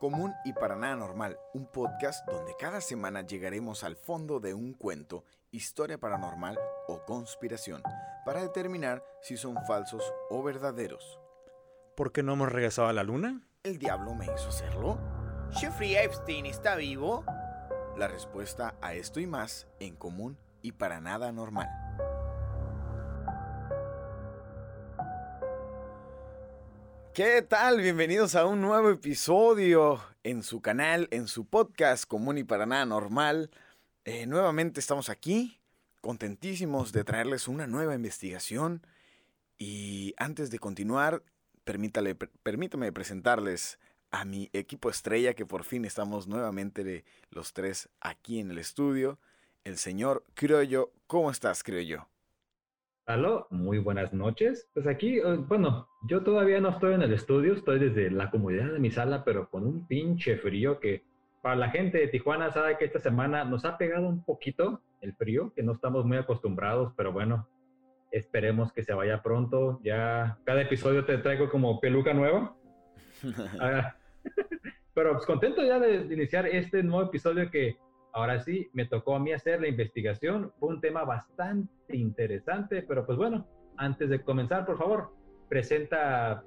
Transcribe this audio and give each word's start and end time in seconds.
Común 0.00 0.34
y 0.46 0.54
para 0.54 0.76
nada 0.76 0.96
normal, 0.96 1.38
un 1.52 1.66
podcast 1.66 2.26
donde 2.26 2.56
cada 2.58 2.80
semana 2.80 3.20
llegaremos 3.20 3.84
al 3.84 3.96
fondo 3.96 4.40
de 4.40 4.54
un 4.54 4.72
cuento, 4.72 5.26
historia 5.50 5.98
paranormal 5.98 6.58
o 6.88 7.04
conspiración, 7.04 7.82
para 8.24 8.40
determinar 8.40 9.04
si 9.20 9.36
son 9.36 9.62
falsos 9.66 10.02
o 10.30 10.42
verdaderos. 10.42 11.20
¿Por 11.98 12.12
qué 12.12 12.22
no 12.22 12.32
hemos 12.32 12.50
regresado 12.50 12.88
a 12.88 12.94
la 12.94 13.04
luna? 13.04 13.46
¿El 13.62 13.78
diablo 13.78 14.14
me 14.14 14.24
hizo 14.24 14.48
hacerlo? 14.48 14.98
¿Jeffrey 15.50 15.94
Epstein 15.96 16.46
está 16.46 16.76
vivo? 16.76 17.22
La 17.98 18.08
respuesta 18.08 18.76
a 18.80 18.94
esto 18.94 19.20
y 19.20 19.26
más 19.26 19.68
en 19.80 19.96
común 19.96 20.38
y 20.62 20.72
para 20.72 21.02
nada 21.02 21.30
normal. 21.30 21.68
¿Qué 27.12 27.42
tal? 27.42 27.80
Bienvenidos 27.80 28.36
a 28.36 28.46
un 28.46 28.60
nuevo 28.60 28.88
episodio 28.88 30.00
en 30.22 30.44
su 30.44 30.60
canal, 30.60 31.08
en 31.10 31.26
su 31.26 31.44
podcast 31.44 32.04
común 32.04 32.38
y 32.38 32.44
para 32.44 32.66
nada 32.66 32.86
normal. 32.86 33.50
Eh, 34.04 34.26
nuevamente 34.26 34.78
estamos 34.78 35.08
aquí, 35.08 35.58
contentísimos 36.02 36.92
de 36.92 37.02
traerles 37.02 37.48
una 37.48 37.66
nueva 37.66 37.96
investigación. 37.96 38.86
Y 39.58 40.14
antes 40.18 40.52
de 40.52 40.60
continuar, 40.60 41.24
permítale, 41.64 42.14
permítame 42.14 42.92
presentarles 42.92 43.80
a 44.12 44.24
mi 44.24 44.48
equipo 44.52 44.88
estrella, 44.88 45.34
que 45.34 45.44
por 45.44 45.64
fin 45.64 45.84
estamos 45.84 46.28
nuevamente 46.28 47.04
los 47.30 47.52
tres 47.52 47.88
aquí 48.00 48.38
en 48.38 48.52
el 48.52 48.58
estudio. 48.58 49.18
El 49.64 49.78
señor 49.78 50.24
Criollo, 50.34 50.92
¿cómo 51.08 51.32
estás, 51.32 51.64
Criollo? 51.64 52.08
Aló, 53.10 53.48
muy 53.50 53.78
buenas 53.78 54.12
noches. 54.12 54.70
Pues 54.72 54.86
aquí, 54.86 55.18
eh, 55.18 55.36
bueno, 55.48 55.88
yo 56.02 56.22
todavía 56.22 56.60
no 56.60 56.68
estoy 56.68 56.94
en 56.94 57.02
el 57.02 57.12
estudio, 57.12 57.54
estoy 57.54 57.80
desde 57.80 58.08
la 58.08 58.30
comodidad 58.30 58.72
de 58.72 58.78
mi 58.78 58.92
sala, 58.92 59.24
pero 59.24 59.50
con 59.50 59.66
un 59.66 59.84
pinche 59.88 60.36
frío 60.36 60.78
que 60.78 61.02
para 61.42 61.56
la 61.56 61.70
gente 61.70 61.98
de 61.98 62.06
Tijuana 62.06 62.52
sabe 62.52 62.78
que 62.78 62.84
esta 62.84 63.00
semana 63.00 63.44
nos 63.44 63.64
ha 63.64 63.76
pegado 63.78 64.08
un 64.08 64.24
poquito 64.24 64.80
el 65.00 65.12
frío, 65.14 65.52
que 65.56 65.64
no 65.64 65.72
estamos 65.72 66.04
muy 66.04 66.18
acostumbrados, 66.18 66.92
pero 66.96 67.12
bueno, 67.12 67.48
esperemos 68.12 68.72
que 68.72 68.84
se 68.84 68.94
vaya 68.94 69.22
pronto. 69.22 69.80
Ya 69.82 70.38
cada 70.44 70.62
episodio 70.62 71.04
te 71.04 71.18
traigo 71.18 71.50
como 71.50 71.80
peluca 71.80 72.14
nueva. 72.14 72.54
Ah, 73.60 73.96
pero 74.94 75.14
pues 75.14 75.26
contento 75.26 75.64
ya 75.64 75.80
de 75.80 76.14
iniciar 76.14 76.46
este 76.46 76.82
nuevo 76.84 77.08
episodio 77.08 77.50
que 77.50 77.76
Ahora 78.12 78.40
sí, 78.40 78.68
me 78.72 78.86
tocó 78.86 79.14
a 79.14 79.20
mí 79.20 79.32
hacer 79.32 79.60
la 79.60 79.68
investigación. 79.68 80.52
Fue 80.58 80.68
un 80.68 80.80
tema 80.80 81.04
bastante 81.04 81.96
interesante, 81.96 82.82
pero 82.82 83.06
pues 83.06 83.16
bueno, 83.16 83.46
antes 83.76 84.10
de 84.10 84.22
comenzar, 84.22 84.66
por 84.66 84.78
favor, 84.78 85.12
presenta 85.48 86.44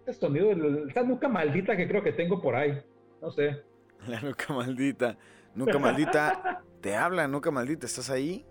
este 0.00 0.12
sonido, 0.12 0.52
esa 0.88 1.02
nuca 1.02 1.28
maldita 1.28 1.76
que 1.76 1.88
creo 1.88 2.02
que 2.02 2.12
tengo 2.12 2.40
por 2.40 2.54
ahí. 2.54 2.80
No 3.20 3.30
sé. 3.30 3.62
La 4.06 4.20
nuca 4.20 4.52
maldita. 4.52 5.16
Nuca 5.54 5.78
maldita. 5.78 6.62
¿Te 6.80 6.94
habla, 6.94 7.26
nuca 7.26 7.50
maldita? 7.50 7.86
¿Estás 7.86 8.10
ahí? 8.10 8.46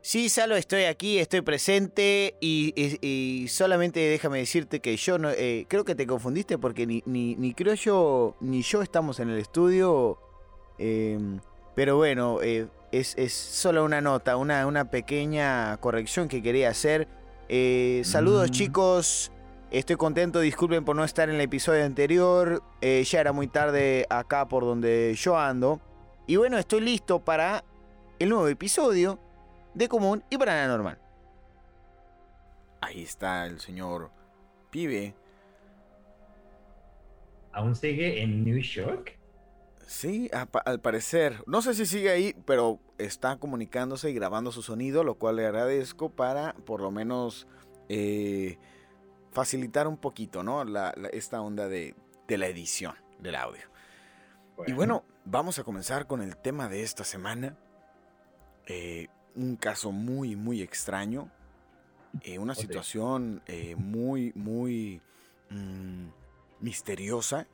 Sí, 0.00 0.28
Salo, 0.28 0.56
estoy 0.56 0.84
aquí, 0.84 1.18
estoy 1.18 1.42
presente 1.42 2.36
y, 2.40 3.46
solamente 3.48 4.00
déjame 4.00 4.38
decirte 4.38 4.80
que 4.80 4.96
yo 4.96 5.16
no, 5.16 5.30
eh, 5.30 5.66
creo 5.68 5.84
que 5.84 5.94
te 5.94 6.08
confundiste 6.08 6.58
porque 6.58 6.86
ni, 6.88 7.04
ni, 7.06 7.36
ni 7.36 7.54
creo 7.54 7.74
yo 7.74 8.36
ni 8.40 8.62
yo 8.62 8.82
estamos 8.82 9.20
en 9.20 9.30
el 9.30 9.38
estudio 9.38 10.18
Em, 10.84 11.38
pero 11.76 11.96
bueno, 11.96 12.40
eh, 12.42 12.66
es, 12.90 13.14
solo 13.32 13.84
una 13.84 14.00
nota, 14.00 14.36
una, 14.36 14.66
una, 14.66 14.90
pequeña 14.90 15.76
corrección 15.76 16.26
que 16.26 16.42
quería 16.42 16.70
hacer. 16.70 17.06
Eh, 17.48 18.02
saludos 18.04 18.50
mm. 18.50 18.52
chicos, 18.52 19.30
estoy 19.70 19.94
contento, 19.94 20.40
disculpen 20.40 20.84
por 20.84 20.96
no 20.96 21.04
estar 21.04 21.28
en 21.28 21.36
el 21.36 21.40
episodio 21.40 21.84
anterior, 21.84 22.64
eh, 22.80 23.04
ya 23.04 23.20
era 23.20 23.32
muy 23.32 23.46
tarde 23.46 24.06
acá 24.10 24.48
por 24.48 24.64
donde 24.64 25.14
yo 25.16 25.38
ando. 25.38 25.80
Y 26.26 26.34
bueno, 26.34 26.58
estoy 26.58 26.80
listo 26.80 27.20
para 27.20 27.62
el 28.18 28.28
nuevo 28.28 28.48
episodio 28.48 29.20
de 29.74 29.88
Común 29.88 30.24
y 30.30 30.36
para 30.36 30.66
Normal. 30.66 30.98
Ahí 32.80 33.04
está 33.04 33.46
el 33.46 33.60
señor 33.60 34.10
Pibe. 34.70 35.14
¿Aún 37.52 37.76
sigue 37.76 38.20
en 38.20 38.42
New 38.42 38.58
York? 38.58 39.21
Sí, 39.92 40.30
al 40.32 40.80
parecer. 40.80 41.44
No 41.46 41.60
sé 41.60 41.74
si 41.74 41.84
sigue 41.84 42.10
ahí, 42.10 42.34
pero 42.46 42.80
está 42.96 43.36
comunicándose 43.36 44.10
y 44.10 44.14
grabando 44.14 44.50
su 44.50 44.62
sonido, 44.62 45.04
lo 45.04 45.16
cual 45.16 45.36
le 45.36 45.46
agradezco 45.46 46.08
para 46.08 46.54
por 46.54 46.80
lo 46.80 46.90
menos 46.90 47.46
eh, 47.90 48.56
facilitar 49.32 49.86
un 49.86 49.98
poquito, 49.98 50.42
¿no? 50.42 50.64
esta 51.12 51.42
onda 51.42 51.68
de, 51.68 51.94
la 52.26 52.46
edición 52.46 52.94
del 53.20 53.34
audio. 53.34 53.64
Y 54.66 54.72
bueno, 54.72 55.04
vamos 55.26 55.58
a 55.58 55.62
comenzar 55.62 56.06
con 56.06 56.22
el 56.22 56.38
tema 56.38 56.70
de 56.70 56.82
esta 56.82 57.04
semana. 57.04 57.58
Eh, 58.64 59.08
un 59.36 59.56
caso 59.56 59.92
muy, 59.92 60.36
muy 60.36 60.62
extraño. 60.62 61.30
Eh, 62.22 62.38
una 62.38 62.54
situación 62.54 63.42
muy, 63.76 64.32
muy 64.34 65.02
mm, 65.50 66.06
misteriosa 66.60 67.46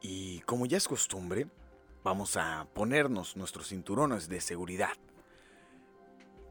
y 0.00 0.40
como 0.40 0.66
ya 0.66 0.76
es 0.76 0.88
costumbre, 0.88 1.46
vamos 2.02 2.36
a 2.36 2.66
ponernos 2.72 3.36
nuestros 3.36 3.68
cinturones 3.68 4.28
de 4.28 4.40
seguridad. 4.40 4.96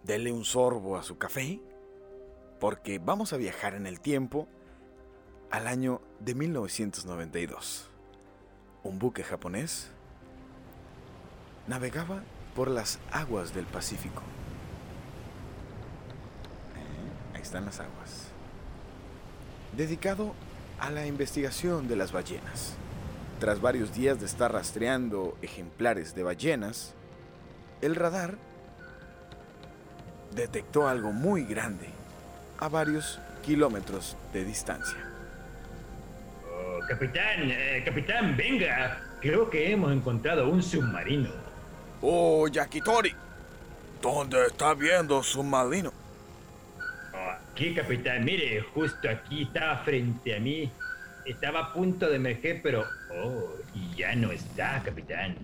Dele 0.03 0.31
un 0.31 0.45
sorbo 0.45 0.97
a 0.97 1.03
su 1.03 1.17
café, 1.17 1.59
porque 2.59 2.99
vamos 2.99 3.33
a 3.33 3.37
viajar 3.37 3.73
en 3.73 3.87
el 3.87 3.99
tiempo 3.99 4.47
al 5.49 5.67
año 5.67 6.01
de 6.19 6.35
1992. 6.35 7.89
Un 8.83 8.99
buque 8.99 9.23
japonés 9.23 9.91
navegaba 11.67 12.23
por 12.55 12.69
las 12.69 12.99
aguas 13.11 13.53
del 13.53 13.66
Pacífico. 13.66 14.21
Eh, 16.75 17.35
ahí 17.35 17.41
están 17.41 17.66
las 17.66 17.79
aguas. 17.79 18.27
Dedicado 19.75 20.33
a 20.79 20.89
la 20.89 21.05
investigación 21.05 21.87
de 21.87 21.95
las 21.95 22.11
ballenas. 22.11 22.75
Tras 23.39 23.61
varios 23.61 23.95
días 23.95 24.19
de 24.19 24.25
estar 24.25 24.51
rastreando 24.51 25.38
ejemplares 25.41 26.13
de 26.13 26.23
ballenas, 26.23 26.94
el 27.81 27.95
radar 27.95 28.35
detectó 30.35 30.89
algo 30.89 31.13
muy 31.13 31.45
grande 31.45 31.88
a 32.59 32.67
varios 32.67 33.17
kilómetros 33.41 34.17
de 34.33 34.44
distancia. 34.44 34.97
Oh, 36.45 36.79
capitán, 36.85 37.49
eh, 37.49 37.81
capitán, 37.85 38.35
venga. 38.35 39.01
Creo 39.22 39.49
que 39.49 39.72
hemos 39.72 39.94
encontrado 39.94 40.49
un 40.49 40.61
submarino. 40.61 41.29
Oh, 42.01 42.45
Yakitori. 42.49 43.16
¿Dónde 44.01 44.47
está 44.47 44.73
viendo 44.73 45.23
submarino? 45.23 45.94
Oh, 47.13 47.51
aquí, 47.51 47.73
capitán. 47.73 48.25
Mire, 48.25 48.59
justo 48.73 49.09
aquí 49.09 49.44
está 49.44 49.78
frente 49.78 50.35
a 50.35 50.39
mí. 50.41 50.69
Estaba 51.25 51.59
a 51.59 51.73
punto 51.73 52.09
de 52.09 52.17
emerger, 52.17 52.59
pero... 52.61 52.98
Oh, 53.12 53.56
y 53.74 53.96
ya 53.96 54.16
no 54.16 54.31
está, 54.31 54.81
capitán. 54.84 55.36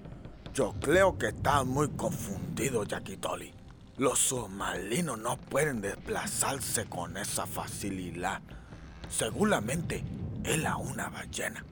Yo 0.54 0.74
creo 0.82 1.18
que 1.18 1.28
está 1.28 1.64
muy 1.64 1.90
confundido, 1.90 2.86
Tolly. 2.86 3.52
Los 3.98 4.20
submarinos 4.20 5.18
no 5.18 5.38
pueden 5.38 5.82
desplazarse 5.82 6.86
con 6.86 7.18
esa 7.18 7.46
facilidad. 7.46 8.42
Seguramente 9.10 10.04
era 10.44 10.78
una 10.78 11.10
ballena. 11.10 11.64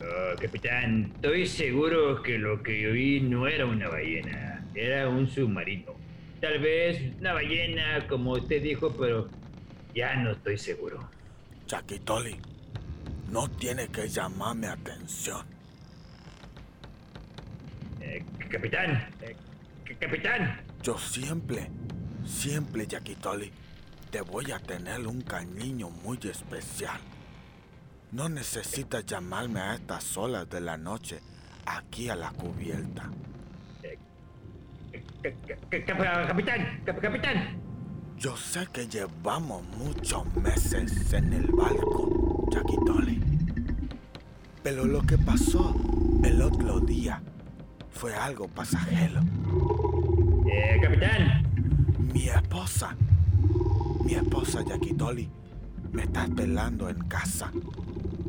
Oh, 0.00 0.36
capitán, 0.40 1.12
estoy 1.16 1.46
seguro 1.46 2.22
que 2.22 2.38
lo 2.38 2.62
que 2.62 2.88
oí 2.88 3.20
no 3.20 3.48
era 3.48 3.66
una 3.66 3.88
ballena, 3.88 4.64
era 4.74 5.08
un 5.08 5.28
submarino. 5.28 5.92
Tal 6.40 6.58
vez 6.60 7.02
una 7.18 7.32
ballena, 7.32 8.06
como 8.06 8.32
usted 8.32 8.62
dijo, 8.62 8.94
pero 8.98 9.28
ya 9.94 10.16
no 10.16 10.32
estoy 10.32 10.56
seguro. 10.56 11.08
Tolly, 12.04 12.36
no 13.30 13.48
tiene 13.48 13.88
que 13.88 14.08
llamarme 14.08 14.68
atención. 14.68 15.44
Eh, 18.00 18.24
capitán, 18.50 19.08
eh, 19.22 19.36
capitán. 20.00 20.60
Yo 20.82 20.96
siempre, 20.98 21.68
siempre, 22.24 22.86
Yakitoli, 22.86 23.52
te 24.10 24.20
voy 24.20 24.50
a 24.52 24.58
tener 24.58 25.06
un 25.06 25.20
cariño 25.22 25.90
muy 25.90 26.18
especial. 26.22 26.98
No 28.12 28.28
necesitas 28.28 29.04
llamarme 29.04 29.60
a 29.60 29.74
estas 29.74 30.16
horas 30.16 30.48
de 30.48 30.60
la 30.60 30.76
noche 30.78 31.20
aquí 31.66 32.08
a 32.08 32.16
la 32.16 32.30
cubierta. 32.30 33.10
Eh, 33.82 33.98
capitán, 36.26 36.82
capitán. 36.84 37.68
Yo 38.18 38.36
sé 38.36 38.66
que 38.72 38.88
llevamos 38.88 39.62
muchos 39.76 40.24
meses 40.34 41.12
en 41.12 41.32
el 41.32 41.46
barco, 41.52 42.17
Tolly. 42.50 43.20
Pero 44.62 44.84
lo 44.84 45.02
que 45.02 45.18
pasó 45.18 45.74
el 46.24 46.42
otro 46.42 46.80
día 46.80 47.22
fue 47.90 48.14
algo 48.14 48.48
pasajero. 48.48 49.20
Eh, 50.50 50.78
capitán. 50.82 51.42
Mi 52.12 52.28
esposa, 52.28 52.96
mi 54.04 54.14
esposa 54.14 54.64
Tolly, 54.96 55.28
me 55.92 56.02
está 56.02 56.24
esperando 56.24 56.88
en 56.88 56.98
casa. 57.00 57.52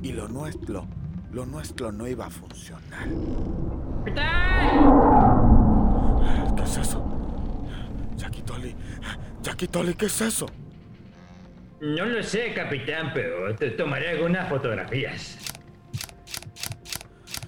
Y 0.02 0.12
lo 0.12 0.28
nuestro, 0.28 0.86
lo 1.32 1.46
nuestro 1.46 1.92
no 1.92 2.08
iba 2.08 2.26
a 2.26 2.30
funcionar. 2.30 3.08
¿Qué 6.56 6.64
es 6.64 6.78
eso? 6.78 7.04
Jackie 8.18 8.42
Tolly, 8.42 8.76
Jackie 9.42 9.68
Tolly, 9.68 9.94
¿qué 9.94 10.08
es 10.08 10.22
eso? 10.22 10.46
No 11.82 12.06
lo 12.06 12.22
sé, 12.24 12.54
capitán, 12.54 13.12
pero 13.14 13.56
te 13.56 13.72
tomaré 13.72 14.10
algunas 14.10 14.50
fotografías. 14.50 15.38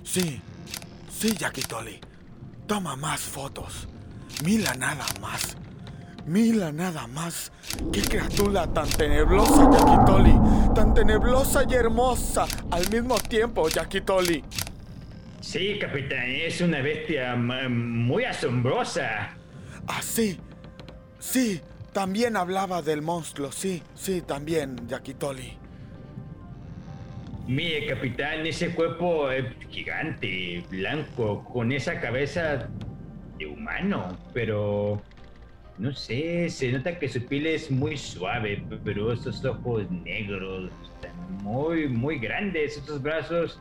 Sí, 0.03 0.41
sí, 1.09 1.35
Jackie 1.37 1.61
Tolly. 1.63 1.99
Toma 2.67 2.95
más 2.95 3.19
fotos. 3.21 3.87
Mila 4.43 4.73
nada 4.75 5.05
más. 5.19 5.57
Mila 6.25 6.71
nada 6.71 7.07
más. 7.07 7.51
Qué 7.91 8.01
criatura 8.01 8.67
tan 8.67 8.87
tenebrosa, 8.89 9.69
Jackie 9.71 10.05
Tolly. 10.05 10.35
Tan 10.75 10.93
tenebrosa 10.93 11.63
y 11.69 11.73
hermosa 11.73 12.45
al 12.71 12.89
mismo 12.89 13.15
tiempo, 13.19 13.67
Jackie 13.69 14.01
Tolly. 14.01 14.43
Sí, 15.41 15.77
capitán, 15.79 16.29
es 16.29 16.61
una 16.61 16.81
bestia 16.81 17.33
m- 17.33 17.67
muy 17.67 18.23
asombrosa. 18.25 19.35
Así. 19.87 20.39
Sí, 21.19 21.59
también 21.93 22.37
hablaba 22.37 22.81
del 22.81 23.01
monstruo. 23.01 23.51
Sí, 23.51 23.81
sí, 23.95 24.21
también, 24.21 24.87
Jackie 24.87 25.13
Tolly. 25.13 25.57
Mire, 27.47 27.87
capitán, 27.87 28.45
ese 28.45 28.73
cuerpo 28.73 29.31
eh, 29.31 29.55
gigante, 29.69 30.63
blanco, 30.69 31.43
con 31.51 31.71
esa 31.71 31.99
cabeza 31.99 32.69
de 33.37 33.45
humano, 33.47 34.17
pero 34.33 35.01
no 35.77 35.91
sé, 35.93 36.49
se 36.49 36.71
nota 36.71 36.97
que 36.99 37.09
su 37.09 37.25
piel 37.25 37.47
es 37.47 37.71
muy 37.71 37.97
suave, 37.97 38.63
pero 38.85 39.11
esos 39.11 39.43
ojos 39.43 39.89
negros 39.89 40.71
están 40.83 41.43
muy, 41.43 41.89
muy 41.89 42.19
grandes, 42.19 42.77
esos 42.77 43.01
brazos, 43.01 43.59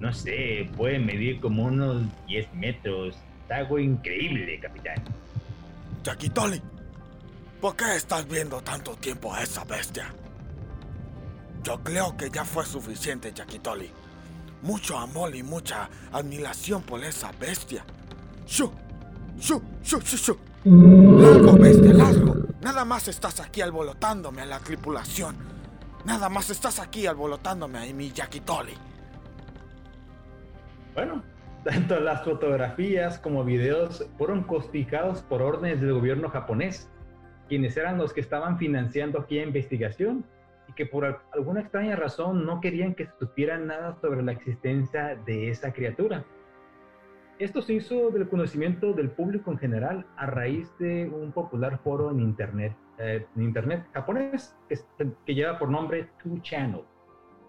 no 0.00 0.12
sé, 0.12 0.68
pueden 0.76 1.06
medir 1.06 1.40
como 1.40 1.64
unos 1.64 2.02
10 2.26 2.54
metros. 2.54 3.16
Es 3.46 3.50
algo 3.50 3.78
increíble, 3.78 4.60
capitán. 4.60 5.02
Jackie 6.04 6.28
Tolly, 6.28 6.60
¿por 7.60 7.76
qué 7.76 7.96
estás 7.96 8.26
viendo 8.26 8.60
tanto 8.62 8.94
tiempo 8.96 9.34
a 9.34 9.42
esa 9.42 9.64
bestia? 9.64 10.14
Yo 11.62 11.82
creo 11.82 12.16
que 12.16 12.30
ya 12.30 12.44
fue 12.44 12.64
suficiente, 12.64 13.32
Jackie 13.34 13.58
Tolly. 13.58 13.90
Mucho 14.62 14.98
amor 14.98 15.34
y 15.34 15.42
mucha 15.42 15.88
admiración 16.12 16.82
por 16.82 17.02
esa 17.04 17.30
bestia. 17.32 17.84
¡Shu! 18.46 18.70
¡Shu! 19.38 19.62
¡Shu! 19.82 20.00
¡Shu! 20.00 20.16
¡Shu! 20.16 20.38
¡Largo, 20.64 21.52
bestia, 21.58 21.92
largo! 21.92 22.34
Nada 22.60 22.84
más 22.84 23.08
estás 23.08 23.40
aquí 23.40 23.60
alborotándome 23.60 24.42
a 24.42 24.46
la 24.46 24.58
tripulación. 24.60 25.36
Nada 26.04 26.28
más 26.28 26.50
estás 26.50 26.78
aquí 26.78 27.06
alborotándome 27.06 27.78
a 27.78 27.92
mi 27.92 28.10
Jackie 28.10 28.40
Tolly. 28.40 28.74
Bueno, 30.94 31.22
tanto 31.64 32.00
las 32.00 32.24
fotografías 32.24 33.18
como 33.18 33.44
videos 33.44 34.04
fueron 34.16 34.42
costigados 34.44 35.22
por 35.22 35.42
órdenes 35.42 35.80
del 35.80 35.92
gobierno 35.92 36.30
japonés, 36.30 36.88
quienes 37.48 37.76
eran 37.76 37.98
los 37.98 38.12
que 38.12 38.20
estaban 38.20 38.58
financiando 38.58 39.18
aquella 39.18 39.42
investigación 39.42 40.24
y 40.68 40.72
que 40.74 40.86
por 40.86 41.04
al- 41.04 41.18
alguna 41.32 41.60
extraña 41.60 41.96
razón 41.96 42.44
no 42.44 42.60
querían 42.60 42.94
que 42.94 43.06
se 43.06 43.12
supiera 43.18 43.58
nada 43.58 43.94
sobre 44.00 44.22
la 44.22 44.32
existencia 44.32 45.16
de 45.26 45.48
esa 45.50 45.72
criatura. 45.72 46.24
Esto 47.38 47.62
se 47.62 47.74
hizo 47.74 48.10
del 48.10 48.28
conocimiento 48.28 48.92
del 48.92 49.10
público 49.10 49.50
en 49.52 49.58
general 49.58 50.06
a 50.16 50.26
raíz 50.26 50.76
de 50.78 51.08
un 51.08 51.30
popular 51.32 51.78
foro 51.84 52.10
en 52.10 52.20
internet, 52.20 52.72
eh, 52.98 53.24
en 53.36 53.42
internet 53.42 53.84
japonés 53.94 54.56
que, 54.68 54.76
que 55.24 55.34
lleva 55.34 55.58
por 55.58 55.70
nombre 55.70 56.08
2Channel 56.24 56.82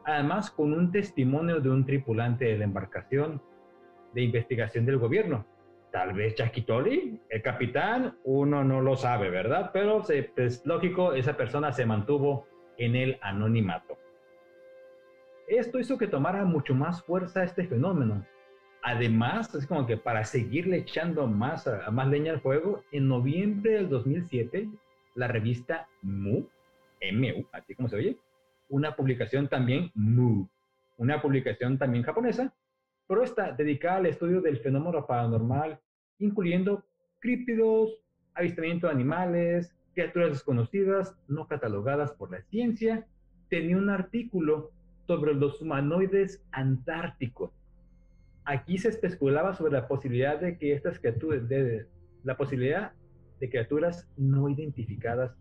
además 0.06 0.50
con 0.50 0.74
un 0.74 0.92
testimonio 0.92 1.60
de 1.60 1.69
un 1.69 1.86
tripulante 1.86 2.45
de 2.45 2.57
la 2.57 2.63
embarcación 2.63 3.42
de 4.13 4.22
investigación 4.24 4.84
del 4.86 4.98
gobierno. 4.98 5.45
Tal 5.91 6.13
vez 6.13 6.36
Tolly, 6.68 7.19
el 7.30 7.41
capitán, 7.41 8.18
uno 8.24 8.63
no 8.63 8.81
lo 8.81 8.95
sabe, 8.95 9.30
¿verdad? 9.30 9.71
Pero 9.74 10.03
es 10.07 10.65
lógico, 10.65 11.13
esa 11.13 11.36
persona 11.36 11.71
se 11.71 11.86
mantuvo 11.86 12.47
en 12.77 12.95
el 12.95 13.18
anonimato. 13.21 13.97
Esto 15.47 15.80
hizo 15.80 15.97
que 15.97 16.07
tomara 16.07 16.45
mucho 16.45 16.75
más 16.75 17.03
fuerza 17.03 17.44
este 17.44 17.65
fenómeno. 17.65 18.24
Además, 18.83 19.53
es 19.56 19.65
como 19.65 19.88
que 19.88 19.97
para 19.97 20.24
seguirle 20.24 20.77
echando 20.77 21.25
más, 21.25 21.68
más 21.92 22.07
leña 22.07 22.33
al 22.33 22.42
fuego, 22.42 22.83
en 22.92 23.07
noviembre 23.07 23.74
del 23.74 23.89
2007, 23.89 24.69
la 25.15 25.27
revista 25.27 25.88
MU, 26.03 26.47
MU, 27.12 27.45
así 27.51 27.74
como 27.74 27.89
se 27.89 27.95
oye, 27.95 28.18
una 28.69 28.95
publicación 28.95 29.47
también 29.47 29.92
Mu, 29.95 30.47
una 30.97 31.21
publicación 31.21 31.77
también 31.77 32.03
japonesa, 32.03 32.53
pero 33.09 33.23
esta 33.23 33.51
dedicada 33.53 33.97
al 33.97 34.06
estudio 34.06 34.39
del 34.39 34.59
fenómeno 34.59 35.07
paranormal, 35.07 35.79
incluyendo 36.19 36.85
críptidos, 37.17 38.03
avistamiento 38.35 38.85
de 38.85 38.94
animales, 38.94 39.75
criaturas 39.95 40.29
desconocidas, 40.29 41.17
no 41.27 41.47
catalogadas 41.47 42.11
por 42.11 42.29
la 42.29 42.44
ciencia, 42.44 43.07
tenía 43.50 43.77
un 43.77 43.89
artículo 43.89 44.69
sobre 45.07 45.33
los 45.33 45.59
humanoides 45.59 46.45
antárticos. 46.51 47.51
Aquí 48.45 48.77
se 48.77 48.89
especulaba 48.89 49.56
sobre 49.56 49.73
la 49.73 49.88
posibilidad 49.88 50.39
de 50.39 50.59
que 50.59 50.73
estas 50.73 51.00
criaturas, 51.00 51.50
de, 51.50 51.88
la 52.23 52.38
posibilidad 52.38 52.91
de 53.39 53.50
criaturas 53.50 54.07
no 54.17 54.50
identificadas 54.50 55.35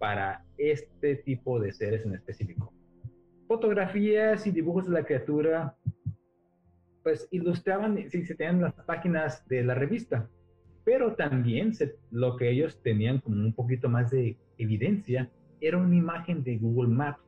para 0.00 0.44
este 0.58 1.14
tipo 1.14 1.60
de 1.60 1.72
seres 1.72 2.04
en 2.04 2.14
específico. 2.14 2.72
Fotografías 3.46 4.44
y 4.48 4.50
dibujos 4.50 4.86
de 4.86 4.92
la 4.92 5.04
criatura, 5.04 5.76
pues 7.06 7.28
ilustraban, 7.30 8.10
si 8.10 8.24
se 8.24 8.34
tenían 8.34 8.60
las 8.62 8.72
páginas 8.84 9.46
de 9.46 9.62
la 9.62 9.74
revista, 9.74 10.28
pero 10.84 11.14
también 11.14 11.70
lo 12.10 12.36
que 12.36 12.50
ellos 12.50 12.82
tenían 12.82 13.20
como 13.20 13.36
un 13.36 13.52
poquito 13.52 13.88
más 13.88 14.10
de 14.10 14.36
evidencia 14.58 15.30
era 15.60 15.78
una 15.78 15.94
imagen 15.94 16.42
de 16.42 16.58
Google 16.58 16.88
Maps, 16.92 17.20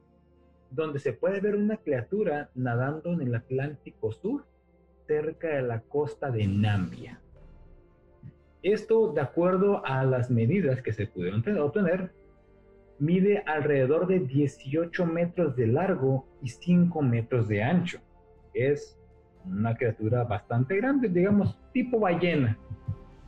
donde 0.73 0.99
se 0.99 1.13
puede 1.13 1.39
ver 1.41 1.55
una 1.55 1.77
criatura 1.77 2.51
nadando 2.57 3.13
en 3.13 3.21
el 3.21 3.33
Atlántico 3.37 4.11
Sur, 4.11 4.47
cerca 5.07 5.47
de 5.47 5.63
la 5.63 5.81
costa 5.83 6.33
de 6.33 6.49
Nambia. 6.49 7.21
Esto, 8.65 9.13
de 9.13 9.21
acuerdo 9.21 9.87
a 9.87 10.03
las 10.03 10.29
medidas 10.29 10.83
que 10.83 10.93
se 10.93 11.07
pudieron 11.07 11.45
te- 11.45 11.57
obtener, 11.57 12.11
mide 12.99 13.45
alrededor 13.47 14.09
de 14.09 14.19
18 14.19 15.07
metros 15.07 15.55
de 15.55 15.69
largo 15.69 16.27
y 16.43 16.49
5 16.49 17.01
metros 17.01 17.47
de 17.47 17.63
ancho. 17.63 18.01
Es 18.53 18.98
una 19.51 19.77
criatura 19.77 20.25
bastante 20.25 20.77
grande, 20.77 21.09
digamos, 21.09 21.57
tipo 21.73 22.01
ballena. 22.01 22.57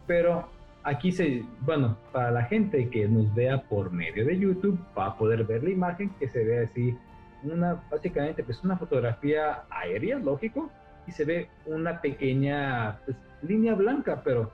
Pero 0.06 0.48
aquí 0.82 1.12
se, 1.12 1.44
bueno, 1.60 1.96
para 2.12 2.30
la 2.30 2.44
gente 2.44 2.88
que 2.88 3.08
nos 3.08 3.32
vea 3.34 3.62
por 3.62 3.90
medio 3.90 4.24
de 4.24 4.38
YouTube, 4.38 4.78
va 4.96 5.06
a 5.06 5.16
poder 5.16 5.44
ver 5.44 5.62
la 5.62 5.70
imagen 5.70 6.10
que 6.18 6.28
se 6.28 6.44
ve 6.44 6.64
así, 6.64 6.96
una, 7.42 7.82
básicamente, 7.90 8.42
pues 8.42 8.62
una 8.64 8.76
fotografía 8.76 9.62
aérea, 9.70 10.18
lógico, 10.18 10.70
y 11.06 11.12
se 11.12 11.24
ve 11.24 11.48
una 11.66 12.00
pequeña 12.00 12.98
pues, 13.04 13.16
línea 13.42 13.74
blanca, 13.74 14.22
pero 14.22 14.52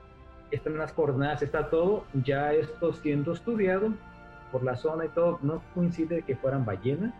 están 0.51 0.77
las 0.77 0.93
coordenadas, 0.93 1.41
está 1.41 1.69
todo, 1.69 2.05
ya 2.23 2.53
esto 2.53 2.93
siendo 2.93 3.33
estudiado 3.33 3.93
por 4.51 4.63
la 4.63 4.75
zona 4.75 5.05
y 5.05 5.09
todo, 5.09 5.39
no 5.41 5.61
coincide 5.73 6.21
que 6.21 6.35
fueran 6.35 6.65
ballenas. 6.65 7.13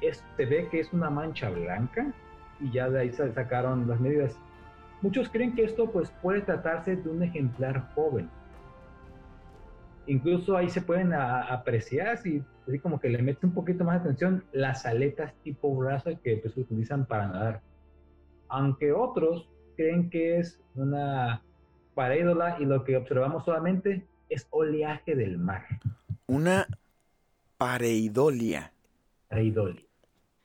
Es, 0.00 0.24
se 0.36 0.46
ve 0.46 0.68
que 0.70 0.80
es 0.80 0.92
una 0.92 1.10
mancha 1.10 1.48
blanca 1.50 2.12
y 2.60 2.70
ya 2.72 2.88
de 2.88 3.00
ahí 3.00 3.12
se 3.12 3.32
sacaron 3.32 3.88
las 3.88 4.00
medidas. 4.00 4.36
Muchos 5.02 5.28
creen 5.28 5.54
que 5.54 5.64
esto 5.64 5.90
pues 5.90 6.10
puede 6.22 6.40
tratarse 6.40 6.96
de 6.96 7.08
un 7.08 7.22
ejemplar 7.22 7.92
joven. 7.94 8.28
Incluso 10.06 10.56
ahí 10.56 10.70
se 10.70 10.80
pueden 10.82 11.12
a- 11.12 11.42
apreciar, 11.42 12.16
si 12.18 12.42
así 12.68 12.78
como 12.78 13.00
que 13.00 13.08
le 13.08 13.20
metes 13.22 13.42
un 13.44 13.52
poquito 13.54 13.84
más 13.84 13.96
de 13.96 14.00
atención, 14.10 14.44
las 14.52 14.86
aletas 14.86 15.34
tipo 15.42 15.74
brazo 15.76 16.10
que 16.22 16.36
pues, 16.36 16.54
se 16.54 16.60
utilizan 16.60 17.06
para 17.06 17.28
nadar. 17.28 17.60
Aunque 18.48 18.92
otros 18.92 19.48
creen 19.76 20.08
que 20.08 20.38
es 20.38 20.60
una 20.76 21.42
pareidola 21.94 22.56
y 22.60 22.64
lo 22.64 22.84
que 22.84 22.96
observamos 22.96 23.44
solamente 23.44 24.06
es 24.28 24.46
oleaje 24.50 25.14
del 25.16 25.38
mar. 25.38 25.64
Una 26.26 26.66
pareidolia. 27.56 28.72
Pareidolia. 29.28 29.82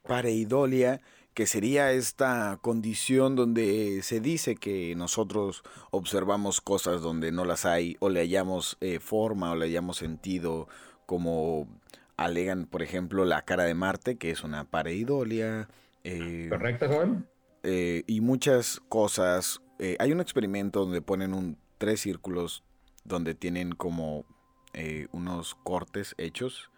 Pareidolia, 0.04 1.02
que 1.34 1.46
sería 1.46 1.92
esta 1.92 2.60
condición 2.62 3.36
donde 3.36 4.02
se 4.04 4.20
dice 4.20 4.56
que 4.56 4.96
nosotros 4.96 5.64
observamos 5.92 6.62
cosas 6.62 7.02
donde 7.02 7.32
no 7.32 7.46
las 7.46 7.66
hay, 7.66 7.96
o 8.00 8.10
le 8.10 8.22
hallamos 8.22 8.78
eh, 8.82 9.00
forma, 9.00 9.52
o 9.52 9.56
le 9.56 9.66
hallamos 9.68 9.98
sentido, 9.98 10.68
como 11.06 11.68
alegan, 12.18 12.66
por 12.66 12.82
ejemplo, 12.82 13.26
la 13.26 13.44
cara 13.44 13.64
de 13.64 13.74
Marte, 13.74 14.18
que 14.18 14.32
es 14.32 14.44
una 14.44 14.66
pareidolia. 14.66 15.70
eh, 16.04 16.48
¿Correcto, 16.50 16.88
joven? 16.88 17.28
eh, 17.64 18.04
y 18.08 18.22
muchas 18.22 18.82
cosas. 18.90 19.62
Eh, 19.80 19.96
hay 20.00 20.12
un 20.12 20.20
experimento 20.22 20.82
donde 20.82 21.02
ponen 21.02 21.34
un, 21.34 21.58
tres 21.78 22.02
círculos 22.02 22.64
donde 23.04 23.36
tienen 23.36 23.72
como 23.72 24.26
eh, 24.74 25.08
unos 25.12 25.56
cortes 25.56 26.16
hechos 26.18 26.71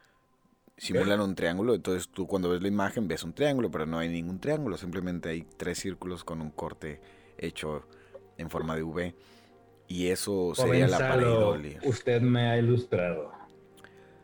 simulan 0.78 1.22
un 1.22 1.36
triángulo, 1.36 1.76
entonces 1.76 2.10
tú 2.10 2.28
cuando 2.28 2.50
ves 2.50 2.62
la 2.62 2.68
imagen 2.68 3.08
ves 3.08 3.24
un 3.24 3.34
triángulo, 3.34 3.70
pero 3.72 3.86
no 3.86 4.00
hay 4.00 4.10
ningún 4.10 4.40
triángulo, 4.40 4.78
simplemente 4.78 5.30
hay 5.30 5.48
tres 5.58 5.80
círculos 5.80 6.24
con 6.24 6.42
un 6.42 6.52
corte 6.52 7.02
hecho 7.38 7.88
en 8.38 8.50
forma 8.50 8.76
de 8.76 8.84
V. 8.84 9.16
Y 9.88 10.08
eso 10.08 10.54
sería 10.56 10.88
la 10.88 10.98
pareidolia. 10.98 11.80
Usted 11.84 12.22
me 12.22 12.50
ha 12.50 12.58
ilustrado. 12.58 13.32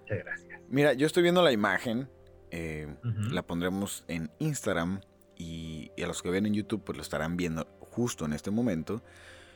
Muchas 0.02 0.18
gracias. 0.20 0.62
Mira, 0.70 0.94
yo 0.94 1.06
estoy 1.06 1.24
viendo 1.24 1.42
la 1.42 1.52
imagen, 1.52 2.10
eh, 2.52 2.88
la 3.32 3.44
pondremos 3.44 4.04
en 4.08 4.32
Instagram 4.40 5.02
y, 5.38 5.92
a 6.02 6.08
los 6.08 6.22
que 6.22 6.30
ven 6.30 6.46
en 6.46 6.54
YouTube 6.54 6.84
pues 6.84 6.98
lo 6.98 7.02
estarán 7.02 7.38
viendo 7.38 7.68
justo 7.80 8.26
en 8.26 8.34
este 8.34 8.52
momento. 8.52 9.02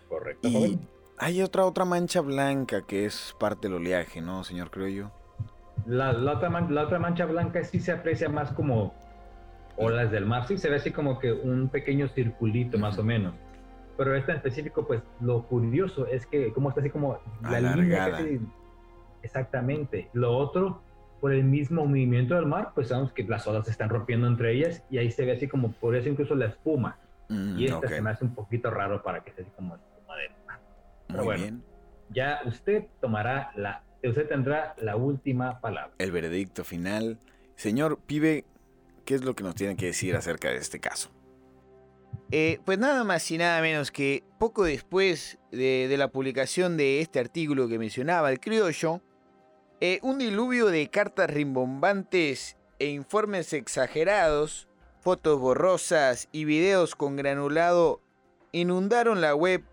Correcto. 0.10 0.48
Y 0.48 0.80
hay 1.18 1.42
otra 1.42 1.66
otra 1.66 1.86
mancha 1.86 2.22
blanca 2.22 2.86
que 2.86 3.06
es 3.06 3.36
parte 3.40 3.68
del 3.68 3.78
oleaje, 3.78 4.22
¿no, 4.22 4.44
señor 4.44 4.72
Creo 4.72 4.88
yo? 4.88 5.23
La, 5.86 6.12
otra, 6.12 6.50
la 6.50 6.84
otra 6.84 7.00
mancha 7.00 7.26
blanca 7.26 7.64
sí 7.64 7.80
se 7.80 7.92
aprecia 7.92 8.30
más 8.30 8.52
como 8.52 8.94
olas 9.76 10.12
del 10.12 10.26
mar, 10.26 10.48
sí 10.48 10.58
se 10.58 10.70
ve 10.70 10.78
así 10.78 10.92
como 10.92 11.20
que 11.20 11.32
un 11.32 11.70
pequeño 11.70 12.08
circulito 12.08 12.78
más 12.78 12.98
o 12.98 13.04
menos. 13.04 13.34
Pero 13.98 14.16
esta 14.16 14.32
en 14.32 14.38
específico, 14.38 14.88
pues 14.88 15.02
lo 15.22 15.44
curioso 15.44 16.08
es 16.08 16.26
que 16.26 16.52
como 16.52 16.70
está 16.70 16.82
así 16.82 16.90
como 16.90 17.20
la 17.42 17.60
línea 17.60 18.20
exactamente. 19.22 20.10
Lo 20.14 20.36
otro, 20.36 20.82
por 21.22 21.32
el 21.32 21.44
mismo 21.44 21.86
movimiento 21.86 22.36
del 22.36 22.46
mar, 22.46 22.72
pues 22.76 22.90
sabemos 22.90 23.14
que 23.14 23.24
las 23.24 23.48
olas 23.48 23.66
se 23.66 23.72
están 23.72 23.90
rompiendo 23.90 24.28
entre 24.28 24.54
ellas 24.54 24.84
y 24.90 24.98
ahí 24.98 25.12
se 25.12 25.26
ve 25.26 25.34
así 25.34 25.48
como 25.48 25.72
por 25.74 25.96
eso 25.96 26.10
incluso 26.10 26.36
la 26.36 26.48
espuma. 26.48 26.98
Mm, 27.30 27.58
y 27.58 27.66
esta 27.66 27.88
se 27.88 28.02
me 28.02 28.10
hace 28.10 28.26
un 28.26 28.36
poquito 28.36 28.70
raro 28.70 29.02
para 29.02 29.24
que 29.24 29.32
sea 29.32 29.44
así 29.44 29.54
como 29.56 29.76
espuma 29.76 30.18
del 30.18 30.32
mar. 30.46 30.60
Pero 31.08 31.24
bueno, 31.24 31.62
ya 32.10 32.42
usted 32.46 32.86
tomará 33.00 33.52
la, 33.56 33.84
usted 34.10 34.28
tendrá 34.28 34.76
la 34.82 34.96
última 34.96 35.60
palabra. 35.62 35.94
El 35.98 36.12
veredicto 36.12 36.64
final. 36.64 37.20
Señor 37.56 38.00
Pibe, 38.00 38.46
¿qué 39.06 39.16
es 39.16 39.24
lo 39.24 39.36
que 39.36 39.44
nos 39.44 39.56
tiene 39.56 39.76
que 39.76 39.88
decir 39.88 40.16
acerca 40.16 40.50
de 40.50 40.58
este 40.58 40.80
caso? 40.80 41.12
Eh, 42.32 42.60
pues 42.66 42.80
nada 42.80 43.04
más 43.04 43.30
y 43.30 43.38
nada 43.38 43.62
menos 43.62 43.92
que 43.92 44.24
poco 44.40 44.64
después 44.64 45.38
de, 45.52 45.94
la 45.98 46.08
publicación 46.08 46.78
de 46.78 47.02
este 47.02 47.20
artículo 47.20 47.68
que 47.68 47.78
mencionaba 47.78 48.32
el 48.32 48.40
criollo, 48.40 49.02
eh, 49.82 50.00
un 50.02 50.18
diluvio 50.18 50.68
de 50.68 50.90
cartas 50.90 51.30
rimbombantes 51.30 52.58
e 52.80 52.88
informes 52.88 53.54
exagerados, 53.54 54.68
fotos 55.02 55.40
borrosas 55.40 56.30
y 56.32 56.46
videos 56.46 56.96
con 56.96 57.18
granulado 57.18 58.02
inundaron 58.52 59.22
la 59.22 59.36
web 59.36 59.64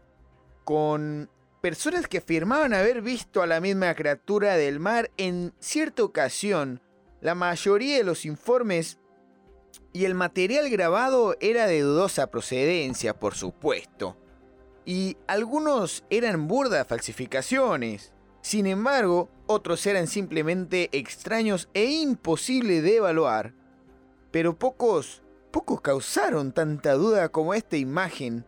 con 0.65 1.31
personas 1.61 2.09
que 2.09 2.19
afirmaban 2.19 2.73
haber 2.73 3.03
visto 3.03 3.43
a 3.43 3.47
la 3.47 3.61
misma 3.61 3.95
criatura 3.95 4.57
del 4.57 4.81
mar 4.81 5.11
en 5.17 5.53
cierta 5.61 6.03
ocasión. 6.03 6.81
La 7.21 7.35
mayoría 7.35 7.99
de 7.99 8.05
los 8.05 8.25
informes 8.25 8.99
y 9.93 10.05
el 10.05 10.15
material 10.15 10.71
grabado 10.71 11.37
era 11.41 11.67
de 11.67 11.81
dudosa 11.81 12.31
procedencia, 12.31 13.19
por 13.19 13.35
supuesto. 13.35 14.17
Y 14.85 15.17
algunos 15.27 16.05
eran 16.11 16.49
burdas 16.49 16.87
falsificaciones. 16.87 18.13
Sin 18.41 18.67
embargo, 18.67 19.29
otros 19.47 19.85
eran 19.87 20.07
simplemente 20.07 20.89
extraños 20.93 21.69
e 21.75 21.85
imposibles 21.85 22.83
de 22.83 22.97
evaluar. 22.97 23.53
Pero 24.31 24.59
pocos, 24.59 25.23
pocos 25.51 25.83
causaron 25.83 26.53
tanta 26.53 26.95
duda 26.95 27.29
como 27.29 27.53
esta 27.53 27.77
imagen. 27.77 28.47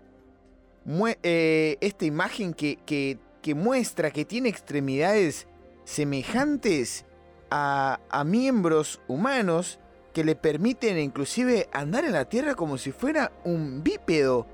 Eh, 0.87 1.79
esta 1.81 2.05
imagen 2.05 2.55
que, 2.55 2.79
que, 2.85 3.55
muestra 3.55 4.11
que 4.11 4.25
tiene 4.25 4.49
extremidades 4.49 5.47
semejantes 5.85 7.05
a, 7.51 8.01
a 8.11 8.25
miembros 8.25 9.01
humanos 9.09 9.79
que 10.12 10.25
le 10.25 10.35
permiten 10.35 10.99
inclusive 10.99 11.69
andar 11.73 12.05
en 12.05 12.12
la 12.12 12.29
tierra 12.29 12.55
como 12.55 12.79
si 12.79 12.93
fuera 12.93 13.33
un 13.45 13.83
bípedo. 13.83 14.47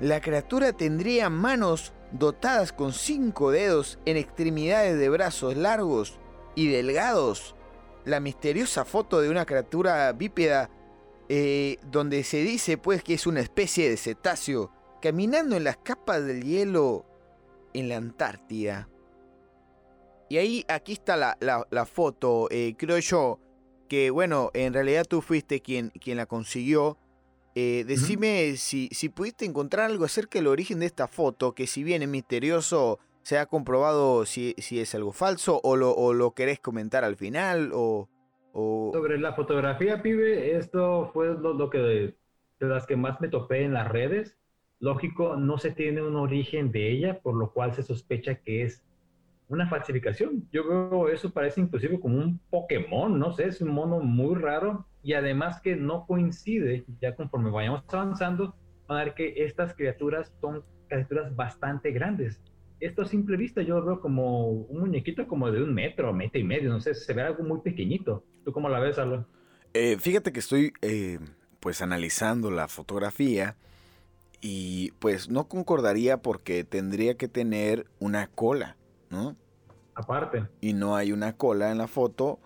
La 0.00 0.20
criatura 0.20 0.72
tendría 0.72 1.30
manos 1.30 1.92
dotadas 2.12 2.72
con 2.72 2.92
cinco 2.92 3.50
dedos 3.50 3.98
en 4.04 4.16
extremidades 4.16 4.98
de 4.98 5.08
brazos 5.08 5.56
largos 5.56 6.18
y 6.54 6.68
delgados. 6.68 7.54
La 8.04 8.20
misteriosa 8.20 8.84
foto 8.84 9.20
de 9.20 9.30
una 9.30 9.46
criatura 9.46 10.12
bípeda 10.12 10.70
eh, 11.28 11.78
donde 11.90 12.22
se 12.22 12.38
dice 12.38 12.78
pues 12.78 13.02
que 13.02 13.14
es 13.14 13.26
una 13.26 13.40
especie 13.40 13.90
de 13.90 13.96
cetáceo 13.96 14.70
caminando 15.00 15.56
en 15.56 15.64
las 15.64 15.76
capas 15.76 16.24
del 16.24 16.42
hielo 16.42 17.04
en 17.74 17.88
la 17.88 17.96
Antártida. 17.96 18.88
Y 20.28 20.38
ahí, 20.38 20.64
aquí 20.68 20.94
está 20.94 21.16
la, 21.16 21.86
foto, 21.86 22.48
eh, 22.50 22.74
creo 22.76 22.98
yo, 22.98 23.38
que 23.88 24.10
bueno, 24.10 24.50
en 24.54 24.72
realidad 24.72 25.04
tú 25.08 25.20
fuiste 25.20 25.60
quien, 25.60 25.90
quien 25.90 26.16
la 26.16 26.26
consiguió. 26.26 26.98
Eh, 27.54 27.84
decime 27.86 28.56
si, 28.56 28.88
si 28.92 29.08
pudiste 29.08 29.44
encontrar 29.46 29.86
algo 29.86 30.04
acerca 30.04 30.38
del 30.38 30.48
origen 30.48 30.80
de 30.80 30.86
esta 30.86 31.06
foto, 31.06 31.54
que 31.54 31.66
si 31.66 31.84
bien 31.84 32.02
es 32.02 32.08
misterioso, 32.08 32.98
se 33.22 33.38
ha 33.38 33.46
comprobado 33.46 34.24
si, 34.24 34.54
si 34.58 34.78
es 34.78 34.94
algo 34.94 35.12
falso 35.12 35.60
o 35.64 35.74
lo, 35.74 35.90
o 35.92 36.12
lo 36.12 36.32
querés 36.32 36.60
comentar 36.60 37.02
al 37.02 37.16
final 37.16 37.72
o, 37.74 38.08
Sobre 38.52 39.18
la 39.18 39.34
fotografía, 39.34 40.00
pibe, 40.00 40.56
esto 40.56 41.10
fue 41.12 41.34
lo, 41.34 41.68
que 41.68 41.78
de 41.78 42.16
las 42.60 42.86
que 42.86 42.96
más 42.96 43.20
me 43.20 43.28
topé 43.28 43.64
en 43.64 43.74
las 43.74 43.88
redes. 43.88 44.36
Lógico, 44.78 45.36
no 45.36 45.58
se 45.58 45.70
tiene 45.70 46.02
un 46.02 46.16
origen 46.16 46.70
de 46.70 46.90
ella, 46.90 47.20
por 47.20 47.34
lo 47.34 47.52
cual 47.52 47.74
se 47.74 47.82
sospecha 47.82 48.36
que 48.36 48.62
es 48.62 48.84
una 49.48 49.68
falsificación. 49.68 50.48
Yo 50.52 50.68
veo 50.68 51.08
eso 51.08 51.30
parece 51.30 51.60
inclusive 51.60 52.00
como 52.00 52.18
un 52.18 52.38
Pokémon, 52.50 53.18
no 53.18 53.32
sé, 53.32 53.46
es 53.46 53.60
un 53.60 53.70
mono 53.70 54.00
muy 54.00 54.34
raro 54.34 54.86
y 55.02 55.14
además 55.14 55.60
que 55.60 55.76
no 55.76 56.06
coincide, 56.06 56.84
ya 57.00 57.14
conforme 57.14 57.50
vayamos 57.50 57.84
avanzando, 57.88 58.56
van 58.88 58.98
a 58.98 59.04
ver 59.04 59.14
que 59.14 59.34
estas 59.36 59.74
criaturas 59.74 60.32
son 60.40 60.64
criaturas 60.88 61.34
bastante 61.34 61.90
grandes. 61.92 62.40
Esto 62.80 63.02
a 63.02 63.06
simple 63.06 63.36
vista 63.36 63.62
yo 63.62 63.80
lo 63.80 63.86
veo 63.86 64.00
como 64.00 64.48
un 64.48 64.80
muñequito 64.80 65.26
como 65.26 65.50
de 65.50 65.62
un 65.62 65.72
metro, 65.72 66.12
metro 66.12 66.40
y 66.40 66.44
medio, 66.44 66.68
no 66.70 66.80
sé, 66.80 66.94
se 66.94 67.14
ve 67.14 67.22
algo 67.22 67.42
muy 67.42 67.60
pequeñito. 67.60 68.24
¿Tú 68.44 68.52
cómo 68.52 68.68
la 68.68 68.80
ves, 68.80 68.98
Aldo? 68.98 69.26
Eh, 69.72 69.96
fíjate 69.98 70.32
que 70.32 70.40
estoy 70.40 70.72
eh, 70.82 71.18
pues 71.60 71.80
analizando 71.82 72.50
la 72.50 72.68
fotografía 72.68 73.56
y 74.40 74.92
pues 74.98 75.28
no 75.28 75.48
concordaría 75.48 76.22
porque 76.22 76.64
tendría 76.64 77.16
que 77.16 77.28
tener 77.28 77.86
una 77.98 78.28
cola 78.28 78.76
¿no? 79.10 79.36
Aparte. 79.94 80.46
Y 80.60 80.72
no 80.72 80.96
hay 80.96 81.12
una 81.12 81.36
cola 81.36 81.70
en 81.70 81.78
la 81.78 81.86
foto. 81.86 82.38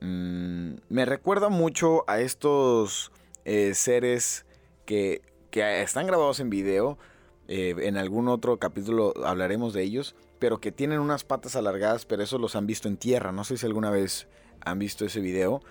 Mm, 0.00 0.74
me 0.88 1.04
recuerda 1.04 1.48
mucho 1.48 2.04
a 2.08 2.20
estos 2.20 3.10
eh, 3.44 3.74
seres 3.74 4.44
que, 4.84 5.22
están 5.52 6.06
grabados 6.06 6.40
en 6.40 6.50
video. 6.50 6.98
Eh, 7.46 7.74
en 7.78 7.96
algún 7.96 8.28
otro 8.28 8.58
capítulo 8.58 9.14
hablaremos 9.24 9.72
de 9.72 9.82
ellos. 9.82 10.14
Pero 10.38 10.60
que 10.60 10.72
tienen 10.72 10.98
unas 10.98 11.24
patas 11.24 11.56
alargadas, 11.56 12.04
pero 12.04 12.22
eso 12.22 12.38
los 12.38 12.56
han 12.56 12.66
visto 12.66 12.88
en 12.88 12.96
tierra. 12.96 13.32
No 13.32 13.44
sé 13.44 13.56
si 13.56 13.64
alguna 13.64 13.90
vez 13.90 14.28
han 14.60 14.78
visto 14.78 15.04
ese 15.06 15.20
video. 15.20 15.62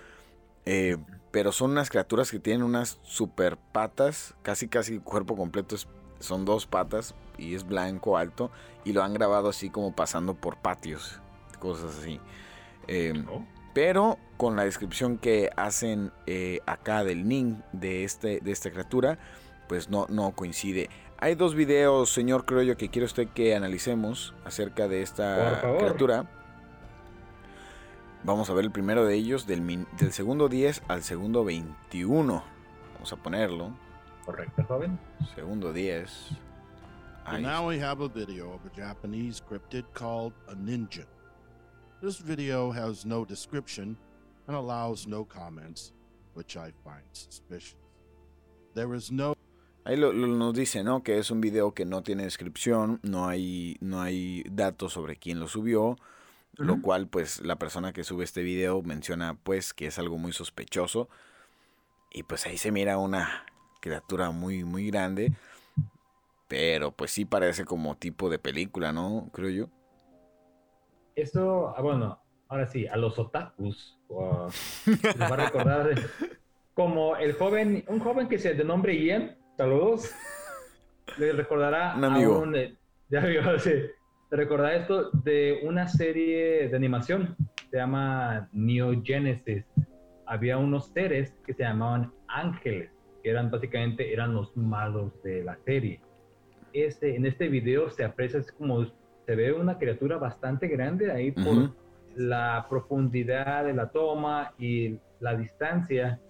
Eh, 0.64 0.96
pero 1.34 1.50
son 1.50 1.72
unas 1.72 1.90
criaturas 1.90 2.30
que 2.30 2.38
tienen 2.38 2.62
unas 2.62 3.00
super 3.02 3.56
patas, 3.56 4.34
casi 4.42 4.68
casi 4.68 5.00
cuerpo 5.00 5.36
completo 5.36 5.74
son 6.20 6.44
dos 6.44 6.64
patas 6.64 7.16
y 7.36 7.56
es 7.56 7.66
blanco 7.66 8.16
alto 8.16 8.52
y 8.84 8.92
lo 8.92 9.02
han 9.02 9.14
grabado 9.14 9.48
así 9.48 9.68
como 9.68 9.96
pasando 9.96 10.34
por 10.34 10.58
patios, 10.58 11.20
cosas 11.58 11.98
así. 11.98 12.20
Em, 12.86 13.26
oh. 13.28 13.44
Pero 13.74 14.16
con 14.36 14.54
la 14.54 14.62
descripción 14.62 15.18
que 15.18 15.50
hacen 15.56 16.12
eh, 16.26 16.60
acá 16.66 17.02
del 17.02 17.26
Ning 17.26 17.56
de, 17.72 18.04
este, 18.04 18.38
de 18.38 18.52
esta 18.52 18.70
criatura, 18.70 19.18
pues 19.66 19.90
no, 19.90 20.06
no 20.08 20.36
coincide. 20.36 20.88
Hay 21.18 21.34
dos 21.34 21.56
videos, 21.56 22.10
señor 22.10 22.44
Croyo, 22.44 22.76
que 22.76 22.90
quiero 22.90 23.06
usted 23.06 23.26
que 23.26 23.56
analicemos 23.56 24.34
acerca 24.44 24.86
de 24.86 25.02
esta 25.02 25.60
criatura. 25.78 26.30
Vamos 28.24 28.48
a 28.48 28.54
ver 28.54 28.64
el 28.64 28.70
primero 28.70 29.04
de 29.04 29.16
ellos, 29.16 29.46
del, 29.46 29.86
del 29.98 30.12
segundo 30.12 30.48
10 30.48 30.84
al 30.88 31.02
segundo 31.02 31.44
21. 31.44 32.42
Vamos 32.94 33.12
a 33.12 33.16
ponerlo. 33.16 33.76
Correcto, 34.24 34.64
joven. 34.64 34.98
Segundo 35.34 35.74
10. 35.74 36.30
And 37.26 37.42
now 37.42 37.68
we 37.68 37.78
have 37.78 38.02
a 38.02 38.08
video 38.08 38.54
of 38.54 38.60
a 38.64 38.74
Japanese 38.74 39.42
cryptid 39.46 39.84
called 39.92 40.32
a 40.48 40.54
ninja. 40.54 41.04
This 42.00 42.18
video 42.18 42.72
has 42.72 43.04
no 43.04 43.26
description 43.26 43.94
and 44.46 44.56
allows 44.56 45.06
no 45.06 45.26
comments, 45.26 45.92
which 46.32 46.56
I 46.56 46.72
find 46.82 47.04
suspicious. 47.12 47.76
There 48.74 48.94
is 48.94 49.12
no 49.12 49.34
Ahí 49.84 49.98
lo, 49.98 50.14
lo, 50.14 50.26
nos 50.26 50.54
dice, 50.54 50.82
¿no? 50.82 51.02
Que 51.02 51.18
es 51.18 51.30
un 51.30 51.42
video 51.42 51.74
que 51.74 51.84
no 51.84 52.02
tiene 52.02 52.22
descripción, 52.22 53.00
no 53.02 53.28
hay, 53.28 53.76
no 53.80 54.00
hay 54.00 54.42
datos 54.50 54.94
sobre 54.94 55.16
quién 55.16 55.40
lo 55.40 55.46
subió, 55.46 55.98
lo 56.56 56.80
cual, 56.80 57.08
pues, 57.08 57.40
la 57.40 57.56
persona 57.56 57.92
que 57.92 58.04
sube 58.04 58.24
este 58.24 58.42
video 58.42 58.82
menciona, 58.82 59.34
pues, 59.34 59.74
que 59.74 59.86
es 59.86 59.98
algo 59.98 60.18
muy 60.18 60.32
sospechoso. 60.32 61.08
Y 62.10 62.22
pues 62.22 62.46
ahí 62.46 62.56
se 62.58 62.70
mira 62.70 62.96
una 62.96 63.44
criatura 63.80 64.30
muy, 64.30 64.64
muy 64.64 64.86
grande. 64.86 65.32
Pero 66.48 66.92
pues 66.92 67.10
sí 67.10 67.24
parece 67.24 67.64
como 67.64 67.96
tipo 67.96 68.30
de 68.30 68.38
película, 68.38 68.92
¿no? 68.92 69.30
Creo 69.32 69.50
yo. 69.50 69.66
Esto, 71.16 71.74
ah, 71.76 71.82
bueno, 71.82 72.20
ahora 72.48 72.66
sí, 72.66 72.86
a 72.86 72.96
los 72.96 73.18
otakus. 73.18 73.98
les 74.86 75.20
va 75.20 75.26
a 75.26 75.36
recordar 75.36 75.90
como 76.74 77.16
el 77.16 77.32
joven, 77.34 77.84
un 77.88 78.00
joven 78.00 78.28
que 78.28 78.38
se 78.38 78.54
de 78.54 78.64
nombre 78.64 78.96
Ian, 78.96 79.36
saludos, 79.56 80.10
le 81.18 81.32
recordará 81.32 81.94
un 81.96 82.04
amigo. 82.04 82.34
A 82.34 82.38
un, 82.38 82.56
eh, 82.56 82.76
ya 83.08 83.20
recordará 84.30 84.76
esto 84.76 85.10
de 85.10 85.60
una 85.64 85.86
serie 85.86 86.68
de 86.68 86.76
animación, 86.76 87.36
se 87.70 87.76
llama 87.76 88.48
Neo 88.52 89.02
Genesis. 89.02 89.64
Había 90.26 90.58
unos 90.58 90.86
seres 90.88 91.34
que 91.46 91.54
se 91.54 91.62
llamaban 91.62 92.12
ángeles, 92.28 92.90
que 93.22 93.30
eran 93.30 93.50
básicamente 93.50 94.12
eran 94.12 94.34
los 94.34 94.56
malos 94.56 95.12
de 95.22 95.44
la 95.44 95.56
serie. 95.64 96.00
Este, 96.72 97.14
en 97.14 97.26
este 97.26 97.48
video 97.48 97.90
se 97.90 98.04
aprecia 98.04 98.40
es 98.40 98.50
como 98.50 98.84
se 98.84 99.34
ve 99.36 99.52
una 99.52 99.78
criatura 99.78 100.18
bastante 100.18 100.68
grande 100.68 101.10
ahí 101.10 101.30
por 101.30 101.72
la 102.16 102.66
profundidad 102.68 103.64
de 103.64 103.72
la 103.72 103.90
toma 103.90 104.52
y 104.58 104.98
la 105.20 105.36
distancia 105.36 106.20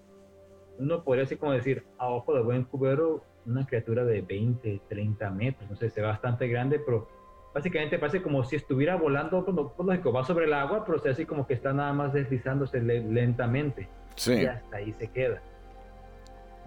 uno 0.77 1.03
podría 1.03 1.23
así 1.23 1.35
como 1.35 1.51
decir, 1.53 1.83
a 1.97 2.09
ojo 2.09 2.33
de 2.33 2.41
buen 2.41 2.63
cubero, 2.63 3.23
una 3.45 3.65
criatura 3.65 4.03
de 4.03 4.21
20, 4.21 4.81
30 4.89 5.29
metros, 5.31 5.69
no 5.69 5.75
sé, 5.75 5.89
se 5.89 6.01
ve 6.01 6.07
bastante 6.07 6.47
grande, 6.47 6.79
pero 6.79 7.07
básicamente 7.55 7.97
parece 7.97 8.21
como 8.21 8.43
si 8.43 8.57
estuviera 8.57 8.97
volando, 8.97 9.45
pues, 9.45 9.55
pues, 9.77 9.87
lógico, 9.87 10.11
va 10.11 10.25
sobre 10.25 10.43
el 10.43 10.53
agua, 10.53 10.83
pero 10.85 10.99
se 10.99 11.09
así 11.09 11.25
como 11.25 11.47
que 11.47 11.53
está 11.53 11.71
nada 11.71 11.93
más 11.93 12.11
deslizándose 12.11 12.81
lentamente. 12.81 13.87
Sí. 14.15 14.33
Y 14.33 14.45
hasta 14.45 14.75
ahí 14.75 14.93
se 14.99 15.07
queda. 15.07 15.41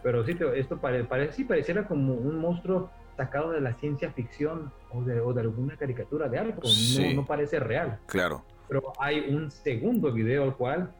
Pero 0.02 0.24
sí, 0.24 0.34
esto 0.54 0.78
parece, 0.78 1.32
sí, 1.32 1.44
pareciera 1.44 1.86
como 1.86 2.14
un 2.14 2.38
monstruo 2.38 2.90
sacado 3.18 3.50
de 3.50 3.60
la 3.60 3.74
ciencia 3.74 4.10
ficción 4.12 4.72
o 4.90 5.02
de, 5.02 5.20
o 5.20 5.34
de 5.34 5.42
alguna 5.42 5.76
caricatura 5.76 6.26
de 6.28 6.38
algo, 6.38 6.62
no, 6.62 7.14
no 7.14 7.26
parece 7.26 7.60
real. 7.60 7.98
Claro. 8.06 8.42
Pero 8.66 8.92
hay 8.98 9.34
un 9.34 9.50
segundo 9.50 10.10
video 10.10 10.44
al 10.44 10.56
cual 10.56 10.90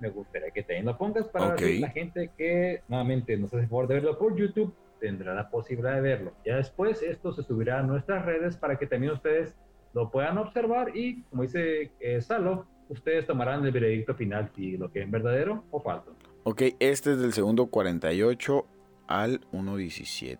me 0.00 0.10
gustaría 0.10 0.50
que 0.50 0.64
también 0.64 0.86
lo 0.86 0.98
pongas 0.98 1.28
para 1.28 1.54
la 1.56 1.90
gente 1.90 2.32
que 2.36 2.82
nuevamente 2.88 3.36
nos 3.36 3.54
hace 3.54 3.68
favor 3.68 3.86
de 3.86 3.94
verlo 3.94 4.18
por 4.18 4.34
YouTube 4.34 4.74
tendrá 5.02 5.34
la 5.34 5.50
posibilidad 5.50 5.96
de 5.96 6.00
verlo. 6.00 6.32
Ya 6.46 6.56
después 6.56 7.02
esto 7.02 7.32
se 7.32 7.42
subirá 7.42 7.80
a 7.80 7.82
nuestras 7.82 8.24
redes 8.24 8.56
para 8.56 8.78
que 8.78 8.86
también 8.86 9.12
ustedes 9.12 9.56
lo 9.92 10.10
puedan 10.10 10.38
observar 10.38 10.96
y, 10.96 11.22
como 11.24 11.42
dice 11.42 11.90
eh, 11.98 12.20
Salo, 12.20 12.66
ustedes 12.88 13.26
tomarán 13.26 13.64
el 13.64 13.72
veredicto 13.72 14.14
final 14.14 14.50
si 14.54 14.76
lo 14.76 14.90
quieren 14.90 15.10
verdadero 15.10 15.64
o 15.72 15.80
falso. 15.80 16.14
Ok, 16.44 16.62
este 16.78 17.12
es 17.12 17.20
del 17.20 17.32
segundo 17.32 17.66
48 17.66 18.66
al 19.08 19.40
1.17. 19.50 20.38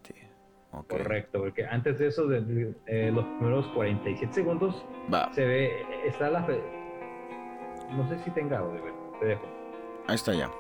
Okay. 0.75 0.99
Correcto, 0.99 1.41
porque 1.41 1.67
antes 1.67 1.99
de 1.99 2.07
eso, 2.07 2.27
de, 2.29 2.75
eh, 2.87 3.11
los 3.13 3.25
primeros 3.25 3.67
47 3.75 4.33
segundos, 4.33 4.87
se 5.33 5.45
ve, 5.45 5.71
está 6.07 6.31
la... 6.31 6.47
No 7.91 8.09
sé 8.09 8.19
si 8.21 8.31
tenga 8.31 8.61
audio, 8.61 8.81
te 9.21 9.27
dejo. 9.27 9.43
Ahí 10.07 10.15
está 10.15 10.33
ya. 10.33 10.51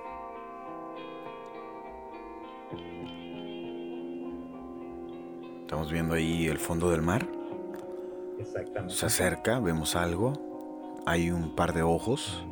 Estamos 5.72 5.90
viendo 5.90 6.12
ahí 6.12 6.48
el 6.48 6.58
fondo 6.58 6.90
del 6.90 7.00
mar. 7.00 7.26
Exactamente. 8.38 8.94
Se 8.94 9.06
acerca, 9.06 9.58
vemos 9.58 9.96
algo. 9.96 10.34
Hay 11.06 11.30
un 11.30 11.56
par 11.56 11.72
de 11.72 11.80
ojos. 11.80 12.44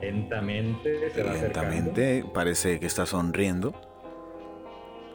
Lentamente 0.00 1.10
se 1.10 1.24
va 1.24 1.32
Lentamente, 1.32 2.24
parece 2.32 2.78
que 2.78 2.86
está 2.86 3.04
sonriendo. 3.04 3.74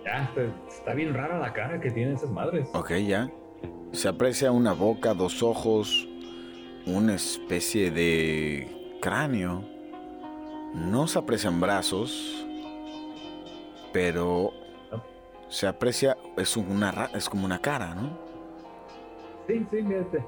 Ya, 0.03 0.29
está 0.67 0.93
bien 0.93 1.13
rara 1.13 1.39
la 1.39 1.53
cara 1.53 1.79
que 1.79 1.89
tienen 1.89 2.15
esas 2.15 2.29
madres. 2.31 2.67
Ok, 2.73 2.91
ya. 2.95 3.31
Se 3.93 4.09
aprecia 4.09 4.51
una 4.51 4.73
boca, 4.73 5.13
dos 5.13 5.41
ojos, 5.41 6.05
una 6.85 7.15
especie 7.15 7.91
de 7.91 8.97
cráneo 9.01 9.63
no 10.73 11.07
se 11.07 11.17
aprecian 11.17 11.61
brazos, 11.61 12.45
pero 13.93 14.51
se 15.49 15.67
aprecia, 15.67 16.17
es, 16.37 16.57
una, 16.57 17.09
es 17.13 17.29
como 17.29 17.45
una 17.45 17.59
cara, 17.59 17.95
¿no? 17.95 18.17
Sí, 19.47 19.65
sí, 19.71 19.81
mírate. 19.81 20.23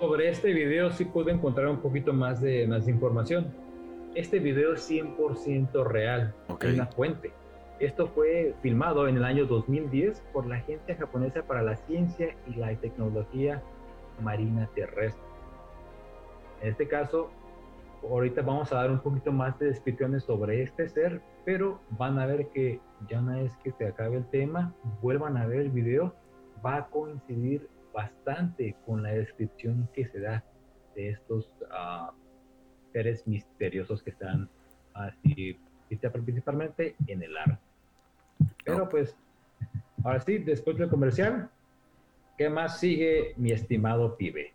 Sobre 0.00 0.30
este 0.30 0.52
video 0.52 0.90
sí 0.90 1.04
pude 1.04 1.32
encontrar 1.32 1.68
un 1.68 1.80
poquito 1.80 2.12
más 2.12 2.40
de, 2.40 2.66
más 2.66 2.88
información. 2.88 3.54
Este 4.14 4.38
video 4.38 4.74
es 4.74 4.90
100% 4.90 5.84
real, 5.84 6.34
okay. 6.48 6.74
una 6.74 6.86
fuente. 6.86 7.32
Esto 7.78 8.08
fue 8.08 8.54
filmado 8.62 9.08
en 9.08 9.16
el 9.16 9.24
año 9.24 9.46
2010 9.46 10.22
por 10.32 10.46
la 10.46 10.56
Agencia 10.56 10.96
Japonesa 10.96 11.42
para 11.42 11.62
la 11.62 11.76
Ciencia 11.76 12.34
y 12.46 12.54
la 12.54 12.74
Tecnología 12.76 13.62
Marina 14.22 14.68
Terrestre. 14.74 15.22
En 16.62 16.70
este 16.70 16.88
caso, 16.88 17.30
ahorita 18.02 18.42
vamos 18.42 18.72
a 18.72 18.76
dar 18.76 18.90
un 18.90 19.00
poquito 19.00 19.32
más 19.32 19.58
de 19.58 19.66
descripciones 19.66 20.24
sobre 20.24 20.62
este 20.62 20.88
ser, 20.88 21.20
pero 21.44 21.80
van 21.90 22.18
a 22.18 22.26
ver 22.26 22.48
que 22.48 22.80
ya 23.08 23.20
una 23.20 23.36
vez 23.36 23.56
que 23.62 23.72
se 23.72 23.86
acabe 23.86 24.18
el 24.18 24.26
tema, 24.30 24.74
vuelvan 25.00 25.36
a 25.36 25.46
ver 25.46 25.60
el 25.60 25.70
video, 25.70 26.14
va 26.64 26.76
a 26.76 26.86
coincidir 26.86 27.68
bastante 27.92 28.76
con 28.86 29.02
la 29.02 29.10
descripción 29.10 29.88
que 29.92 30.06
se 30.06 30.20
da 30.20 30.44
de 30.94 31.10
estos 31.10 31.50
uh, 31.62 32.12
seres 32.92 33.26
misteriosos 33.26 34.02
que 34.02 34.10
están 34.10 34.48
así, 34.94 35.58
principalmente 35.88 36.96
en 37.06 37.22
el 37.22 37.36
ar. 37.36 37.58
Pero 38.64 38.88
pues, 38.88 39.16
ahora 40.04 40.20
sí, 40.20 40.38
después 40.38 40.76
del 40.76 40.88
comercial, 40.88 41.50
¿qué 42.36 42.48
más 42.48 42.78
sigue 42.78 43.34
mi 43.36 43.52
estimado 43.52 44.16
pibe? 44.16 44.52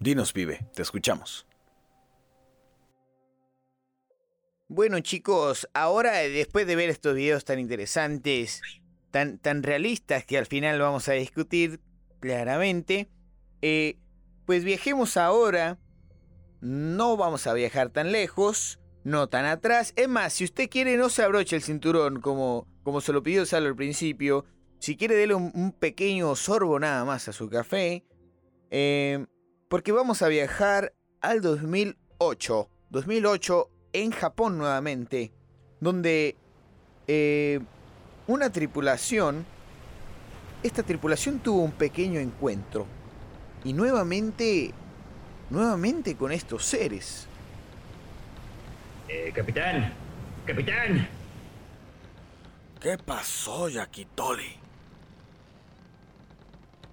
Dinos, 0.00 0.32
pibe, 0.32 0.66
te 0.74 0.82
escuchamos. 0.82 1.46
Bueno 4.68 5.00
chicos, 5.00 5.68
ahora 5.72 6.12
después 6.18 6.66
de 6.66 6.76
ver 6.76 6.90
estos 6.90 7.14
videos 7.14 7.44
tan 7.44 7.58
interesantes, 7.58 8.60
tan, 9.10 9.38
tan 9.38 9.62
realistas 9.62 10.24
que 10.24 10.36
al 10.36 10.46
final 10.46 10.78
vamos 10.78 11.08
a 11.08 11.14
discutir 11.14 11.80
claramente, 12.20 13.08
eh, 13.62 13.98
pues 14.44 14.64
viajemos 14.64 15.16
ahora, 15.16 15.78
no 16.60 17.16
vamos 17.16 17.46
a 17.46 17.54
viajar 17.54 17.88
tan 17.90 18.12
lejos, 18.12 18.78
no 19.04 19.28
tan 19.28 19.46
atrás, 19.46 19.94
es 19.96 20.08
más, 20.08 20.34
si 20.34 20.44
usted 20.44 20.68
quiere 20.68 20.96
no 20.96 21.08
se 21.08 21.22
abroche 21.22 21.56
el 21.56 21.62
cinturón 21.62 22.20
como, 22.20 22.68
como 22.82 23.00
se 23.00 23.12
lo 23.14 23.22
pidió 23.22 23.46
Salo 23.46 23.68
al 23.68 23.76
principio, 23.76 24.44
si 24.78 24.96
quiere 24.96 25.16
déle 25.16 25.34
un, 25.34 25.72
pequeño 25.72 26.36
sorbo 26.36 26.78
nada 26.78 27.04
más 27.06 27.26
a 27.26 27.32
su 27.32 27.48
café, 27.48 28.04
eh, 28.70 29.26
porque 29.68 29.92
vamos 29.92 30.22
a 30.22 30.28
viajar 30.28 30.94
al 31.20 31.40
2008. 31.40 32.68
2008 32.90 33.70
en 33.92 34.10
Japón 34.10 34.58
nuevamente, 34.58 35.32
donde 35.80 36.36
eh, 37.06 37.60
una 38.26 38.50
tripulación, 38.50 39.44
esta 40.62 40.82
tripulación 40.82 41.38
tuvo 41.40 41.62
un 41.62 41.72
pequeño 41.72 42.18
encuentro. 42.18 42.86
Y 43.64 43.72
nuevamente, 43.72 44.72
nuevamente 45.50 46.16
con 46.16 46.32
estos 46.32 46.64
seres. 46.64 47.26
Eh, 49.08 49.32
capitán, 49.34 49.92
capitán. 50.46 51.08
¿Qué 52.80 52.96
pasó, 52.96 53.68
Yakitori? 53.68 54.56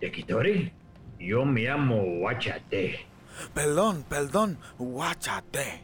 ¿Yakitori? 0.02 0.72
Yo 1.20 1.46
me 1.46 1.62
llamo 1.62 2.04
Guachate. 2.20 3.06
Perdón, 3.54 4.06
perdón, 4.08 4.58
Guachate. 4.78 5.82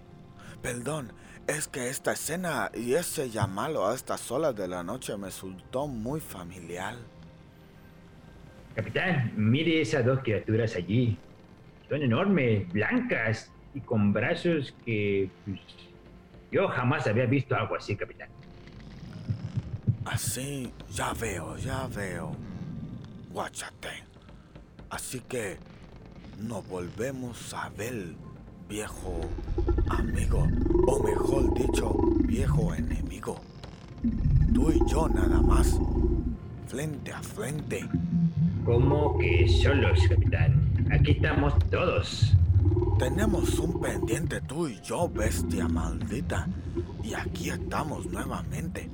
Perdón, 0.61 1.13
es 1.47 1.67
que 1.67 1.89
esta 1.89 2.13
escena 2.13 2.71
y 2.73 2.93
ese 2.93 3.29
llamarlo 3.29 3.87
a 3.87 3.95
estas 3.95 4.31
horas 4.31 4.55
de 4.55 4.67
la 4.67 4.83
noche 4.83 5.17
me 5.17 5.27
resultó 5.27 5.87
muy 5.87 6.19
familiar. 6.19 6.95
Capitán, 8.75 9.33
mire 9.35 9.81
esas 9.81 10.05
dos 10.05 10.19
criaturas 10.19 10.75
allí. 10.75 11.17
Son 11.89 12.01
enormes, 12.01 12.71
blancas 12.71 13.51
y 13.73 13.81
con 13.81 14.13
brazos 14.13 14.73
que 14.85 15.29
pues, 15.45 15.59
yo 16.51 16.67
jamás 16.69 17.07
había 17.07 17.25
visto 17.25 17.55
algo 17.55 17.75
así, 17.75 17.95
capitán. 17.95 18.29
Así, 20.05 20.71
ya 20.89 21.13
veo, 21.13 21.57
ya 21.57 21.87
veo. 21.87 22.35
Guachate. 23.31 24.10
Así 24.91 25.21
que 25.21 25.57
nos 26.37 26.67
volvemos 26.67 27.53
a 27.53 27.69
ver, 27.69 28.13
viejo 28.67 29.21
amigo, 29.89 30.45
o 30.85 31.01
mejor 31.01 31.53
dicho, 31.53 31.95
viejo 32.25 32.75
enemigo. 32.75 33.39
Tú 34.53 34.69
y 34.69 34.91
yo 34.91 35.07
nada 35.07 35.39
más, 35.41 35.79
frente 36.67 37.13
a 37.13 37.23
frente. 37.23 37.87
¿Cómo 38.65 39.17
que 39.17 39.47
solos, 39.47 39.97
capitán? 40.09 40.89
Aquí 40.91 41.11
estamos 41.11 41.53
todos. 41.69 42.33
Tenemos 42.99 43.59
un 43.59 43.79
pendiente 43.79 44.41
tú 44.41 44.67
y 44.67 44.81
yo, 44.81 45.07
bestia 45.07 45.69
maldita. 45.69 46.49
Y 47.01 47.13
aquí 47.13 47.49
estamos 47.49 48.07
nuevamente. 48.07 48.89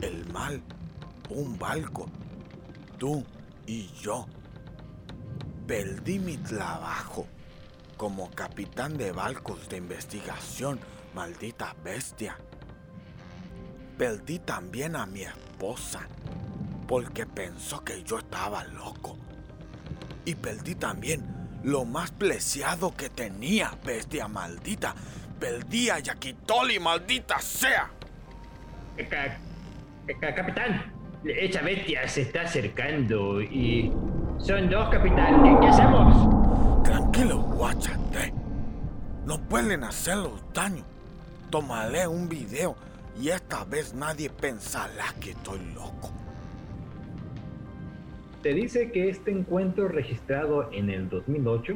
El 0.00 0.24
mal, 0.32 0.62
un 1.28 1.58
barco. 1.58 2.06
Tú 2.98 3.22
y 3.66 3.88
yo 4.00 4.26
perdí 5.72 6.18
mi 6.18 6.36
trabajo 6.36 7.26
como 7.96 8.30
capitán 8.32 8.98
de 8.98 9.10
barcos 9.10 9.70
de 9.70 9.78
investigación, 9.78 10.78
maldita 11.14 11.74
bestia. 11.82 12.36
Perdí 13.96 14.38
también 14.38 14.96
a 14.96 15.06
mi 15.06 15.22
esposa 15.22 16.06
porque 16.86 17.24
pensó 17.24 17.82
que 17.82 18.02
yo 18.02 18.18
estaba 18.18 18.64
loco. 18.64 19.16
Y 20.26 20.34
perdí 20.34 20.74
también 20.74 21.24
lo 21.64 21.86
más 21.86 22.10
preciado 22.10 22.94
que 22.94 23.08
tenía, 23.08 23.70
bestia 23.82 24.28
maldita. 24.28 24.94
Perdí 25.40 25.88
a 25.88 26.00
Yakitoli, 26.00 26.80
maldita 26.80 27.40
sea. 27.40 27.90
capitán, 30.18 30.92
esa 31.24 31.62
bestia 31.62 32.06
se 32.08 32.20
está 32.20 32.42
acercando 32.42 33.40
y 33.40 33.90
son 34.42 34.68
dos, 34.68 34.88
capitán. 34.88 35.60
¿Qué, 35.60 35.68
hacemos? 35.68 36.82
Tranquilo, 36.82 37.38
guachate. 37.38 38.32
No 39.24 39.38
pueden 39.38 39.84
hacerlos 39.84 40.42
daño. 40.52 40.82
Tomaré 41.50 42.08
un 42.08 42.28
video 42.28 42.74
y 43.20 43.28
esta 43.28 43.64
vez 43.64 43.94
nadie 43.94 44.30
pensará 44.30 45.04
que 45.20 45.30
estoy 45.30 45.60
loco. 45.74 46.10
Te 48.42 48.52
dice 48.52 48.90
que 48.90 49.08
este 49.08 49.30
encuentro 49.30 49.86
registrado 49.86 50.68
en 50.72 50.90
el 50.90 51.08
2008, 51.08 51.74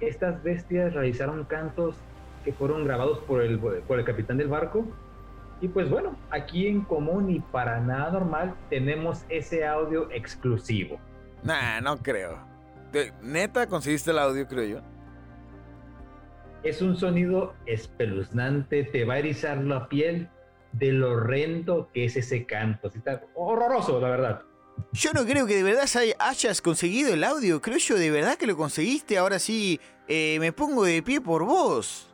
estas 0.00 0.42
bestias 0.42 0.94
realizaron 0.94 1.44
cantos 1.44 1.96
que 2.44 2.54
fueron 2.54 2.84
grabados 2.84 3.18
por 3.18 3.42
el, 3.42 3.58
por 3.58 3.98
el 3.98 4.04
capitán 4.06 4.38
del 4.38 4.48
barco. 4.48 4.86
Y 5.60 5.68
pues 5.68 5.90
bueno, 5.90 6.16
aquí 6.30 6.66
en 6.66 6.80
común 6.80 7.30
y 7.30 7.40
para 7.40 7.78
nada 7.80 8.10
normal 8.10 8.54
tenemos 8.70 9.24
ese 9.28 9.66
audio 9.66 10.10
exclusivo. 10.10 10.98
Nah, 11.42 11.80
no 11.80 11.96
creo. 11.98 12.38
¿Neta 13.22 13.66
conseguiste 13.66 14.10
el 14.10 14.18
audio, 14.18 14.46
creo 14.46 14.64
yo? 14.64 14.80
Es 16.62 16.80
un 16.80 16.96
sonido 16.96 17.54
espeluznante, 17.66 18.84
te 18.84 19.04
va 19.04 19.14
a 19.14 19.18
erizar 19.18 19.58
la 19.58 19.88
piel 19.88 20.28
de 20.72 20.92
lo 20.92 21.12
horrendo 21.12 21.90
que 21.92 22.04
es 22.04 22.16
ese 22.16 22.46
canto. 22.46 22.88
Está 22.88 23.22
horroroso, 23.34 24.00
la 24.00 24.08
verdad. 24.08 24.42
Yo 24.92 25.12
no 25.12 25.24
creo 25.24 25.46
que 25.46 25.56
de 25.56 25.62
verdad 25.62 25.86
hayas 26.18 26.62
conseguido 26.62 27.12
el 27.12 27.24
audio. 27.24 27.60
Creo 27.60 27.78
yo 27.78 27.96
de 27.96 28.10
verdad 28.10 28.36
que 28.36 28.46
lo 28.46 28.56
conseguiste. 28.56 29.18
Ahora 29.18 29.38
sí, 29.38 29.80
eh, 30.06 30.38
me 30.38 30.52
pongo 30.52 30.84
de 30.84 31.02
pie 31.02 31.20
por 31.20 31.44
vos. 31.44 32.11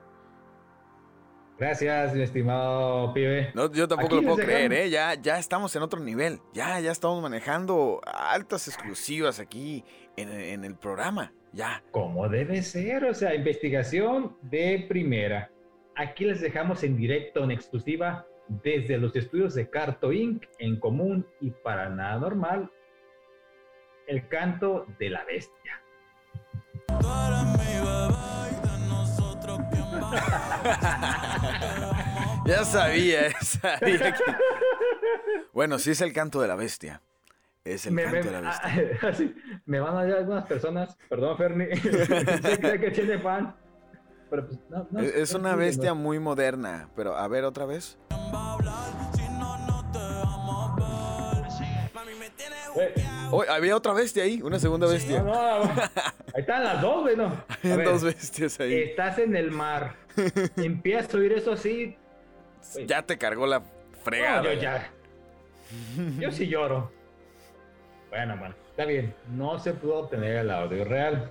Gracias, 1.58 2.14
mi 2.14 2.22
estimado 2.22 3.12
pibe. 3.12 3.50
No, 3.52 3.72
yo 3.72 3.88
tampoco 3.88 4.16
lo 4.16 4.22
puedo 4.22 4.36
creer, 4.36 4.72
¿eh? 4.72 4.90
Ya, 4.90 5.14
ya 5.14 5.38
estamos 5.38 5.74
en 5.74 5.82
otro 5.82 5.98
nivel. 5.98 6.38
Ya, 6.52 6.78
ya 6.78 6.92
estamos 6.92 7.20
manejando 7.20 8.00
altas 8.06 8.68
exclusivas 8.68 9.40
aquí 9.40 9.84
en, 10.16 10.64
el 10.64 10.76
programa. 10.76 11.32
Ya. 11.52 11.82
Como 11.90 12.28
debe 12.28 12.62
ser, 12.62 13.04
o 13.04 13.14
sea, 13.14 13.34
investigación 13.34 14.36
de 14.42 14.86
primera. 14.88 15.50
Aquí 15.96 16.26
les 16.26 16.40
dejamos 16.40 16.84
en 16.84 16.96
directo, 16.96 17.42
en 17.42 17.50
exclusiva, 17.50 18.24
desde 18.46 18.96
los 18.96 19.16
estudios 19.16 19.54
de 19.54 19.68
Carto 19.68 20.12
Inc. 20.12 20.44
en 20.60 20.78
común 20.78 21.26
y 21.40 21.50
para 21.50 21.88
nada 21.88 22.20
normal, 22.20 22.70
el 24.06 24.28
canto 24.28 24.86
de 25.00 25.10
la 25.10 25.24
bestia. 25.24 25.82
ya 32.46 32.64
sabía, 32.64 33.30
sabía 33.40 34.12
que... 34.12 34.22
Bueno, 35.52 35.78
sí 35.78 35.90
es 35.90 36.00
el 36.00 36.12
canto 36.12 36.40
de 36.40 36.48
la 36.48 36.56
bestia. 36.56 37.02
Es 37.64 37.86
el 37.86 37.96
canto 37.96 38.30
de 38.30 38.30
la 38.30 38.40
bestia. 38.40 38.98
Ah, 39.02 39.12
me 39.66 39.80
van 39.80 39.96
a 39.96 40.04
dar 40.04 40.18
algunas 40.18 40.46
personas, 40.46 40.96
perdón 41.08 41.36
Fernie, 41.36 41.68
que 42.80 42.90
tiene 42.94 43.18
fan. 43.18 43.54
Pero 44.30 44.46
pues, 44.46 44.60
no, 44.68 45.00
es 45.00 45.34
una 45.34 45.56
bestia 45.56 45.94
muy 45.94 46.18
moderna, 46.18 46.90
pero 46.94 47.16
a 47.16 47.26
ver 47.28 47.44
otra 47.44 47.64
vez. 47.64 47.98
había 53.48 53.76
otra 53.76 53.92
bestia 53.92 54.22
ahí, 54.22 54.40
una 54.42 54.58
segunda 54.58 54.86
bestia. 54.86 55.24
ahí 56.34 56.40
están 56.40 56.64
las 56.64 56.80
dos, 56.80 57.02
güey, 57.02 57.16
¿no? 57.16 57.32
Hay 57.62 57.84
dos 57.84 58.04
bestias 58.04 58.60
ahí. 58.60 58.74
Estás 58.74 59.18
en 59.18 59.36
el 59.36 59.50
mar. 59.50 59.94
Empiezas 60.56 61.14
a 61.14 61.18
oír 61.18 61.32
eso 61.32 61.52
así. 61.52 61.96
Ya 62.86 63.02
te 63.02 63.18
cargó 63.18 63.46
la 63.46 63.62
fregada. 64.02 64.42
yo 64.42 64.52
ya. 64.60 64.90
Yo 66.18 66.30
sí 66.30 66.46
lloro. 66.46 66.90
Bueno, 68.10 68.36
bueno, 68.38 68.54
está 68.70 68.84
bien. 68.84 69.14
No 69.34 69.58
se 69.58 69.74
pudo 69.74 69.98
obtener 70.00 70.36
el 70.36 70.50
audio 70.50 70.84
real. 70.84 71.30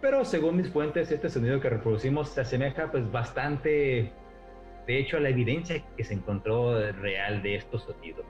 Pero 0.00 0.24
según 0.24 0.56
mis 0.56 0.68
fuentes, 0.68 1.10
este 1.10 1.28
sonido 1.28 1.60
que 1.60 1.70
reproducimos 1.70 2.28
se 2.30 2.42
asemeja 2.42 2.90
pues 2.90 3.10
bastante, 3.10 4.12
de 4.86 4.98
hecho, 4.98 5.16
a 5.16 5.20
la 5.20 5.30
evidencia 5.30 5.82
que 5.96 6.04
se 6.04 6.14
encontró 6.14 6.78
real 6.92 7.42
de 7.42 7.56
estos 7.56 7.84
sonidos. 7.84 8.26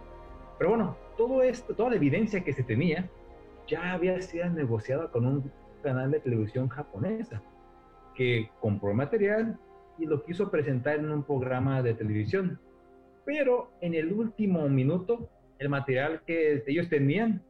Pero 0.59 0.71
bueno, 0.71 0.97
todo 1.17 1.43
esto, 1.43 1.75
toda 1.75 1.91
la 1.91 1.97
evidencia 1.97 2.45
que 2.45 2.53
se 2.53 2.63
tenía 2.63 3.09
ya 3.67 3.93
había 3.93 4.21
sido 4.23 4.49
negociada 4.51 5.11
con 5.11 5.27
un 5.27 5.53
canal 5.83 6.11
de 6.11 6.21
televisión 6.21 6.69
japonesa 6.69 7.43
que 8.15 8.51
compró 8.61 8.91
el 8.91 8.97
material 8.97 9.59
y 9.99 10.07
lo 10.07 10.25
quiso 10.25 10.51
presentar 10.51 10.97
en 10.99 11.11
un 11.11 11.23
programa 11.23 11.83
de 11.83 11.95
televisión. 11.95 12.61
Pero 13.25 13.73
en 13.81 13.95
el 13.95 14.13
último 14.13 14.69
minuto, 14.69 15.31
el 15.59 15.69
material 15.69 16.23
que 16.27 16.63
ellos 16.67 16.89
tenían 16.89 17.43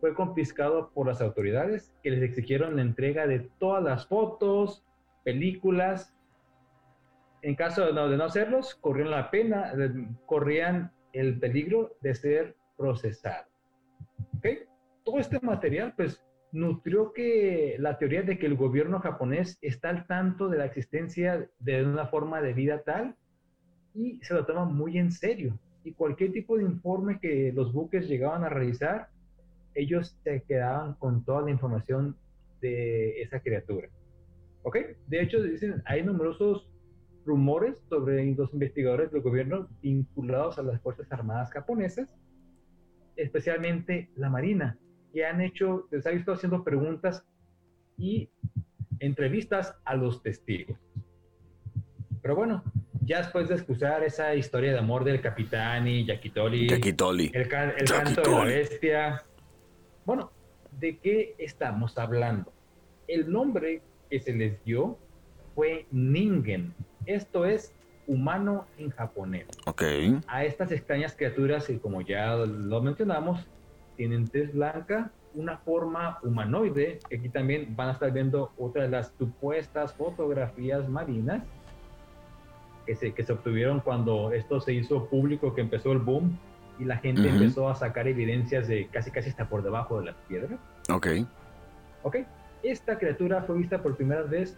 fue 0.00 0.14
confiscado 0.14 0.90
por 0.90 1.06
las 1.06 1.20
autoridades 1.20 1.94
que 2.02 2.10
les 2.10 2.22
exigieron 2.22 2.76
la 2.76 2.82
entrega 2.82 3.26
de 3.26 3.48
todas 3.58 3.82
las 3.82 4.06
fotos, 4.06 4.84
películas. 5.24 6.14
En 7.42 7.54
caso 7.54 7.86
de 7.86 7.92
no, 7.92 8.08
de 8.08 8.22
hacerlos, 8.22 8.74
corrían 8.76 9.10
la 9.10 9.30
pena, 9.30 9.72
corrían 10.26 10.92
el 11.12 11.38
peligro 11.38 11.96
de 12.00 12.14
ser 12.14 12.56
procesado. 12.76 13.46
¿Okay? 14.38 14.60
Todo 15.04 15.18
este 15.18 15.40
material, 15.40 15.94
pues, 15.96 16.22
nutrió 16.56 17.12
que 17.12 17.76
la 17.78 17.98
teoría 17.98 18.22
de 18.22 18.38
que 18.38 18.46
el 18.46 18.56
gobierno 18.56 19.00
japonés 19.00 19.58
está 19.60 19.90
al 19.90 20.06
tanto 20.06 20.48
de 20.48 20.56
la 20.56 20.64
existencia 20.64 21.50
de 21.58 21.84
una 21.84 22.06
forma 22.06 22.40
de 22.40 22.54
vida 22.54 22.82
tal 22.82 23.14
y 23.92 24.18
se 24.22 24.32
lo 24.32 24.46
toma 24.46 24.64
muy 24.64 24.96
en 24.96 25.12
serio. 25.12 25.58
Y 25.84 25.92
cualquier 25.92 26.32
tipo 26.32 26.56
de 26.56 26.64
informe 26.64 27.20
que 27.20 27.52
los 27.54 27.74
buques 27.74 28.08
llegaban 28.08 28.42
a 28.42 28.48
realizar, 28.48 29.08
ellos 29.74 30.18
se 30.24 30.44
quedaban 30.44 30.94
con 30.94 31.26
toda 31.26 31.42
la 31.42 31.50
información 31.50 32.16
de 32.62 33.20
esa 33.20 33.40
criatura. 33.40 33.88
¿Ok? 34.62 34.78
De 35.08 35.20
hecho, 35.20 35.42
dicen, 35.42 35.82
hay 35.84 36.02
numerosos 36.02 36.70
rumores 37.26 37.84
sobre 37.90 38.24
los 38.34 38.54
investigadores 38.54 39.12
del 39.12 39.20
gobierno 39.20 39.68
vinculados 39.82 40.58
a 40.58 40.62
las 40.62 40.80
Fuerzas 40.80 41.12
Armadas 41.12 41.50
japonesas, 41.52 42.16
especialmente 43.14 44.08
la 44.16 44.30
Marina, 44.30 44.78
que 45.16 45.24
han 45.24 45.40
hecho, 45.40 45.88
les 45.90 46.06
ha 46.06 46.10
visto 46.10 46.30
haciendo 46.30 46.62
preguntas 46.62 47.24
y 47.96 48.28
entrevistas 49.00 49.74
a 49.86 49.96
los 49.96 50.22
testigos. 50.22 50.78
Pero 52.20 52.36
bueno, 52.36 52.62
ya 53.00 53.22
después 53.22 53.48
de 53.48 53.54
escuchar 53.54 54.04
esa 54.04 54.34
historia 54.34 54.72
de 54.72 54.78
amor 54.78 55.04
del 55.04 55.22
capitán 55.22 55.88
y 55.88 56.04
Yakitoli, 56.04 56.68
Yakitoli. 56.68 57.30
el, 57.32 57.48
canto 57.48 58.20
de 58.20 58.30
la 58.30 58.44
bestia, 58.44 59.24
bueno, 60.04 60.30
¿de 60.72 60.98
qué 60.98 61.34
estamos 61.38 61.96
hablando? 61.96 62.52
El 63.08 63.32
nombre 63.32 63.80
que 64.10 64.20
se 64.20 64.34
les 64.34 64.62
dio 64.64 64.98
fue 65.54 65.86
Ningen, 65.92 66.74
esto 67.06 67.46
es 67.46 67.74
humano 68.06 68.66
en 68.76 68.90
japonés. 68.90 69.46
Ok. 69.64 69.82
A 70.26 70.44
estas 70.44 70.72
extrañas 70.72 71.16
criaturas 71.16 71.68
que 71.68 71.80
como 71.80 72.02
ya 72.02 72.36
lo 72.36 72.82
mencionamos, 72.82 73.46
tienen 73.96 74.28
tez 74.28 74.52
blanca, 74.52 75.10
una 75.34 75.58
forma 75.58 76.18
humanoide, 76.22 76.98
aquí 77.06 77.28
también 77.28 77.74
van 77.76 77.88
a 77.88 77.92
estar 77.92 78.10
viendo 78.12 78.52
otra 78.58 78.82
de 78.82 78.88
las 78.88 79.12
supuestas 79.18 79.92
fotografías 79.94 80.88
marinas 80.88 81.42
que 82.86 82.94
se, 82.94 83.12
que 83.12 83.22
se 83.22 83.32
obtuvieron 83.32 83.80
cuando 83.80 84.32
esto 84.32 84.60
se 84.60 84.72
hizo 84.72 85.06
público, 85.06 85.54
que 85.54 85.60
empezó 85.60 85.92
el 85.92 85.98
boom 85.98 86.38
y 86.78 86.84
la 86.84 86.96
gente 86.98 87.28
empezó 87.28 87.68
a 87.68 87.74
sacar 87.74 88.06
evidencias 88.06 88.68
de 88.68 88.86
casi 88.88 89.10
casi 89.10 89.30
hasta 89.30 89.48
por 89.48 89.62
debajo 89.62 89.98
de 89.98 90.06
las 90.06 90.16
piedras. 90.28 90.58
Ok. 90.90 91.08
Ok. 92.02 92.16
Esta 92.62 92.98
criatura 92.98 93.42
fue 93.42 93.56
vista 93.56 93.82
por 93.82 93.96
primera 93.96 94.22
vez 94.22 94.56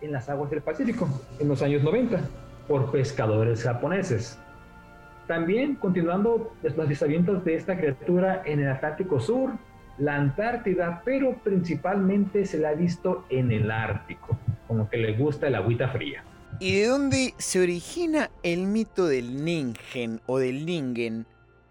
en 0.00 0.12
las 0.12 0.28
aguas 0.28 0.50
del 0.50 0.62
Pacífico 0.62 1.08
en 1.38 1.48
los 1.48 1.62
años 1.62 1.82
90 1.82 2.20
por 2.68 2.90
pescadores 2.90 3.62
japoneses. 3.62 4.38
También 5.26 5.76
continuando 5.76 6.52
los 6.62 6.78
avistamientos 6.78 7.44
de 7.44 7.54
esta 7.54 7.76
criatura 7.76 8.42
en 8.44 8.60
el 8.60 8.68
Atlántico 8.68 9.20
Sur, 9.20 9.52
la 9.98 10.16
Antártida, 10.16 11.02
pero 11.04 11.36
principalmente 11.44 12.44
se 12.44 12.58
la 12.58 12.70
ha 12.70 12.74
visto 12.74 13.24
en 13.28 13.52
el 13.52 13.70
Ártico, 13.70 14.38
como 14.66 14.88
que 14.88 14.96
le 14.96 15.12
gusta 15.12 15.48
el 15.48 15.54
agüita 15.54 15.88
fría. 15.88 16.24
¿Y 16.58 16.80
de 16.80 16.86
dónde 16.86 17.34
se 17.38 17.60
origina 17.60 18.30
el 18.42 18.66
mito 18.66 19.06
del 19.06 19.44
Ningen 19.44 20.20
o 20.26 20.38
del 20.38 20.66
Ningen? 20.66 21.26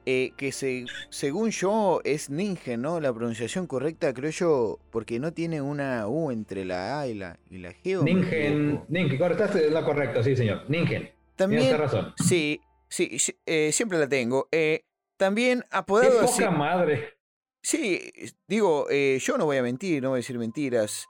eh, 0.05 0.33
que 0.35 0.51
se, 0.51 0.85
según 1.09 1.51
yo 1.51 2.01
es 2.03 2.29
Ningen, 2.29 2.81
¿no? 2.81 2.99
La 2.99 3.13
pronunciación 3.13 3.67
correcta 3.67 4.13
creo 4.13 4.31
yo, 4.31 4.79
porque 4.89 5.19
no 5.19 5.31
tiene 5.31 5.61
una 5.61 6.07
U 6.07 6.31
entre 6.31 6.65
la 6.65 6.99
A 6.99 7.07
y 7.07 7.13
la, 7.13 7.37
y 7.49 7.59
la 7.59 7.71
G. 7.71 8.03
Ningen, 8.03 8.81
Ningen, 8.87 9.17
correcto, 9.17 9.45
es 9.57 9.71
lo 9.71 9.85
correcto, 9.85 10.23
sí 10.23 10.35
señor, 10.35 10.63
Ningen. 10.67 11.09
También, 11.35 11.61
Tienes 11.61 11.79
razón. 11.79 12.13
Sí, 12.17 12.61
sí, 12.91 13.17
eh, 13.47 13.71
siempre 13.71 13.97
la 13.97 14.07
tengo. 14.07 14.47
Eh, 14.51 14.85
también 15.17 15.63
apodado 15.71 16.21
¡Qué 16.21 16.27
poca 16.27 16.51
madre! 16.51 17.17
Sí, 17.63 18.11
digo, 18.47 18.87
yo 18.89 19.37
no 19.37 19.45
voy 19.45 19.57
a 19.57 19.63
mentir, 19.63 20.01
no 20.01 20.09
voy 20.09 20.17
a 20.17 20.21
decir 20.21 20.37
mentiras. 20.37 21.07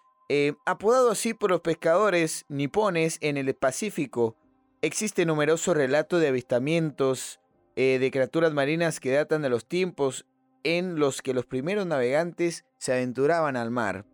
apodado 0.65 1.11
así 1.11 1.33
por 1.33 1.49
los 1.49 1.61
pescadores 1.61 2.45
nipones 2.49 3.17
en 3.21 3.37
el 3.37 3.53
Pacífico, 3.55 4.35
existe 4.81 5.25
numeroso 5.25 5.73
relato 5.73 6.19
de 6.19 6.27
avistamientos 6.27 7.39
eh, 7.75 7.99
de 7.99 8.11
criaturas 8.11 8.53
marinas 8.53 8.99
que 8.99 9.11
datan 9.11 9.41
de 9.41 9.49
los 9.49 9.65
tiempos 9.65 10.25
en 10.63 10.99
los 10.99 11.21
que 11.21 11.33
los 11.33 11.45
primeros 11.45 11.85
navegantes 11.85 12.65
se 12.77 12.91
aventuraban 12.93 13.55
al 13.55 13.71
mar. 13.71 14.05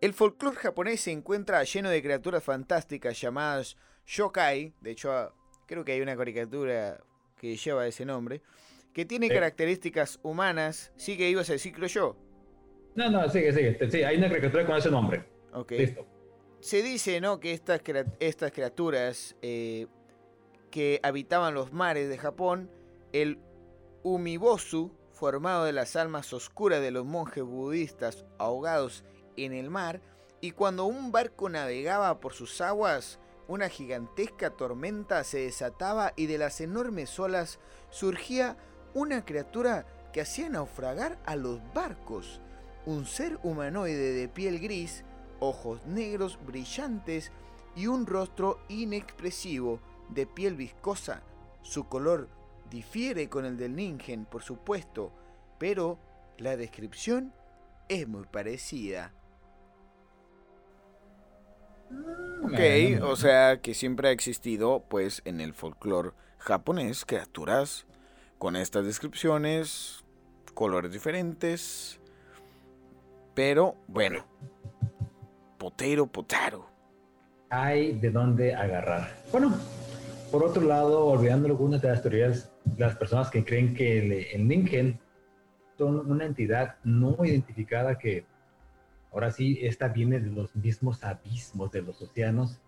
El 0.00 0.14
folclore 0.14 0.56
japonés 0.56 1.00
se 1.02 1.12
encuentra 1.12 1.62
lleno 1.64 1.90
de 1.90 2.02
criaturas 2.02 2.42
fantásticas 2.42 3.20
llamadas 3.20 3.76
yokai, 4.06 4.74
de 4.80 4.90
hecho 4.90 5.32
creo 5.68 5.84
que 5.84 5.92
hay 5.92 6.00
una 6.00 6.16
caricatura 6.16 6.98
que 7.36 7.56
lleva 7.56 7.86
ese 7.86 8.04
nombre, 8.04 8.40
que 8.92 9.04
tiene 9.04 9.28
características 9.28 10.18
humanas. 10.22 10.90
¿Sí 10.96 11.16
que 11.16 11.30
ibas 11.30 11.48
a 11.50 11.52
decir, 11.52 11.72
creo 11.72 11.86
yo? 11.86 12.16
No, 12.96 13.10
no, 13.10 13.28
sigue, 13.28 13.52
sigue. 13.52 13.90
Sí, 13.90 14.02
hay 14.02 14.16
una 14.16 14.28
caricatura 14.28 14.66
con 14.66 14.76
ese 14.76 14.90
nombre. 14.90 15.24
Ok. 15.52 15.70
Listo. 15.72 16.06
Se 16.60 16.82
dice, 16.82 17.20
¿no? 17.20 17.38
Que 17.38 17.52
estas, 17.52 17.80
estas 18.18 18.50
criaturas 18.50 19.36
eh, 19.42 19.86
que 20.72 20.98
habitaban 21.04 21.54
los 21.54 21.72
mares 21.72 22.08
de 22.08 22.18
Japón, 22.18 22.70
el 23.12 23.38
Umibosu, 24.02 24.90
formado 25.12 25.64
de 25.64 25.72
las 25.72 25.94
almas 25.94 26.32
oscuras 26.32 26.80
de 26.80 26.90
los 26.90 27.04
monjes 27.04 27.44
budistas 27.44 28.24
ahogados 28.38 29.04
en 29.36 29.52
el 29.52 29.70
mar, 29.70 30.00
y 30.40 30.52
cuando 30.52 30.86
un 30.86 31.12
barco 31.12 31.48
navegaba 31.48 32.20
por 32.20 32.32
sus 32.32 32.60
aguas, 32.60 33.20
una 33.48 33.70
gigantesca 33.70 34.50
tormenta 34.50 35.24
se 35.24 35.38
desataba 35.38 36.12
y 36.16 36.26
de 36.26 36.38
las 36.38 36.60
enormes 36.60 37.18
olas 37.18 37.58
surgía 37.90 38.56
una 38.94 39.24
criatura 39.24 39.86
que 40.12 40.20
hacía 40.20 40.48
naufragar 40.50 41.18
a 41.24 41.34
los 41.34 41.60
barcos, 41.74 42.40
un 42.86 43.06
ser 43.06 43.38
humanoide 43.42 44.12
de 44.12 44.28
piel 44.28 44.60
gris, 44.60 45.02
ojos 45.40 45.84
negros 45.86 46.38
brillantes 46.46 47.32
y 47.74 47.86
un 47.86 48.06
rostro 48.06 48.60
inexpresivo, 48.68 49.80
de 50.10 50.26
piel 50.26 50.54
viscosa. 50.54 51.22
Su 51.62 51.88
color 51.88 52.28
difiere 52.70 53.28
con 53.28 53.44
el 53.44 53.56
del 53.56 53.76
ningen, 53.76 54.24
por 54.24 54.42
supuesto, 54.42 55.12
pero 55.58 55.98
la 56.38 56.56
descripción 56.56 57.32
es 57.88 58.08
muy 58.08 58.24
parecida. 58.24 59.12
Mm, 61.90 62.44
ok, 62.46 63.02
o 63.02 63.16
sea 63.16 63.60
que 63.60 63.74
siempre 63.74 64.08
ha 64.08 64.12
existido, 64.12 64.84
pues, 64.88 65.22
en 65.24 65.40
el 65.40 65.54
folclore 65.54 66.10
japonés, 66.38 67.04
criaturas 67.04 67.86
con 68.38 68.56
estas 68.56 68.84
descripciones, 68.84 70.04
colores 70.54 70.92
diferentes, 70.92 72.00
pero 73.34 73.76
bueno, 73.86 74.24
potero, 75.58 76.06
potaro. 76.06 76.66
Hay 77.50 77.92
de 77.92 78.10
dónde 78.10 78.54
agarrar. 78.54 79.16
Bueno, 79.32 79.56
por 80.30 80.44
otro 80.44 80.62
lado, 80.62 81.06
olvidando 81.06 81.48
algunas 81.48 81.80
de 81.80 81.88
las 81.88 82.02
teorías, 82.02 82.50
las 82.76 82.96
personas 82.96 83.30
que 83.30 83.44
creen 83.44 83.74
que 83.74 83.98
el, 83.98 84.12
el 84.32 84.48
Ningen 84.48 84.98
son 85.78 86.10
una 86.10 86.26
entidad 86.26 86.76
no 86.84 87.16
identificada 87.24 87.98
que 87.98 88.26
ahora 89.12 89.30
sí, 89.30 89.58
esta 89.62 89.88
viene 89.88 90.20
de 90.20 90.30
los 90.30 90.54
mismos 90.56 91.02
abismos 91.02 91.70
de 91.70 91.82
los 91.82 92.00
océanos 92.02 92.60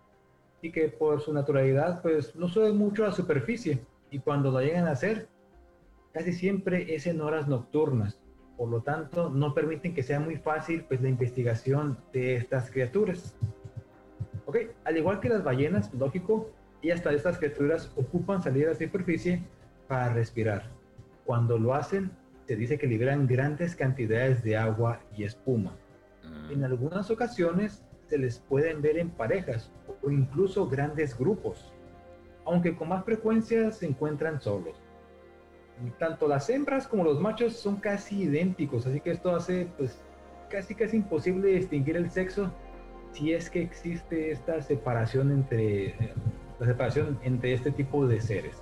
y 0.61 0.71
que 0.71 0.89
por 0.89 1.21
su 1.21 1.33
naturalidad 1.33 2.01
pues 2.01 2.35
no 2.35 2.47
sube 2.47 2.71
mucho 2.71 3.03
a 3.03 3.07
la 3.07 3.13
superficie 3.13 3.85
y 4.09 4.19
cuando 4.19 4.51
lo 4.51 4.59
llegan 4.61 4.87
a 4.87 4.91
hacer 4.91 5.27
casi 6.13 6.33
siempre 6.33 6.93
es 6.93 7.07
en 7.07 7.21
horas 7.21 7.47
nocturnas. 7.47 8.19
Por 8.57 8.69
lo 8.69 8.81
tanto, 8.81 9.29
no 9.29 9.53
permiten 9.53 9.93
que 9.93 10.03
sea 10.03 10.19
muy 10.19 10.35
fácil 10.37 10.83
pues 10.83 11.01
la 11.01 11.09
investigación 11.09 11.97
de 12.13 12.35
estas 12.35 12.69
criaturas. 12.69 13.35
Ok, 14.45 14.57
al 14.83 14.97
igual 14.97 15.19
que 15.19 15.29
las 15.29 15.43
ballenas, 15.43 15.93
lógico, 15.93 16.51
y 16.81 16.91
hasta 16.91 17.13
estas 17.13 17.37
criaturas 17.37 17.91
ocupan 17.95 18.41
salir 18.41 18.67
a 18.67 18.71
la 18.71 18.75
superficie 18.75 19.43
para 19.87 20.13
respirar. 20.13 20.69
Cuando 21.25 21.57
lo 21.57 21.73
hacen, 21.73 22.11
se 22.47 22.55
dice 22.55 22.77
que 22.77 22.87
liberan 22.87 23.27
grandes 23.27 23.75
cantidades 23.75 24.43
de 24.43 24.57
agua 24.57 24.99
y 25.15 25.23
espuma. 25.23 25.75
En 26.51 26.65
algunas 26.65 27.09
ocasiones 27.09 27.81
se 28.07 28.17
les 28.17 28.39
pueden 28.39 28.81
ver 28.81 28.97
en 28.97 29.09
parejas 29.09 29.71
o 30.03 30.11
incluso 30.11 30.67
grandes 30.67 31.17
grupos, 31.17 31.71
aunque 32.45 32.75
con 32.75 32.89
más 32.89 33.05
frecuencia 33.05 33.71
se 33.71 33.85
encuentran 33.85 34.41
solos. 34.41 34.75
Tanto 35.97 36.27
las 36.27 36.49
hembras 36.49 36.89
como 36.89 37.05
los 37.05 37.21
machos 37.21 37.53
son 37.53 37.77
casi 37.77 38.23
idénticos, 38.23 38.85
así 38.85 38.99
que 38.99 39.11
esto 39.11 39.33
hace 39.33 39.67
pues 39.77 40.03
casi 40.49 40.75
casi 40.75 40.97
imposible 40.97 41.53
distinguir 41.53 41.95
el 41.95 42.11
sexo 42.11 42.51
si 43.13 43.33
es 43.33 43.49
que 43.49 43.61
existe 43.61 44.31
esta 44.31 44.61
separación 44.61 45.31
entre 45.31 45.95
la 46.59 46.67
separación 46.67 47.17
entre 47.23 47.53
este 47.53 47.71
tipo 47.71 48.05
de 48.05 48.19
seres. 48.19 48.61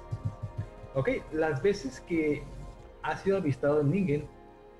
Ok, 0.93 1.09
las 1.33 1.61
veces 1.63 2.01
que 2.01 2.43
ha 3.01 3.17
sido 3.17 3.37
avistado 3.37 3.81
en 3.81 3.89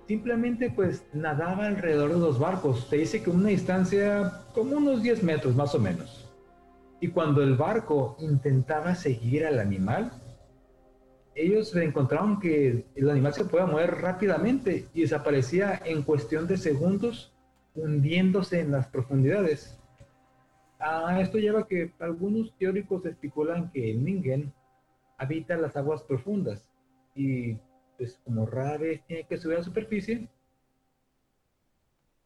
simplemente 0.10 0.72
pues 0.72 1.06
nadaba 1.14 1.68
alrededor 1.68 2.12
de 2.12 2.18
los 2.18 2.40
barcos. 2.40 2.88
Se 2.90 2.98
dice 2.98 3.22
que 3.22 3.30
una 3.30 3.50
distancia 3.50 4.42
como 4.56 4.78
unos 4.78 5.04
10 5.04 5.22
metros 5.22 5.56
más 5.56 5.76
o 5.76 5.80
menos. 5.80 6.28
Y 7.00 7.10
cuando 7.10 7.44
el 7.44 7.56
barco 7.56 8.18
intentaba 8.20 8.96
seguir 8.96 9.46
al 9.46 9.60
animal, 9.60 10.12
ellos 11.36 11.76
encontraron 11.76 12.40
que 12.40 12.88
el 12.96 13.08
animal 13.08 13.36
se 13.36 13.46
podía 13.46 13.68
mover 13.68 14.02
rápidamente 14.02 14.88
y 14.96 15.02
desaparecía 15.02 15.80
en 15.86 16.02
cuestión 16.02 16.48
de 16.48 16.58
segundos 16.58 17.32
hundiéndose 17.76 18.62
en 18.62 18.72
las 18.72 18.88
profundidades. 18.88 19.78
A 20.80 21.22
esto 21.22 21.38
lleva 21.38 21.68
que 21.68 21.94
algunos 22.00 22.52
teóricos 22.58 23.06
especulan 23.06 23.70
que 23.70 23.92
el 23.92 24.04
Ningen 24.04 24.52
habita 25.20 25.56
las 25.56 25.78
aguas 25.78 26.02
profundas 26.02 26.68
y 27.14 27.60
pues 28.00 28.20
como 28.24 28.48
rara 28.48 28.80
vez 28.80 29.06
tiene 29.06 29.28
que 29.28 29.38
subir 29.38 29.58
a 29.58 29.60
la 29.60 29.66
superficie, 29.66 30.28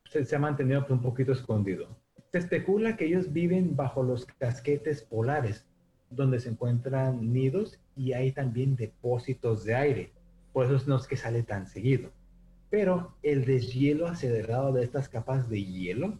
se, 0.05 0.35
ha 0.35 0.39
mantenido 0.39 0.85
un 0.89 1.01
poquito 1.01 1.33
escondido. 1.33 1.97
Se 2.31 2.37
especula 2.37 2.95
que 2.95 3.05
ellos 3.05 3.33
viven 3.33 3.75
bajo 3.75 4.03
los 4.03 4.25
casquetes 4.25 5.01
polares, 5.01 5.65
donde 6.09 6.39
se 6.39 6.49
encuentran 6.49 7.33
nidos 7.33 7.77
y 7.97 8.13
hay 8.13 8.31
también 8.31 8.77
depósitos 8.77 9.65
de 9.65 9.75
aire. 9.75 10.11
Por 10.53 10.67
eso 10.67 10.81
no 10.87 10.95
es 10.95 11.07
que 11.07 11.17
sale 11.17 11.43
tan 11.43 11.67
seguido. 11.67 12.11
Pero 12.69 13.17
el 13.21 13.43
deshielo 13.43 14.07
acelerado 14.07 14.71
de 14.71 14.83
estas 14.83 15.09
capas 15.09 15.49
de 15.49 15.65
hielo 15.65 16.17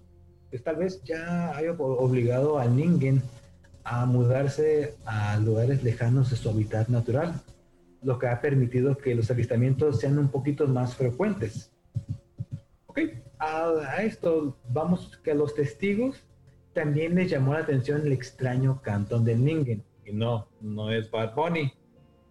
pues 0.54 0.64
tal 0.64 0.76
vez 0.76 1.02
ya 1.04 1.58
haya 1.58 1.72
obligado 1.72 2.60
al 2.60 2.76
Ningen 2.76 3.24
a 3.84 4.06
mudarse 4.06 4.94
a 5.04 5.36
lugares 5.38 5.84
lejanos 5.84 6.30
de 6.30 6.36
su 6.36 6.48
hábitat 6.48 6.90
natural, 6.90 7.42
lo 8.04 8.20
que 8.20 8.28
ha 8.28 8.42
permitido 8.42 8.98
que 8.98 9.16
los 9.16 9.30
avistamientos 9.32 10.00
sean 10.00 10.18
un 10.18 10.30
poquito 10.30 10.68
más 10.68 10.96
frecuentes. 10.96 11.72
Ok, 12.88 13.00
a, 13.40 14.04
esto 14.04 14.58
vamos 14.70 15.20
que 15.24 15.32
a 15.32 15.36
los 15.36 15.56
testigos 15.56 16.24
también 16.74 17.16
les 17.16 17.30
llamó 17.30 17.54
la 17.54 17.60
atención 17.60 18.02
el 18.06 18.12
extraño 18.12 18.82
cantón 18.82 19.24
del 19.26 19.44
Ningen. 19.44 19.84
Y 20.06 20.12
no, 20.12 20.48
no 20.60 20.92
es 20.92 21.10
Bad 21.10 21.34
Bunny, 21.36 21.72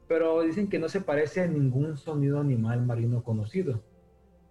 pero 0.08 0.42
dicen 0.42 0.68
que 0.68 0.78
no 0.78 0.88
se 0.88 1.00
parece 1.00 1.40
a 1.40 1.46
ningún 1.46 1.96
sonido 1.96 2.40
animal 2.40 2.84
marino 2.84 3.22
conocido. 3.22 3.82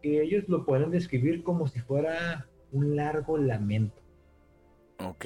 Y 0.02 0.18
ellos 0.18 0.46
lo 0.48 0.66
pueden 0.66 0.90
describir 0.90 1.44
como 1.44 1.68
si 1.68 1.80
fuera 1.80 2.48
un 2.72 2.96
largo 2.96 3.38
lamento. 3.38 4.02
Ok. 5.00 5.26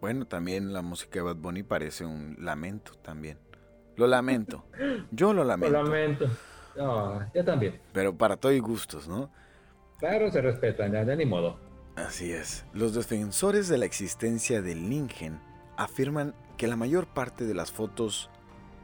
Bueno, 0.00 0.26
también 0.26 0.72
la 0.72 0.82
música 0.82 1.18
de 1.18 1.24
Bad 1.24 1.36
Bunny 1.36 1.62
parece 1.62 2.04
un 2.04 2.36
lamento 2.38 2.92
también. 3.02 3.38
Lo 3.96 4.06
lamento. 4.06 4.64
Yo 5.10 5.32
lo 5.32 5.44
lamento. 5.44 5.72
Lo 5.76 5.82
lamento. 5.84 6.26
yo 7.34 7.44
también. 7.44 7.80
Pero 7.92 8.16
para 8.16 8.36
todos 8.36 8.58
gustos, 8.60 9.08
¿no? 9.08 9.30
Claro, 9.98 10.30
se 10.30 10.42
respetan, 10.42 10.92
ya 10.92 11.04
de 11.04 11.16
ni 11.16 11.24
modo. 11.24 11.58
Así 11.96 12.30
es. 12.30 12.66
Los 12.74 12.94
defensores 12.94 13.68
de 13.68 13.78
la 13.78 13.86
existencia 13.86 14.60
del 14.60 14.88
Ningen 14.88 15.40
afirman 15.78 16.34
que 16.58 16.66
la 16.66 16.76
mayor 16.76 17.06
parte 17.06 17.46
de 17.46 17.54
las 17.54 17.72
fotos 17.72 18.30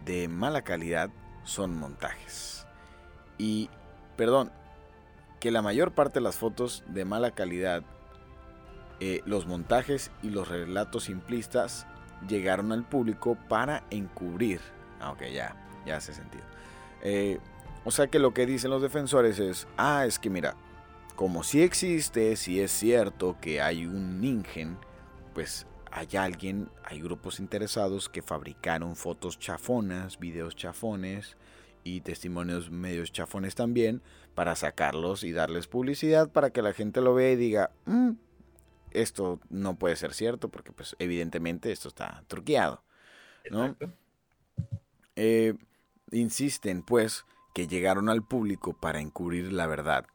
de 0.05 0.29
mala 0.29 0.63
calidad 0.63 1.11
son 1.45 1.77
montajes. 1.79 2.67
Y, 3.37 3.69
perdón, 4.17 4.51
que 5.41 5.51
la 5.51 5.61
mayor 5.61 5.93
parte 5.93 6.21
de 6.21 6.25
las 6.25 6.37
fotos 6.37 6.85
de 6.87 7.05
mala 7.05 7.33
calidad, 7.33 7.83
eh, 9.01 9.21
los 9.27 9.47
montajes 9.47 10.11
y 10.23 10.31
los 10.31 10.49
relatos 10.49 11.05
simplistas 11.05 11.87
llegaron 12.29 12.73
al 12.73 12.85
público 12.85 13.37
para 13.49 13.85
encubrir, 13.91 14.61
ah, 15.03 15.17
ya, 15.25 15.57
ya 15.85 15.97
hace 15.97 16.15
sentido. 16.15 16.45
Eh, 17.03 17.39
o 17.85 17.91
sea 17.91 18.07
que 18.07 18.19
lo 18.19 18.33
que 18.33 18.47
dicen 18.47 18.71
los 18.71 18.83
defensores 18.83 19.39
es, 19.39 19.67
ah, 19.77 20.07
es 20.07 20.19
que 20.19 20.31
mira, 20.31 20.55
como 21.17 21.43
si 21.43 21.63
existe, 21.63 22.37
si 22.37 22.61
es 22.61 22.71
cierto 22.71 23.37
que 23.41 23.61
hay 23.61 23.87
un 23.87 24.21
ningen, 24.21 24.79
pues 25.35 25.67
hay 25.91 26.09
alguien, 26.17 26.71
hay 26.85 27.01
grupos 27.01 27.41
interesados 27.41 28.09
que 28.09 28.23
fabricaron 28.23 28.97
fotos 28.97 29.39
chafonas, 29.39 30.19
videos 30.19 30.57
chafones 30.57 31.37
y 31.85 32.01
testimonios 32.01 32.71
medios 32.71 33.13
chafones 33.13 33.55
también 33.55 34.01
para 34.35 34.55
sacarlos 34.57 35.25
y 35.25 35.33
darles 35.33 35.67
publicidad 35.67 36.31
para 36.31 36.51
que 36.51 36.63
la 36.63 36.73
gente 36.73 37.01
lo 37.01 37.15
vea 37.15 37.33
y 37.33 37.37
diga, 37.37 37.71
mm, 37.87 38.13
esto 38.93 39.41
no 39.51 39.77
puede 39.77 39.97
ser 39.97 40.15
cierto 40.15 40.49
porque 40.49 40.73
pues 40.73 40.97
evidentemente 40.99 41.73
esto 41.73 41.89
está 41.89 42.25
truqueado. 42.29 42.83
¿no? 43.51 43.77
Eh, 45.17 45.55
insisten 46.11 46.83
pues 46.83 47.25
que 47.55 47.67
llegaron 47.67 48.09
al 48.09 48.23
público 48.23 48.73
para 48.73 49.01
encubrir 49.01 49.53
la 49.53 49.67
verdad 49.67 50.07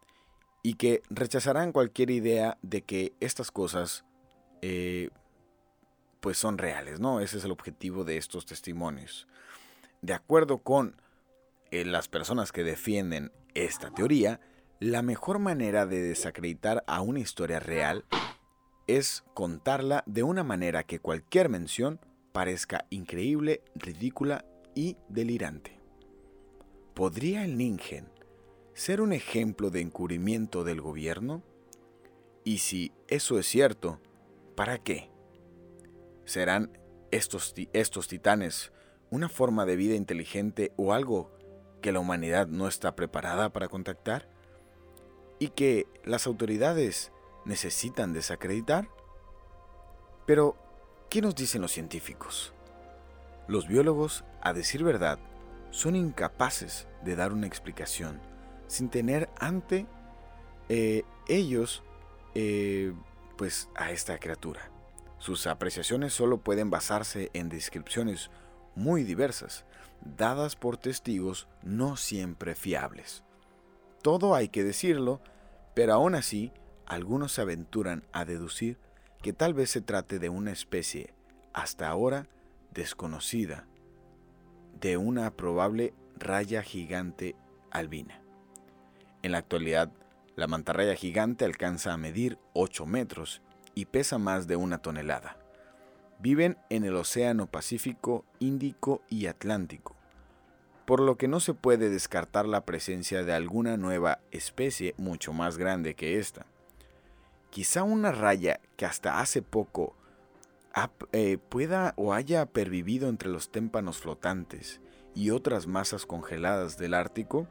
y 0.63 0.73
que 0.73 1.01
rechazarán 1.09 1.71
cualquier 1.71 2.09
idea 2.09 2.57
de 2.61 2.81
que 2.81 3.13
estas 3.19 3.51
cosas 3.51 4.05
eh, 4.61 5.09
pues 6.19 6.37
son 6.37 6.57
reales, 6.57 6.99
¿no? 6.99 7.19
Ese 7.19 7.37
es 7.37 7.45
el 7.45 7.51
objetivo 7.51 8.03
de 8.03 8.17
estos 8.17 8.45
testimonios. 8.45 9.27
De 10.01 10.13
acuerdo 10.13 10.57
con 10.57 10.99
eh, 11.71 11.85
las 11.85 12.07
personas 12.07 12.51
que 12.51 12.63
defienden 12.63 13.31
esta 13.53 13.91
teoría, 13.91 14.39
la 14.79 15.01
mejor 15.01 15.39
manera 15.39 15.85
de 15.85 16.01
desacreditar 16.01 16.83
a 16.87 17.01
una 17.01 17.19
historia 17.19 17.59
real 17.59 18.05
es 18.87 19.23
contarla 19.33 20.03
de 20.05 20.23
una 20.23 20.43
manera 20.43 20.83
que 20.83 20.99
cualquier 20.99 21.49
mención 21.49 21.99
parezca 22.31 22.85
increíble, 22.89 23.61
ridícula 23.75 24.45
y 24.77 24.95
delirante. 25.09 25.79
¿Podría 26.93 27.43
el 27.43 27.57
Ningen 27.57 28.11
ser 28.75 29.01
un 29.01 29.11
ejemplo 29.11 29.71
de 29.71 29.81
encubrimiento 29.81 30.63
del 30.63 30.81
gobierno? 30.81 31.41
Y 32.43 32.59
si 32.59 32.91
eso 33.07 33.39
es 33.39 33.47
cierto, 33.47 33.99
¿para 34.55 34.77
qué? 34.77 35.09
¿Serán 36.25 36.77
estos, 37.09 37.55
estos 37.73 38.07
titanes 38.07 38.71
una 39.09 39.29
forma 39.29 39.65
de 39.65 39.77
vida 39.77 39.95
inteligente 39.95 40.71
o 40.75 40.93
algo 40.93 41.31
que 41.81 41.91
la 41.91 41.99
humanidad 41.99 42.45
no 42.45 42.67
está 42.67 42.95
preparada 42.95 43.51
para 43.51 43.69
contactar? 43.69 44.29
¿Y 45.39 45.49
que 45.49 45.87
las 46.03 46.27
autoridades 46.27 47.11
necesitan 47.45 48.13
desacreditar? 48.13 48.89
Pero, 50.27 50.55
¿qué 51.09 51.23
nos 51.23 51.33
dicen 51.33 51.63
los 51.63 51.71
científicos? 51.71 52.53
Los 53.47 53.67
biólogos, 53.67 54.23
a 54.41 54.53
decir 54.53 54.83
verdad, 54.83 55.19
son 55.71 55.95
incapaces 55.95 56.87
de 57.03 57.15
dar 57.15 57.33
una 57.33 57.47
explicación 57.47 58.19
sin 58.67 58.89
tener 58.89 59.29
ante 59.39 59.85
eh, 60.69 61.03
ellos 61.27 61.83
eh, 62.35 62.93
pues 63.37 63.69
a 63.75 63.91
esta 63.91 64.17
criatura. 64.19 64.71
Sus 65.19 65.47
apreciaciones 65.47 66.13
solo 66.13 66.39
pueden 66.39 66.69
basarse 66.69 67.31
en 67.33 67.49
descripciones 67.49 68.29
muy 68.75 69.03
diversas, 69.03 69.65
dadas 70.01 70.55
por 70.55 70.77
testigos 70.77 71.47
no 71.63 71.97
siempre 71.97 72.55
fiables. 72.55 73.23
Todo 74.01 74.35
hay 74.35 74.49
que 74.49 74.63
decirlo, 74.63 75.21
pero 75.73 75.93
aún 75.93 76.15
así 76.15 76.51
algunos 76.85 77.33
se 77.33 77.41
aventuran 77.41 78.03
a 78.13 78.25
deducir 78.25 78.77
que 79.21 79.33
tal 79.33 79.53
vez 79.53 79.71
se 79.71 79.81
trate 79.81 80.19
de 80.19 80.29
una 80.29 80.51
especie 80.51 81.13
hasta 81.53 81.87
ahora 81.87 82.27
desconocida 82.71 83.65
de 84.79 84.97
una 84.97 85.31
probable 85.31 85.93
raya 86.17 86.61
gigante 86.61 87.35
albina. 87.71 88.21
En 89.23 89.31
la 89.31 89.39
actualidad, 89.39 89.91
la 90.35 90.47
mantarraya 90.47 90.95
gigante 90.95 91.45
alcanza 91.45 91.93
a 91.93 91.97
medir 91.97 92.37
8 92.53 92.85
metros 92.85 93.41
y 93.73 93.85
pesa 93.85 94.17
más 94.17 94.47
de 94.47 94.55
una 94.55 94.77
tonelada. 94.79 95.37
Viven 96.19 96.57
en 96.69 96.83
el 96.83 96.95
Océano 96.95 97.47
Pacífico, 97.47 98.25
Índico 98.39 99.01
y 99.09 99.27
Atlántico, 99.27 99.95
por 100.85 100.99
lo 100.99 101.17
que 101.17 101.27
no 101.27 101.39
se 101.39 101.53
puede 101.53 101.89
descartar 101.89 102.47
la 102.47 102.65
presencia 102.65 103.23
de 103.23 103.33
alguna 103.33 103.77
nueva 103.77 104.19
especie 104.31 104.93
mucho 104.97 105.33
más 105.33 105.57
grande 105.57 105.95
que 105.95 106.19
esta. 106.19 106.45
Quizá 107.49 107.83
una 107.83 108.11
raya 108.11 108.59
que 108.75 108.85
hasta 108.85 109.19
hace 109.19 109.41
poco 109.41 109.95
eh, 111.11 111.37
pueda 111.49 111.93
o 111.97 112.13
haya 112.13 112.45
pervivido 112.45 113.09
entre 113.09 113.29
los 113.29 113.51
témpanos 113.51 113.97
flotantes 113.97 114.81
y 115.15 115.31
otras 115.31 115.65
masas 115.65 116.05
congeladas 116.05 116.77
del 116.77 116.93
Ártico, 116.93 117.47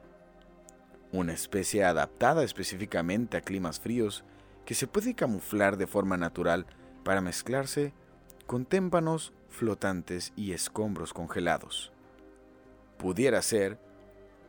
una 1.13 1.33
especie 1.33 1.85
adaptada 1.85 2.45
específicamente 2.45 3.37
a 3.37 3.41
climas 3.41 3.81
fríos 3.81 4.25
que 4.65 4.75
se 4.75 4.87
puede 4.87 5.15
camuflar 5.15 5.77
de 5.77 5.87
forma 5.87 6.17
natural 6.17 6.67
para 7.05 7.21
mezclarse 7.21 7.93
con 8.47 8.65
témpanos 8.65 9.33
flotantes 9.49 10.33
y 10.37 10.53
escombros 10.53 11.13
congelados. 11.13 11.93
Pudiera 12.99 13.43
ser, 13.43 13.79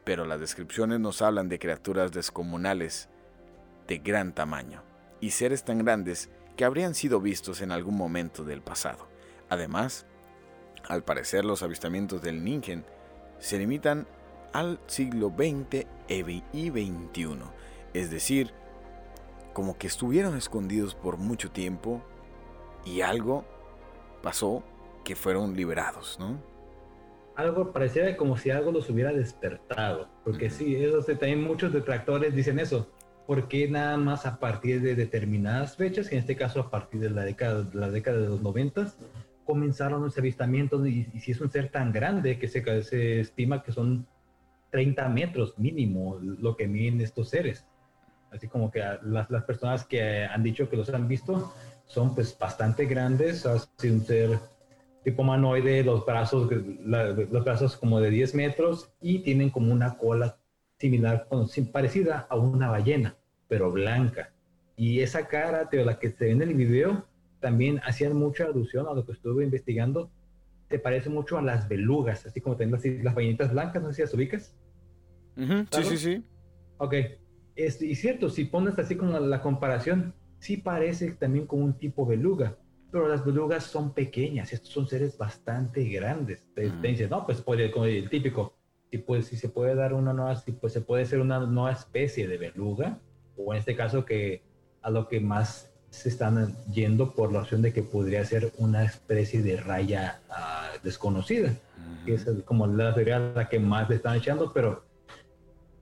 pero 0.04 0.26
las 0.26 0.40
descripciones 0.40 1.00
nos 1.00 1.22
hablan 1.22 1.50
de 1.50 1.60
criaturas 1.60 2.12
descomunales 2.12 3.10
de 3.88 3.98
gran 3.98 4.34
tamaño 4.34 4.84
y 5.20 5.32
seres 5.32 5.64
tan 5.64 5.80
grandes 5.80 6.30
que 6.58 6.66
habrían 6.66 6.96
sido 6.96 7.22
vistos 7.22 7.62
en 7.62 7.72
algún 7.72 7.96
momento 7.96 8.44
del 8.44 8.62
pasado. 8.62 9.08
Además, 9.48 10.06
al 10.90 11.04
parecer 11.04 11.46
los 11.46 11.64
avistamientos 11.64 12.22
del 12.22 12.44
Ningen 12.44 12.84
se 13.40 13.60
limitan 13.60 14.08
al 14.52 14.80
siglo 14.88 15.30
XX 15.30 15.86
y 16.08 16.70
XXI, 16.70 17.38
es 17.94 18.10
decir, 18.10 18.52
como 19.54 19.78
que 19.78 19.88
estuvieron 19.88 20.36
escondidos 20.36 20.96
por 20.96 21.18
mucho 21.18 21.52
tiempo 21.52 22.02
y 22.86 23.02
algo 23.02 23.46
pasó 24.24 24.64
que 25.04 25.16
fueron 25.16 25.56
liberados, 25.56 26.18
¿no? 26.20 26.42
Algo 27.36 27.72
parecía 27.72 28.18
como 28.18 28.36
si 28.36 28.50
algo 28.50 28.72
los 28.72 28.90
hubiera 28.90 29.14
despertado, 29.14 30.10
porque 30.24 30.50
sí, 30.50 30.76
eso 30.76 31.04
también 31.04 31.44
muchos 31.44 31.72
detractores 31.72 32.34
dicen 32.34 32.58
eso, 32.58 32.88
porque 33.28 33.68
nada 33.68 33.98
más 33.98 34.26
a 34.26 34.40
partir 34.40 34.82
de 34.82 34.96
determinadas 34.96 35.76
fechas, 35.76 36.10
en 36.14 36.20
este 36.20 36.38
caso 36.38 36.62
a 36.62 36.72
partir 36.72 37.02
de 37.02 37.10
la 37.10 37.26
década, 37.26 37.64
de 37.64 37.78
la 37.78 37.92
década 37.92 38.20
de 38.20 38.30
los 38.30 38.42
90, 38.42 38.94
comenzaron 39.44 40.02
los 40.02 40.18
avistamientos 40.18 40.88
y, 40.88 41.04
si 41.20 41.32
es 41.32 41.42
un 41.42 41.52
ser 41.52 41.70
tan 41.70 41.92
grande 41.92 42.40
que 42.40 42.48
se, 42.48 42.84
se 42.84 43.20
estima 43.20 43.64
que 43.64 43.74
son 43.74 44.08
30 44.72 45.10
metros 45.10 45.60
mínimo 45.60 46.18
lo 46.22 46.56
que 46.56 46.68
miden 46.68 47.02
estos 47.02 47.30
seres. 47.30 47.66
Así 48.32 48.48
como 48.48 48.72
que 48.72 48.82
las, 49.04 49.30
las 49.30 49.44
personas 49.44 49.86
que 49.86 50.24
han 50.24 50.44
dicho 50.44 50.70
que 50.70 50.78
los 50.78 50.90
han 50.90 51.08
visto 51.08 51.54
son 51.86 52.16
pues 52.16 52.38
bastante 52.38 52.86
grandes, 52.86 53.46
así 53.46 53.90
un 53.90 54.06
ser 54.06 54.40
tipo 55.04 55.22
humanoide, 55.22 55.84
los 55.84 56.06
brazos, 56.06 56.50
los 56.52 57.44
brazos 57.44 57.76
como 57.76 58.00
de 58.00 58.10
10 58.10 58.36
metros 58.36 58.90
y 59.02 59.20
tienen 59.20 59.50
como 59.50 59.72
una 59.74 59.98
cola 59.98 60.38
similar, 60.80 61.28
parecida 61.72 62.28
a 62.30 62.36
una 62.36 62.70
ballena, 62.70 63.17
pero 63.48 63.72
blanca. 63.72 64.32
Y 64.76 65.00
esa 65.00 65.28
cara, 65.28 65.66
de 65.66 65.84
la 65.84 66.00
que 66.00 66.12
se 66.12 66.26
ve 66.26 66.32
en 66.32 66.42
el 66.42 66.54
video, 66.54 67.06
también 67.40 67.80
hacían 67.84 68.16
mucha 68.16 68.46
alusión 68.46 68.88
a 68.88 68.94
lo 68.94 69.06
que 69.06 69.14
estuve 69.14 69.44
investigando. 69.44 70.12
Te 70.68 70.80
parece 70.80 71.10
mucho 71.10 71.38
a 71.38 71.42
las 71.42 71.68
belugas, 71.68 72.26
así 72.26 72.42
como 72.42 72.58
así, 72.76 73.02
las 73.02 73.16
ballenitas 73.16 73.52
blancas, 73.52 73.82
no 73.82 73.90
sé 73.90 73.96
si 73.96 74.02
las 74.04 74.14
ubicas. 74.14 74.56
Sí, 75.72 75.84
sí, 75.84 75.98
sí. 75.98 76.24
Ok. 76.78 76.94
Es, 77.56 77.82
y 77.82 77.96
cierto, 77.96 78.30
si 78.30 78.46
pones 78.46 78.78
así 78.78 78.96
con 78.96 79.30
la, 79.30 79.42
comparación, 79.42 80.14
sí 80.40 80.58
parece 80.58 81.12
también 81.14 81.48
como 81.48 81.64
un 81.64 81.74
tipo 81.74 82.06
beluga, 82.06 82.56
pero 82.92 83.08
las 83.08 83.26
belugas 83.26 83.64
son 83.64 83.94
pequeñas, 83.94 84.54
estos 84.54 84.70
son 84.70 84.88
seres 84.88 85.18
bastante 85.18 85.84
grandes. 85.86 86.46
Te, 86.54 86.70
dicen, 86.70 87.10
no, 87.10 87.26
pues 87.26 87.42
puede, 87.42 87.72
como 87.72 87.86
el 87.86 88.10
típico, 88.10 88.56
si, 88.92 89.00
pues, 89.00 89.26
si 89.26 89.38
se 89.38 89.50
puede 89.50 89.74
dar 89.74 89.94
una 89.94 90.14
nueva, 90.14 90.36
si, 90.36 90.52
pues 90.52 90.74
se 90.74 90.82
puede 90.82 91.06
ser 91.06 91.20
una 91.20 91.40
nueva 91.40 91.72
especie 91.72 92.28
de 92.28 92.38
beluga, 92.38 93.00
o 93.38 93.54
en 93.54 93.60
este 93.60 93.76
caso 93.76 94.06
que 94.06 94.42
a 94.82 94.90
lo 94.90 95.08
que 95.08 95.20
más 95.20 95.72
se 95.90 96.10
están 96.10 96.56
yendo 96.72 97.14
por 97.14 97.32
la 97.32 97.40
opción 97.40 97.62
de 97.62 97.74
que 97.74 97.84
podría 97.84 98.24
ser 98.26 98.52
una 98.58 98.84
especie 98.84 99.42
de 99.42 99.58
raya 99.58 100.22
ah, 100.30 100.70
desconocida, 100.84 101.54
que 102.06 102.16
es 102.16 102.26
como 102.46 102.68
la 102.68 102.94
teoría 102.94 103.20
la 103.20 103.50
que 103.50 103.60
más 103.60 103.90
le 103.90 103.96
están 103.96 104.18
echando, 104.18 104.52
pero 104.54 104.84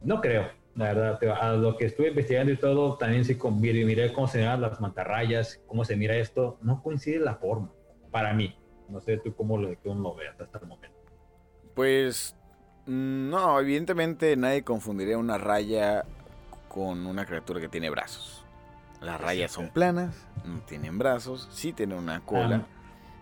no 0.01 0.21
creo, 0.21 0.47
la 0.75 0.93
verdad, 0.93 1.19
a 1.41 1.53
lo 1.53 1.77
que 1.77 1.85
estuve 1.85 2.09
investigando 2.09 2.51
y 2.51 2.57
todo, 2.57 2.97
también 2.97 3.25
sí 3.25 3.37
miré 3.61 4.13
cómo 4.13 4.27
se 4.27 4.39
miran 4.39 4.61
las 4.61 4.79
mantarrayas, 4.79 5.61
cómo 5.65 5.83
se 5.83 5.95
mira 5.95 6.15
esto, 6.15 6.57
no 6.61 6.81
coincide 6.83 7.19
la 7.19 7.35
forma, 7.35 7.71
para 8.11 8.33
mí. 8.33 8.55
No 8.87 9.01
sé 9.01 9.17
tú 9.17 9.33
cómo 9.33 9.57
lo, 9.57 9.75
cómo 9.81 10.09
lo 10.09 10.15
veas 10.15 10.39
hasta 10.39 10.59
el 10.59 10.67
momento. 10.67 10.95
Pues 11.73 12.35
Mm, 12.87 13.29
no, 13.29 13.59
evidentemente 13.59 14.35
nadie 14.37 14.63
confundiría 14.63 15.17
una 15.17 15.37
raya 15.37 16.05
con 16.75 17.07
una 17.07 17.25
criatura 17.25 17.61
que 17.61 17.69
tiene 17.69 17.89
brazos. 17.89 18.43
Las 18.99 19.21
rayas 19.21 19.51
son 19.51 19.69
planas, 19.69 20.27
no 20.43 20.59
tienen 20.59 20.97
brazos, 20.97 21.47
sí 21.49 21.71
tienen 21.71 21.97
una 21.97 22.19
cola. 22.19 22.65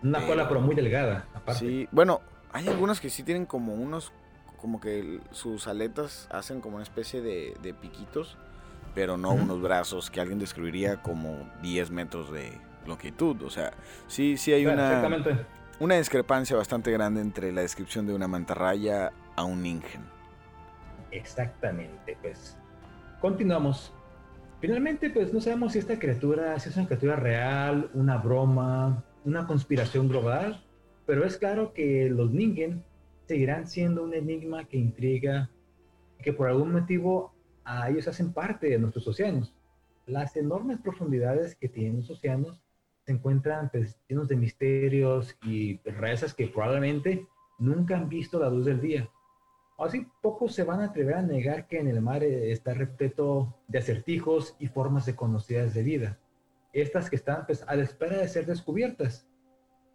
una 0.02 0.26
cola 0.26 0.48
pero 0.48 0.60
muy 0.60 0.74
delgada, 0.74 1.24
Sí, 1.52 1.88
bueno, 1.92 2.20
hay 2.52 2.66
algunas 2.66 3.00
que 3.00 3.10
sí 3.10 3.22
tienen 3.22 3.46
como 3.46 3.74
unos 3.74 4.12
como 4.60 4.80
que 4.80 5.20
sus 5.30 5.68
aletas 5.68 6.26
hacen 6.32 6.60
como 6.60 6.76
una 6.76 6.82
especie 6.82 7.20
de, 7.20 7.54
de 7.62 7.74
piquitos, 7.74 8.38
pero 8.94 9.16
no 9.16 9.30
unos 9.30 9.60
brazos 9.60 10.10
que 10.10 10.20
alguien 10.20 10.38
describiría 10.40 11.00
como 11.02 11.48
10 11.62 11.90
metros 11.90 12.32
de 12.32 12.58
longitud. 12.86 13.40
O 13.42 13.50
sea, 13.50 13.74
sí, 14.08 14.36
sí 14.36 14.52
hay 14.52 14.66
una, 14.66 15.06
una 15.78 15.96
discrepancia 15.96 16.56
bastante 16.56 16.90
grande 16.90 17.20
entre 17.20 17.52
la 17.52 17.60
descripción 17.60 18.06
de 18.06 18.14
una 18.14 18.26
mantarraya 18.26 19.12
a 19.36 19.44
un 19.44 19.62
ningen. 19.62 20.02
Exactamente, 21.10 22.16
pues 22.22 22.56
continuamos. 23.24 23.90
Finalmente, 24.60 25.08
pues 25.08 25.32
no 25.32 25.40
sabemos 25.40 25.72
si 25.72 25.78
esta 25.78 25.98
criatura 25.98 26.58
si 26.60 26.68
es 26.68 26.76
una 26.76 26.84
criatura 26.84 27.16
real, 27.16 27.90
una 27.94 28.18
broma, 28.18 29.02
una 29.24 29.46
conspiración 29.46 30.10
global, 30.10 30.62
pero 31.06 31.24
es 31.24 31.38
claro 31.38 31.72
que 31.72 32.10
los 32.10 32.32
Ningen 32.32 32.84
seguirán 33.26 33.66
siendo 33.66 34.04
un 34.04 34.12
enigma 34.12 34.66
que 34.66 34.76
intriga, 34.76 35.48
que 36.22 36.34
por 36.34 36.48
algún 36.48 36.70
motivo 36.70 37.32
a 37.64 37.88
ellos 37.88 38.08
hacen 38.08 38.34
parte 38.34 38.68
de 38.68 38.78
nuestros 38.78 39.08
océanos. 39.08 39.54
Las 40.04 40.36
enormes 40.36 40.80
profundidades 40.80 41.56
que 41.56 41.70
tienen 41.70 42.00
los 42.00 42.10
océanos 42.10 42.60
se 43.06 43.12
encuentran 43.12 43.70
pues, 43.70 43.98
llenos 44.06 44.28
de 44.28 44.36
misterios 44.36 45.34
y 45.46 45.78
rarezas 45.78 46.34
que 46.34 46.48
probablemente 46.48 47.26
nunca 47.58 47.96
han 47.96 48.10
visto 48.10 48.38
la 48.38 48.50
luz 48.50 48.66
del 48.66 48.82
día. 48.82 49.08
Así 49.78 50.06
pocos 50.22 50.54
se 50.54 50.62
van 50.62 50.80
a 50.80 50.86
atrever 50.86 51.14
a 51.14 51.22
negar 51.22 51.66
que 51.66 51.78
en 51.78 51.88
el 51.88 52.00
mar 52.00 52.22
está 52.22 52.74
repleto 52.74 53.56
de 53.66 53.78
acertijos 53.78 54.54
y 54.58 54.68
formas 54.68 55.06
desconocidas 55.06 55.74
de 55.74 55.82
vida. 55.82 56.18
Estas 56.72 57.10
que 57.10 57.16
están 57.16 57.44
pues 57.46 57.64
a 57.66 57.74
la 57.74 57.82
espera 57.82 58.18
de 58.18 58.28
ser 58.28 58.46
descubiertas. 58.46 59.26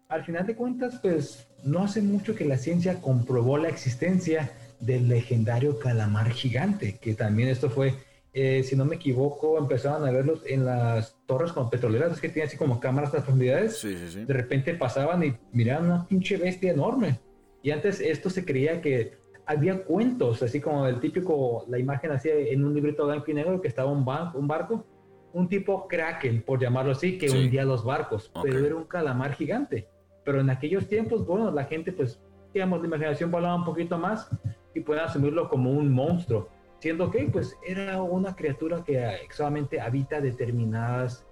Al 0.09 0.25
final 0.25 0.45
de 0.47 0.55
cuentas, 0.55 0.99
pues 1.01 1.47
no 1.63 1.83
hace 1.83 2.01
mucho 2.01 2.35
que 2.35 2.43
la 2.43 2.57
ciencia 2.57 2.99
comprobó 2.99 3.57
la 3.57 3.69
existencia 3.69 4.51
del 4.79 5.07
legendario 5.07 5.77
calamar 5.79 6.31
gigante, 6.31 6.97
que 6.97 7.13
también 7.13 7.49
esto 7.49 7.69
fue, 7.69 7.93
eh, 8.33 8.63
si 8.63 8.75
no 8.75 8.85
me 8.85 8.95
equivoco, 8.95 9.57
empezaban 9.57 10.07
a 10.07 10.11
verlos 10.11 10.41
en 10.47 10.65
las 10.65 11.15
torres 11.25 11.51
con 11.51 11.69
petroleras, 11.69 12.19
que 12.19 12.29
tienen 12.29 12.47
así 12.47 12.57
como 12.57 12.79
cámaras 12.79 13.11
de 13.11 13.19
profundidades. 13.19 13.83
De 13.83 14.33
repente 14.33 14.73
pasaban 14.73 15.23
y 15.23 15.37
miraban 15.51 15.85
una 15.85 16.07
pinche 16.07 16.37
bestia 16.37 16.71
enorme. 16.71 17.19
Y 17.61 17.71
antes 17.71 17.99
esto 17.99 18.29
se 18.29 18.45
creía 18.45 18.81
que 18.81 19.18
había 19.49 19.83
cuentos, 19.83 20.43
así 20.43 20.61
como 20.61 20.85
el 20.85 20.99
típico, 20.99 21.65
la 21.69 21.79
imagen 21.79 22.11
así 22.11 22.29
en 22.31 22.63
un 22.63 22.71
librito 22.71 23.07
blanco 23.07 23.31
y 23.31 23.33
negro 23.33 23.59
que 23.59 23.67
estaba 23.67 23.91
un, 23.91 24.05
un 24.35 24.47
barco, 24.47 24.85
un 25.33 25.49
tipo 25.49 25.87
kraken, 25.87 26.43
por 26.43 26.59
llamarlo 26.59 26.91
así, 26.91 27.17
que 27.17 27.31
hundía 27.31 27.65
los 27.65 27.83
barcos, 27.83 28.31
pero 28.43 28.63
era 28.63 28.75
un 28.75 28.83
calamar 28.83 29.33
gigante. 29.33 29.87
Pero 30.23 30.39
en 30.39 30.51
aquellos 30.51 30.87
tiempos, 30.87 31.25
bueno, 31.25 31.49
la 31.49 31.63
gente 31.63 31.91
pues, 31.91 32.21
digamos, 32.53 32.79
la 32.81 32.85
imaginación 32.85 33.31
volaba 33.31 33.55
un 33.55 33.65
poquito 33.65 33.97
más 33.97 34.29
y 34.75 34.81
pueden 34.81 35.03
asumirlo 35.03 35.49
como 35.49 35.71
un 35.71 35.91
monstruo, 35.91 36.47
siendo 36.77 37.09
que 37.09 37.27
pues 37.31 37.57
era 37.65 38.03
una 38.03 38.35
criatura 38.35 38.83
que 38.83 39.03
solamente 39.31 39.81
habita 39.81 40.21
determinadas 40.21 41.25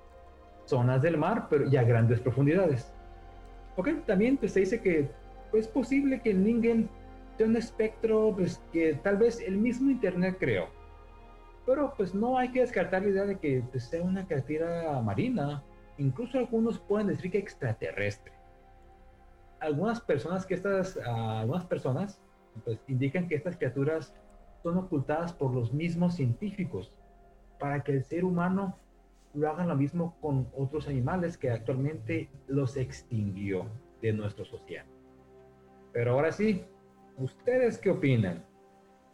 zonas 0.65 1.03
del 1.03 1.18
mar, 1.18 1.45
pero 1.51 1.70
ya 1.70 1.82
a 1.82 1.84
grandes 1.84 2.20
profundidades. 2.20 2.91
Ok, 3.76 3.89
también 4.07 4.38
pues, 4.38 4.53
se 4.53 4.61
dice 4.61 4.82
que 4.82 5.07
pues, 5.51 5.68
es 5.68 5.72
posible 5.72 6.20
que 6.20 6.32
el 6.32 6.43
Ningen 7.38 7.51
un 7.51 7.57
espectro 7.57 8.33
pues, 8.35 8.61
que 8.71 8.93
tal 8.95 9.17
vez 9.17 9.41
el 9.41 9.57
mismo 9.57 9.91
Internet 9.91 10.38
creó. 10.39 10.67
Pero 11.65 11.93
pues 11.95 12.15
no 12.15 12.38
hay 12.38 12.51
que 12.51 12.61
descartar 12.61 13.03
la 13.03 13.09
idea 13.09 13.25
de 13.25 13.38
que 13.38 13.63
pues, 13.71 13.83
sea 13.85 14.01
una 14.01 14.25
criatura 14.25 15.01
marina. 15.01 15.63
Incluso 15.97 16.38
algunos 16.38 16.79
pueden 16.79 17.07
decir 17.07 17.31
que 17.31 17.38
extraterrestre. 17.38 18.33
Algunas 19.59 19.99
personas 19.99 20.45
que 20.45 20.53
estas, 20.53 20.97
algunas 20.97 21.65
personas 21.65 22.21
pues, 22.63 22.79
indican 22.88 23.27
que 23.27 23.35
estas 23.35 23.57
criaturas 23.57 24.13
son 24.63 24.77
ocultadas 24.77 25.33
por 25.33 25.53
los 25.53 25.73
mismos 25.73 26.15
científicos 26.15 26.91
para 27.59 27.83
que 27.83 27.93
el 27.93 28.03
ser 28.03 28.23
humano 28.23 28.77
lo 29.33 29.49
haga 29.49 29.65
lo 29.65 29.75
mismo 29.75 30.15
con 30.21 30.47
otros 30.55 30.88
animales 30.88 31.38
que 31.38 31.51
actualmente 31.51 32.29
los 32.47 32.77
extinguió 32.77 33.65
de 34.01 34.13
nuestros 34.13 34.51
océanos. 34.53 34.91
Pero 35.93 36.13
ahora 36.13 36.31
sí, 36.31 36.65
¿Ustedes 37.18 37.80
qué 37.80 37.89
opinan? 37.89 38.43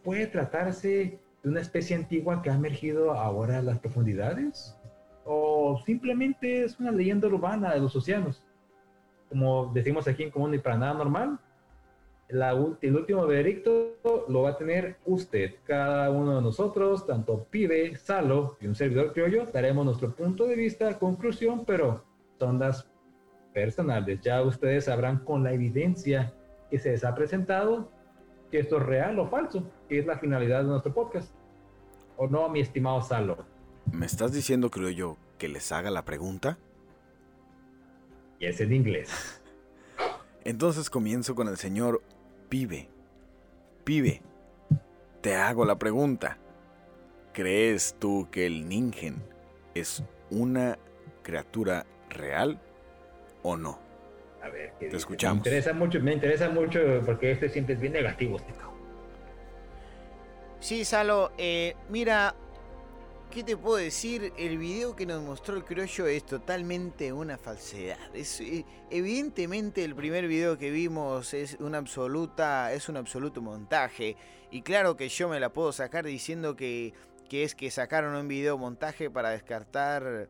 ¿Puede 0.02 0.26
tratarse 0.26 1.18
de 1.42 1.48
una 1.48 1.60
especie 1.60 1.96
antigua 1.96 2.42
que 2.42 2.50
ha 2.50 2.54
emergido 2.54 3.12
ahora 3.12 3.58
en 3.58 3.66
las 3.66 3.78
profundidades? 3.78 4.76
¿O 5.24 5.80
simplemente 5.86 6.64
es 6.64 6.78
una 6.78 6.90
leyenda 6.90 7.28
urbana 7.28 7.72
de 7.72 7.80
los 7.80 7.96
océanos? 7.96 8.44
Como 9.30 9.72
decimos 9.72 10.06
aquí 10.06 10.22
en 10.22 10.30
Común 10.30 10.52
y 10.52 10.58
para 10.58 10.76
nada 10.76 10.92
normal, 10.92 11.38
la, 12.28 12.50
el 12.82 12.96
último 12.96 13.26
veredicto 13.26 13.96
lo 14.28 14.42
va 14.42 14.50
a 14.50 14.58
tener 14.58 14.96
usted. 15.06 15.54
Cada 15.64 16.10
uno 16.10 16.36
de 16.36 16.42
nosotros, 16.42 17.06
tanto 17.06 17.44
Pibe, 17.44 17.96
Salo 17.96 18.58
y 18.60 18.66
un 18.66 18.74
servidor 18.74 19.14
criollo, 19.14 19.46
daremos 19.46 19.86
nuestro 19.86 20.14
punto 20.14 20.46
de 20.46 20.56
vista, 20.56 20.98
conclusión, 20.98 21.64
pero 21.64 22.04
son 22.38 22.58
las 22.58 22.86
personales. 23.54 24.20
Ya 24.20 24.42
ustedes 24.42 24.84
sabrán 24.84 25.20
con 25.20 25.42
la 25.42 25.54
evidencia 25.54 26.34
que 26.70 26.78
se 26.78 26.90
les 26.90 27.04
ha 27.04 27.14
presentado 27.14 27.90
que 28.50 28.60
esto 28.60 28.76
es 28.76 28.82
real 28.84 29.18
o 29.18 29.28
falso, 29.28 29.68
que 29.88 29.98
es 29.98 30.06
la 30.06 30.18
finalidad 30.18 30.62
de 30.62 30.68
nuestro 30.68 30.94
podcast. 30.94 31.32
¿O 32.16 32.28
no, 32.28 32.48
mi 32.48 32.60
estimado 32.60 33.02
Salo? 33.02 33.44
¿Me 33.90 34.06
estás 34.06 34.32
diciendo, 34.32 34.70
creo 34.70 34.90
yo, 34.90 35.16
que 35.38 35.48
les 35.48 35.72
haga 35.72 35.90
la 35.90 36.04
pregunta? 36.04 36.58
Y 38.38 38.46
es 38.46 38.60
en 38.60 38.72
inglés. 38.72 39.40
Entonces 40.44 40.90
comienzo 40.90 41.34
con 41.34 41.48
el 41.48 41.56
señor 41.56 42.02
Pibe. 42.48 42.88
Pibe, 43.84 44.22
te 45.20 45.34
hago 45.34 45.64
la 45.64 45.78
pregunta. 45.78 46.38
¿Crees 47.32 47.96
tú 47.98 48.28
que 48.30 48.46
el 48.46 48.68
Ningen 48.68 49.22
es 49.74 50.04
una 50.30 50.78
criatura 51.22 51.86
real 52.08 52.60
o 53.42 53.56
no? 53.56 53.83
A 54.44 54.50
ver, 54.50 54.74
¿qué 54.78 54.88
Te 54.88 54.96
escuchamos. 54.96 55.36
Me 55.36 55.50
interesa 55.50 55.72
mucho, 55.72 56.00
me 56.00 56.12
interesa 56.12 56.50
mucho 56.50 56.78
porque 57.06 57.32
este 57.32 57.48
siempre 57.48 57.74
es 57.74 57.80
bien 57.80 57.94
negativo. 57.94 58.36
Este 58.36 58.52
sí, 60.60 60.84
Salo, 60.84 61.32
eh, 61.38 61.74
mira, 61.88 62.34
¿qué 63.30 63.42
te 63.42 63.56
puedo 63.56 63.76
decir? 63.76 64.34
El 64.36 64.58
video 64.58 64.94
que 64.94 65.06
nos 65.06 65.22
mostró 65.22 65.56
el 65.56 65.64
criollo 65.64 66.06
es 66.06 66.26
totalmente 66.26 67.10
una 67.10 67.38
falsedad. 67.38 68.14
Es, 68.14 68.38
eh, 68.42 68.66
evidentemente 68.90 69.82
el 69.82 69.94
primer 69.94 70.28
video 70.28 70.58
que 70.58 70.70
vimos 70.70 71.32
es 71.32 71.56
una 71.60 71.78
absoluta, 71.78 72.70
es 72.74 72.90
un 72.90 72.98
absoluto 72.98 73.40
montaje. 73.40 74.14
Y 74.50 74.60
claro 74.60 74.94
que 74.94 75.08
yo 75.08 75.30
me 75.30 75.40
la 75.40 75.54
puedo 75.54 75.72
sacar 75.72 76.04
diciendo 76.04 76.54
que, 76.54 76.92
que 77.30 77.44
es 77.44 77.54
que 77.54 77.70
sacaron 77.70 78.14
un 78.14 78.28
video 78.28 78.58
montaje 78.58 79.08
para 79.08 79.30
descartar 79.30 80.28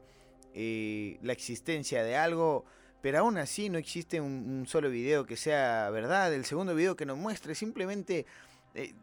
eh, 0.55 1.19
la 1.21 1.33
existencia 1.33 2.05
de 2.05 2.15
algo 2.15 2.65
pero 3.05 3.18
aún 3.18 3.36
así 3.36 3.68
no 3.68 3.76
existe 3.76 4.18
un, 4.18 4.64
solo 4.66 4.88
video 4.88 5.26
que 5.26 5.36
sea 5.36 5.90
verdad. 5.90 6.32
El 6.32 6.46
segundo 6.46 6.74
video 6.74 6.96
que 6.96 7.05
nos 7.05 7.18
muestre 7.18 7.55
simplemente 7.55 8.24
eh, 8.72 8.94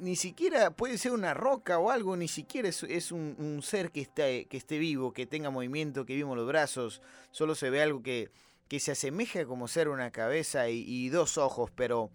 ni 0.00 0.16
siquiera 0.16 0.70
puede 0.70 0.96
ser 0.96 1.12
una 1.12 1.34
roca 1.34 1.78
o 1.78 1.90
algo, 1.90 2.16
ni 2.16 2.26
siquiera 2.26 2.70
es, 2.70 3.12
un, 3.12 3.60
ser 3.62 3.90
que, 3.90 4.00
esté, 4.00 4.46
que 4.46 4.56
esté 4.56 4.78
vivo, 4.78 5.12
que 5.12 5.26
tenga 5.26 5.50
movimiento, 5.50 6.06
que 6.06 6.14
vimos 6.14 6.38
los 6.38 6.48
brazos. 6.48 7.02
Solo 7.32 7.54
se 7.54 7.68
ve 7.68 7.82
algo 7.82 8.02
que, 8.02 8.30
que 8.66 8.80
se 8.80 8.92
asemeja 8.92 9.44
como 9.44 9.68
ser 9.68 9.90
una 9.90 10.10
cabeza 10.10 10.70
y, 10.70 11.10
dos 11.10 11.36
ojos, 11.36 11.70
pero... 11.70 12.08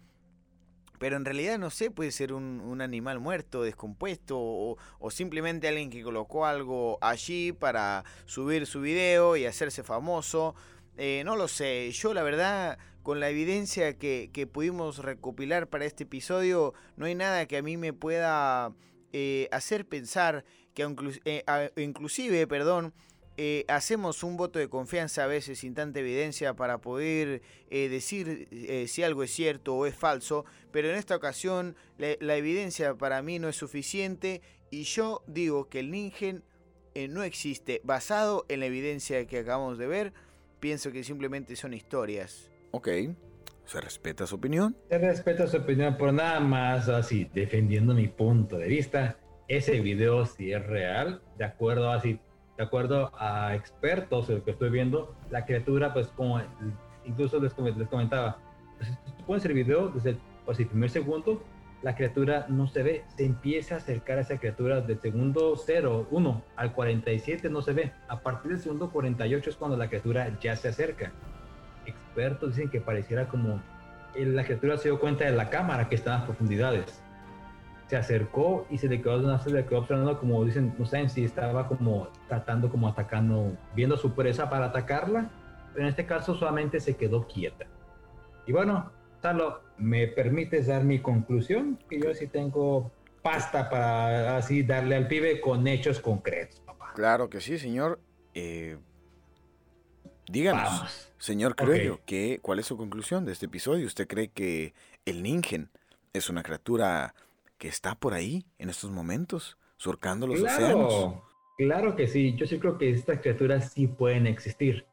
Pero 0.98 1.16
en 1.16 1.26
realidad 1.26 1.58
no 1.58 1.68
sé, 1.68 1.90
puede 1.90 2.10
ser 2.10 2.32
un, 2.32 2.80
animal 2.80 3.20
muerto, 3.20 3.62
descompuesto, 3.62 4.38
o, 4.38 4.78
o, 4.98 5.10
simplemente 5.10 5.68
alguien 5.68 5.90
que 5.90 6.02
colocó 6.02 6.46
algo 6.46 6.96
allí 7.02 7.52
para 7.52 8.02
subir 8.24 8.66
su 8.66 8.80
video 8.80 9.36
y 9.36 9.44
hacerse 9.44 9.82
famoso. 9.82 10.54
Eh, 10.98 11.22
no 11.26 11.36
lo 11.36 11.46
sé, 11.46 11.90
yo 11.92 12.14
la 12.14 12.22
verdad, 12.22 12.78
con 13.02 13.20
la 13.20 13.28
evidencia 13.28 13.98
que, 13.98 14.48
pudimos 14.50 14.98
recopilar 14.98 15.68
para 15.68 15.84
este 15.84 16.04
episodio, 16.04 16.72
no 16.96 17.06
hay 17.06 17.14
nada 17.14 17.46
que 17.46 17.58
a 17.58 17.62
mí 17.62 17.76
me 17.76 17.92
pueda 17.92 18.74
eh, 19.12 19.48
hacer 19.52 19.86
pensar 19.86 20.44
que 20.74 20.88
eh, 21.24 21.70
inclusive, 21.76 22.46
perdón, 22.46 22.94
hacemos 23.68 24.22
un 24.22 24.38
voto 24.38 24.58
de 24.58 24.70
confianza 24.70 25.24
a 25.24 25.26
veces 25.26 25.58
sin 25.58 25.74
tanta 25.74 26.00
evidencia 26.00 26.54
para 26.54 26.78
poder 26.78 27.42
decir 27.68 28.48
si 28.88 29.02
algo 29.02 29.22
es 29.22 29.30
cierto 29.30 29.76
o 29.76 29.84
es 29.84 29.94
falso, 29.94 30.46
pero 30.72 30.88
en 30.88 30.96
esta 30.96 31.16
ocasión 31.16 31.76
la, 31.98 32.36
evidencia 32.36 32.94
para 32.94 33.20
mí 33.20 33.38
no 33.38 33.50
es 33.50 33.56
suficiente 33.56 34.40
y 34.70 34.84
yo 34.84 35.22
digo 35.26 35.68
que 35.68 35.80
el 35.80 35.90
Ningen 35.90 36.44
no 37.10 37.22
existe 37.24 37.82
basado 37.84 38.46
en 38.48 38.60
la 38.60 38.66
evidencia 38.66 39.26
que 39.26 39.40
acabamos 39.40 39.76
de 39.76 39.86
ver 39.86 40.14
pienso 40.66 40.90
que 40.90 41.04
simplemente 41.04 41.54
son 41.54 41.74
historias. 41.74 42.50
Ok, 42.72 42.88
se 43.66 43.80
respeta 43.80 44.26
su 44.26 44.34
opinión. 44.34 44.76
Se 44.88 44.98
respeta 44.98 45.46
su 45.46 45.58
opinión, 45.58 45.96
por 45.96 46.12
nada 46.12 46.40
más 46.40 46.88
así, 46.88 47.30
defendiendo 47.32 47.94
mi 47.94 48.08
punto 48.08 48.58
de 48.58 48.66
vista. 48.66 49.16
Ese 49.46 49.80
video 49.80 50.26
si 50.26 50.50
es 50.50 50.66
real, 50.66 51.22
de 51.38 51.44
acuerdo 51.44 51.92
así, 51.92 52.18
de 52.58 52.64
acuerdo 52.64 53.12
a 53.16 53.54
expertos, 53.54 54.28
el 54.28 54.42
que 54.42 54.50
estoy 54.50 54.70
viendo, 54.70 55.14
la 55.30 55.44
criatura, 55.44 55.94
pues 55.94 56.08
como 56.08 56.42
incluso 57.04 57.40
les, 57.40 57.56
les 57.76 57.88
comentaba, 57.88 58.38
pues, 58.76 58.90
pones 59.24 59.44
el 59.44 59.52
video 59.52 59.90
desde 59.90 60.10
el, 60.10 60.18
pues, 60.44 60.58
el 60.58 60.66
primer 60.66 60.90
segundo 60.90 61.44
la 61.82 61.94
criatura 61.94 62.46
no 62.48 62.66
se 62.66 62.82
ve, 62.82 63.04
se 63.16 63.24
empieza 63.24 63.74
a 63.74 63.78
acercar 63.78 64.18
a 64.18 64.22
esa 64.22 64.38
criatura 64.38 64.80
del 64.80 65.00
segundo 65.00 65.54
0, 65.56 66.08
1 66.10 66.42
al 66.56 66.72
47 66.72 67.50
no 67.50 67.62
se 67.62 67.72
ve, 67.72 67.92
a 68.08 68.20
partir 68.20 68.52
del 68.52 68.60
segundo 68.60 68.90
48 68.90 69.50
es 69.50 69.56
cuando 69.56 69.76
la 69.76 69.88
criatura 69.88 70.38
ya 70.40 70.56
se 70.56 70.68
acerca. 70.68 71.12
Expertos 71.84 72.56
dicen 72.56 72.70
que 72.70 72.80
pareciera 72.80 73.28
como 73.28 73.60
la 74.14 74.44
criatura 74.44 74.78
se 74.78 74.88
dio 74.88 74.98
cuenta 74.98 75.24
de 75.24 75.32
la 75.32 75.50
cámara 75.50 75.88
que 75.88 75.94
está 75.94 76.12
en 76.12 76.16
las 76.18 76.26
profundidades. 76.26 77.02
Se 77.88 77.96
acercó 77.96 78.66
y 78.70 78.78
se 78.78 78.88
le 78.88 79.00
quedó, 79.00 79.38
se 79.38 79.50
le 79.50 79.64
quedó 79.66 79.80
observando 79.80 80.18
como 80.18 80.44
dicen, 80.44 80.74
no 80.78 80.86
saben 80.86 81.08
si 81.08 81.24
estaba 81.24 81.68
como 81.68 82.08
tratando, 82.26 82.68
como 82.70 82.88
atacando, 82.88 83.52
viendo 83.74 83.96
su 83.96 84.12
presa 84.12 84.50
para 84.50 84.66
atacarla, 84.66 85.30
pero 85.72 85.84
en 85.84 85.90
este 85.90 86.06
caso 86.06 86.34
solamente 86.34 86.80
se 86.80 86.96
quedó 86.96 87.26
quieta. 87.28 87.66
Y 88.46 88.52
bueno, 88.52 88.90
¿me 89.78 90.06
permites 90.06 90.66
dar 90.66 90.84
mi 90.84 91.00
conclusión? 91.00 91.78
Que 91.88 92.00
yo 92.00 92.14
sí 92.14 92.26
tengo 92.26 92.90
pasta 93.22 93.68
para 93.68 94.36
así 94.36 94.62
darle 94.62 94.96
al 94.96 95.08
pibe 95.08 95.40
con 95.40 95.66
hechos 95.66 96.00
concretos, 96.00 96.60
papá. 96.60 96.92
Claro 96.94 97.28
que 97.28 97.40
sí, 97.40 97.58
señor. 97.58 98.00
Eh, 98.34 98.78
díganos, 100.28 101.12
señor 101.18 101.56
Cruello, 101.56 102.00
¿cuál 102.42 102.58
es 102.58 102.66
su 102.66 102.76
conclusión 102.76 103.24
de 103.24 103.32
este 103.32 103.46
episodio? 103.46 103.86
¿Usted 103.86 104.06
cree 104.06 104.28
que 104.28 104.74
el 105.04 105.22
Ningen 105.22 105.70
es 106.12 106.30
una 106.30 106.42
criatura 106.42 107.14
que 107.58 107.68
está 107.68 107.94
por 107.94 108.14
ahí 108.14 108.46
en 108.58 108.68
estos 108.68 108.90
momentos, 108.90 109.56
surcando 109.76 110.26
los 110.26 110.40
océanos? 110.40 111.14
Claro 111.56 111.96
que 111.96 112.06
sí, 112.06 112.34
yo 112.36 112.46
sí 112.46 112.58
creo 112.58 112.76
que 112.76 112.90
estas 112.90 113.20
criaturas 113.20 113.72
sí 113.72 113.86
pueden 113.86 114.26
existir. 114.26 114.86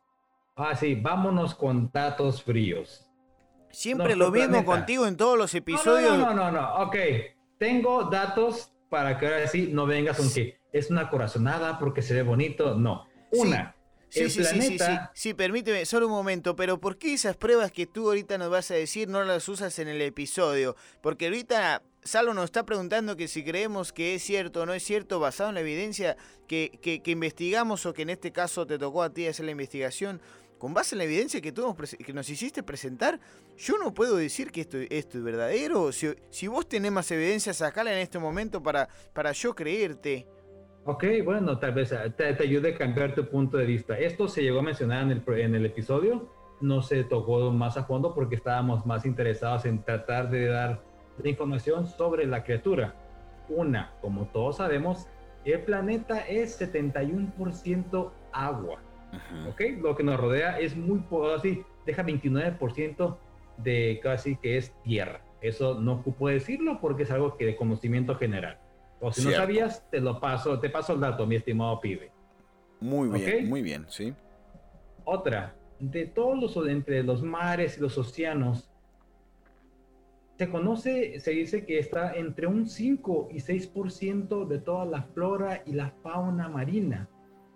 Ah, 0.55 0.75
sí, 0.75 0.95
vámonos 0.95 1.55
con 1.55 1.91
datos 1.91 2.41
fríos. 2.41 3.05
Siempre 3.73 4.15
lo 4.15 4.31
mismo 4.31 4.63
contigo 4.63 5.07
en 5.07 5.17
todos 5.17 5.37
los 5.37 5.53
episodios. 5.55 6.17
No, 6.17 6.33
no, 6.33 6.51
no, 6.51 6.51
no, 6.51 6.75
ok. 6.83 6.95
Tengo 7.57 8.03
datos 8.03 8.71
para 8.89 9.17
que 9.17 9.25
ahora 9.25 9.47
sí 9.47 9.69
no 9.71 9.87
vengas 9.87 10.17
con 10.17 10.31
que 10.31 10.59
es 10.71 10.91
una 10.91 11.09
corazonada 11.09 11.79
porque 11.79 12.03
se 12.03 12.13
ve 12.13 12.21
bonito. 12.21 12.75
No. 12.75 13.07
Una. 13.31 13.75
Sí, 14.09 14.29
sí, 14.29 14.43
sí, 14.43 14.61
sí, 14.61 14.77
sí, 14.77 14.85
sí, 15.15 15.33
permíteme, 15.33 15.85
solo 15.85 16.05
un 16.05 16.11
momento, 16.11 16.55
pero 16.55 16.79
¿por 16.79 16.99
qué 16.99 17.15
esas 17.15 17.35
pruebas 17.35 17.71
que 17.71 17.87
tú 17.87 18.09
ahorita 18.09 18.37
nos 18.37 18.51
vas 18.51 18.69
a 18.69 18.75
decir 18.75 19.07
no 19.07 19.23
las 19.23 19.49
usas 19.49 19.79
en 19.79 19.87
el 19.87 19.99
episodio? 20.03 20.75
Porque 21.01 21.25
ahorita 21.25 21.81
Salo 22.03 22.35
nos 22.35 22.45
está 22.45 22.63
preguntando 22.63 23.15
que 23.15 23.27
si 23.27 23.43
creemos 23.43 23.91
que 23.91 24.13
es 24.13 24.23
cierto 24.23 24.61
o 24.61 24.65
no 24.67 24.73
es 24.73 24.83
cierto, 24.83 25.19
basado 25.19 25.49
en 25.49 25.55
la 25.55 25.61
evidencia 25.61 26.15
que, 26.47 26.77
que, 26.79 27.01
que 27.01 27.09
investigamos 27.09 27.87
o 27.87 27.93
que 27.93 28.03
en 28.03 28.11
este 28.11 28.31
caso 28.31 28.67
te 28.67 28.77
tocó 28.77 29.01
a 29.01 29.09
ti 29.09 29.25
hacer 29.25 29.45
la 29.45 29.51
investigación, 29.51 30.21
con 30.57 30.73
base 30.73 30.95
en 30.95 30.99
la 30.99 31.03
evidencia 31.05 31.41
que, 31.41 31.51
tú 31.51 31.75
que 32.05 32.13
nos 32.13 32.29
hiciste 32.29 32.63
presentar, 32.63 33.19
yo 33.57 33.77
no 33.77 33.93
puedo 33.93 34.15
decir 34.15 34.51
que 34.51 34.61
esto, 34.61 34.77
esto 34.89 35.17
es 35.17 35.23
verdadero. 35.23 35.91
Si, 35.91 36.07
si 36.29 36.47
vos 36.47 36.67
tenés 36.67 36.91
más 36.91 37.11
evidencia, 37.11 37.53
sacala 37.53 37.91
en 37.93 37.99
este 37.99 38.19
momento 38.19 38.61
para, 38.63 38.87
para 39.13 39.31
yo 39.31 39.53
creerte. 39.53 40.27
Ok, 40.85 41.05
bueno, 41.23 41.57
tal 41.59 41.73
vez 41.73 41.93
eh, 41.93 42.09
te, 42.15 42.43
ayude 42.43 42.73
a 42.73 42.77
cambiar 42.77 43.15
tu 43.15 43.25
punto 43.29 43.57
de 43.57 43.65
vista. 43.65 43.97
Esto 43.97 44.27
se 44.27 44.41
llegó 44.41 44.59
a 44.59 44.63
mencionar 44.63 45.03
en 45.03 45.11
el, 45.11 45.39
en 45.39 45.55
el 45.55 45.65
episodio, 45.65 46.29
no 46.59 46.81
se 46.81 47.05
tocó 47.05 47.51
más 47.51 47.77
a 47.77 47.85
fondo 47.85 48.13
porque 48.13 48.35
estábamos 48.35 48.85
más 48.85 49.05
interesados 49.05 49.65
en 49.65 49.81
tratar 49.81 50.29
de 50.29 50.47
dar 50.47 50.81
información 51.23 51.87
sobre 51.87 52.25
la 52.25 52.43
criatura. 52.43 52.95
Una, 53.47 53.93
como 54.01 54.25
todos 54.27 54.57
sabemos, 54.57 55.07
el 55.45 55.61
planeta 55.61 56.19
es 56.19 56.59
71% 56.59 58.11
agua. 58.33 58.81
Lo 59.81 59.95
que 59.95 60.03
nos 60.03 60.19
rodea 60.19 60.59
es 60.59 60.75
muy 60.75 61.03
así, 61.35 61.63
deja 61.85 62.03
29% 62.03 63.17
de 63.57 63.99
casi 64.01 64.35
que 64.37 64.57
es 64.57 64.73
tierra. 64.83 65.23
Eso 65.41 65.79
no 65.79 65.93
ocupo 65.95 66.29
decirlo 66.29 66.79
porque 66.79 67.03
es 67.03 67.11
algo 67.11 67.37
que 67.37 67.45
de 67.45 67.55
conocimiento 67.55 68.15
general. 68.15 68.59
O 68.99 69.11
si 69.11 69.25
no 69.25 69.31
sabías, 69.31 69.85
te 69.89 69.99
lo 69.99 70.19
paso, 70.19 70.59
te 70.59 70.69
paso 70.69 70.93
el 70.93 71.01
dato, 71.01 71.27
mi 71.27 71.35
estimado 71.35 71.79
pibe. 71.81 72.11
Muy 72.79 73.09
bien, 73.09 73.49
muy 73.49 73.61
bien, 73.61 73.85
sí. 73.89 74.13
Otra, 75.03 75.55
de 75.79 76.05
todos 76.05 76.39
los, 76.55 76.67
entre 76.67 77.03
los 77.03 77.21
mares 77.21 77.77
y 77.77 77.81
los 77.81 77.97
océanos, 77.97 78.69
se 80.37 80.49
conoce, 80.49 81.19
se 81.19 81.31
dice 81.31 81.65
que 81.65 81.77
está 81.77 82.15
entre 82.15 82.47
un 82.47 82.65
5 82.65 83.29
y 83.31 83.37
6% 83.37 84.47
de 84.47 84.59
toda 84.59 84.85
la 84.85 85.03
flora 85.03 85.61
y 85.65 85.73
la 85.73 85.91
fauna 86.01 86.47
marina. 86.47 87.09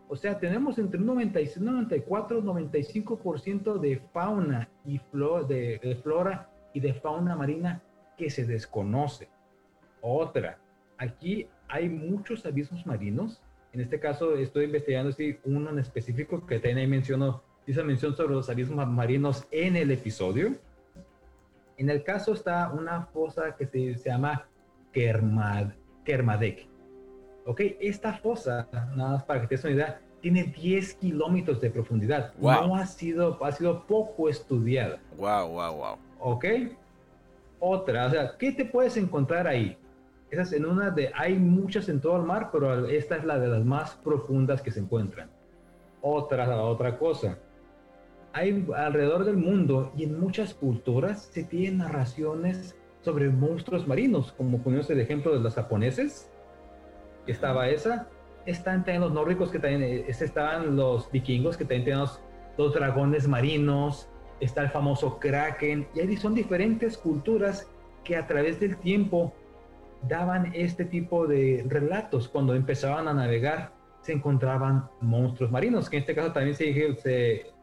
O 0.10 0.16
sea, 0.16 0.40
tenemos 0.40 0.78
entre 0.80 1.00
un 1.00 1.06
96, 1.06 1.60
94, 1.60 2.42
95% 2.42 3.80
de 3.80 3.98
fauna 4.14 4.70
y 4.86 5.00
de, 5.48 6.00
flora 6.02 6.50
y 6.74 6.80
de 6.80 6.94
fauna 6.94 7.36
marina 7.36 7.82
que 8.18 8.30
se 8.30 8.46
desconoce. 8.46 9.28
Otra, 10.02 10.60
aquí 10.98 11.48
hay 11.68 11.90
muchos 11.90 12.46
abismos 12.46 12.86
marinos. 12.86 13.42
En 13.74 13.82
este 13.82 14.00
caso 14.00 14.36
estoy 14.36 14.66
investigando 14.66 15.12
sí, 15.12 15.38
uno 15.44 15.72
en 15.72 15.80
específico 15.80 16.46
que 16.46 16.60
también 16.60 16.90
mencionó, 16.90 17.44
hizo 17.66 17.84
mención 17.84 18.16
sobre 18.16 18.34
los 18.34 18.50
abismos 18.50 18.88
marinos 18.88 19.46
en 19.52 19.76
el 19.76 19.92
episodio. 19.92 20.54
En 21.76 21.90
el 21.90 22.04
caso 22.04 22.34
está 22.34 22.72
una 22.72 23.04
fosa 23.08 23.56
que 23.58 23.68
se, 23.68 23.94
llama 23.96 24.48
Kermad, 24.94 25.74
Kermadec 26.06 26.77
Ok, 27.48 27.62
esta 27.80 28.12
fosa, 28.12 28.68
nada 28.94 29.14
más 29.14 29.24
para 29.24 29.40
que 29.40 29.48
te 29.48 29.56
des 29.56 29.64
una 29.64 29.74
idea, 29.74 30.02
tiene 30.20 30.44
10 30.44 30.96
kilómetros 30.96 31.62
de 31.62 31.70
profundidad. 31.70 32.34
No 32.36 32.76
ha 32.76 32.86
sido, 32.86 33.42
ha 33.42 33.52
sido 33.54 33.88
poco 33.88 34.28
estudiada. 34.28 35.00
Wow, 35.16 35.48
wow, 35.52 35.74
wow. 35.74 35.98
Ok. 36.20 36.46
Otra, 37.60 38.08
o 38.08 38.10
sea, 38.10 38.38
¿qué 38.38 38.52
te 38.52 38.66
puedes 38.66 38.98
encontrar 38.98 39.48
ahí? 39.48 39.78
Esas 40.30 40.52
en 40.52 40.66
una 40.66 40.92
de, 40.92 41.10
hay 41.16 41.36
muchas 41.36 41.88
en 41.88 42.02
todo 42.02 42.18
el 42.18 42.24
mar, 42.24 42.50
pero 42.52 42.86
esta 42.86 43.16
es 43.16 43.24
la 43.24 43.40
de 43.40 43.48
las 43.48 43.64
más 43.64 43.96
profundas 43.96 44.62
que 44.62 44.70
se 44.70 44.82
encuentran. 44.82 45.30
Otra, 46.02 46.62
otra 46.62 46.98
cosa. 46.98 47.40
Hay 48.34 48.68
alrededor 48.76 49.24
del 49.24 49.38
mundo 49.38 49.94
y 49.96 50.04
en 50.04 50.20
muchas 50.20 50.54
culturas 50.54 51.30
se 51.32 51.46
tienen 51.46 51.78
narraciones 51.78 52.76
sobre 53.04 53.30
monstruos 53.30 53.88
marinos, 53.88 54.34
como 54.34 54.62
ponemos 54.62 54.90
el 54.90 55.00
ejemplo 55.00 55.32
de 55.32 55.40
los 55.40 55.56
japoneses 55.56 56.30
estaba 57.32 57.70
esa. 57.70 58.08
Están 58.46 58.84
también 58.84 59.02
los 59.02 59.12
nórdicos, 59.12 59.52
que 59.52 59.60
también 59.60 59.84
eh, 59.84 60.06
estaban 60.08 60.76
los 60.76 61.12
vikingos, 61.12 61.58
que 61.58 61.66
también 61.66 61.84
tenían 61.84 62.08
los, 62.58 62.74
dragones 62.74 63.28
marinos. 63.28 64.10
Está 64.40 64.62
el 64.62 64.70
famoso 64.70 65.20
kraken. 65.20 65.88
Y 65.94 66.00
ahí 66.00 66.18
son 66.18 66.34
diferentes 66.34 66.98
culturas 66.98 67.70
que 68.04 68.16
a 68.16 68.28
través 68.28 68.60
del 68.60 68.78
tiempo 68.78 69.34
daban 70.08 70.52
este 70.54 70.86
tipo 70.86 71.28
de 71.28 71.66
relatos. 71.68 72.28
Cuando 72.28 72.56
empezaban 72.56 73.08
a 73.08 73.14
navegar, 73.14 73.74
se 74.02 74.14
encontraban 74.14 74.88
monstruos 75.02 75.52
marinos, 75.52 75.90
que 75.90 75.98
en 75.98 76.02
este 76.02 76.16
caso 76.16 76.32
también 76.32 76.56
se 76.56 76.66
dije, 76.66 76.96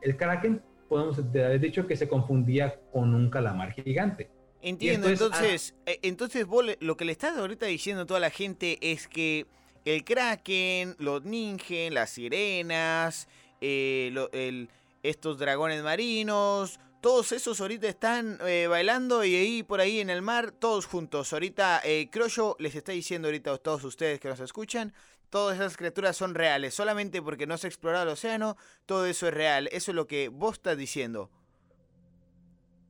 el 0.03 0.17
kraken, 0.17 0.61
podemos 0.89 1.19
haber 1.19 1.61
dicho 1.61 1.87
que 1.87 1.97
se 1.97 2.09
confundía 2.09 2.79
con 2.93 3.15
un 3.15 3.31
calamar 3.31 3.73
gigante. 3.73 4.29
Entiendo, 4.67 5.09
entonces, 5.09 5.75
eh, 5.85 5.99
entonces 6.03 6.47
vos 6.47 6.65
lo 6.81 6.97
que 6.97 7.05
le 7.05 7.12
estás 7.12 7.37
ahorita 7.37 7.67
diciendo 7.67 8.03
a 8.03 8.07
toda 8.07 8.19
la 8.19 8.31
gente 8.31 8.79
es 8.81 9.07
que 9.07 9.47
el 9.85 10.05
kraken, 10.05 10.97
los 10.99 11.23
ningen, 11.25 11.93
las 11.93 12.11
sirenas, 12.11 13.29
eh, 13.61 14.67
estos 15.03 15.39
dragones 15.39 15.83
marinos, 15.83 16.81
todos 17.05 17.33
esos 17.33 17.61
ahorita 17.61 17.87
están 17.87 18.39
eh, 18.47 18.67
bailando 18.67 19.23
y 19.23 19.35
ahí 19.35 19.62
por 19.62 19.83
ahí 19.83 20.01
en 20.01 20.09
el 20.09 20.23
mar, 20.23 20.53
todos 20.53 20.87
juntos. 20.87 21.35
Ahorita 21.35 21.83
eh, 21.85 22.09
Croyo 22.11 22.57
les 22.59 22.75
está 22.75 22.93
diciendo 22.93 23.29
ahorita 23.29 23.53
a 23.53 23.59
todos 23.59 23.85
ustedes 23.85 24.19
que 24.19 24.29
nos 24.31 24.41
escuchan, 24.41 24.95
todas 25.29 25.57
esas 25.57 25.77
criaturas 25.77 26.17
son 26.17 26.35
reales. 26.35 26.73
Solamente 26.73 27.21
porque 27.21 27.47
no 27.47 27.59
se 27.59 27.67
ha 27.67 27.69
explorado 27.69 28.05
el 28.05 28.09
océano, 28.09 28.57
todo 28.87 29.05
eso 29.05 29.29
es 29.29 29.35
real. 29.35 29.69
Eso 29.71 29.91
es 29.91 29.95
lo 29.95 30.07
que 30.07 30.29
vos 30.29 30.55
estás 30.55 30.79
diciendo 30.79 31.31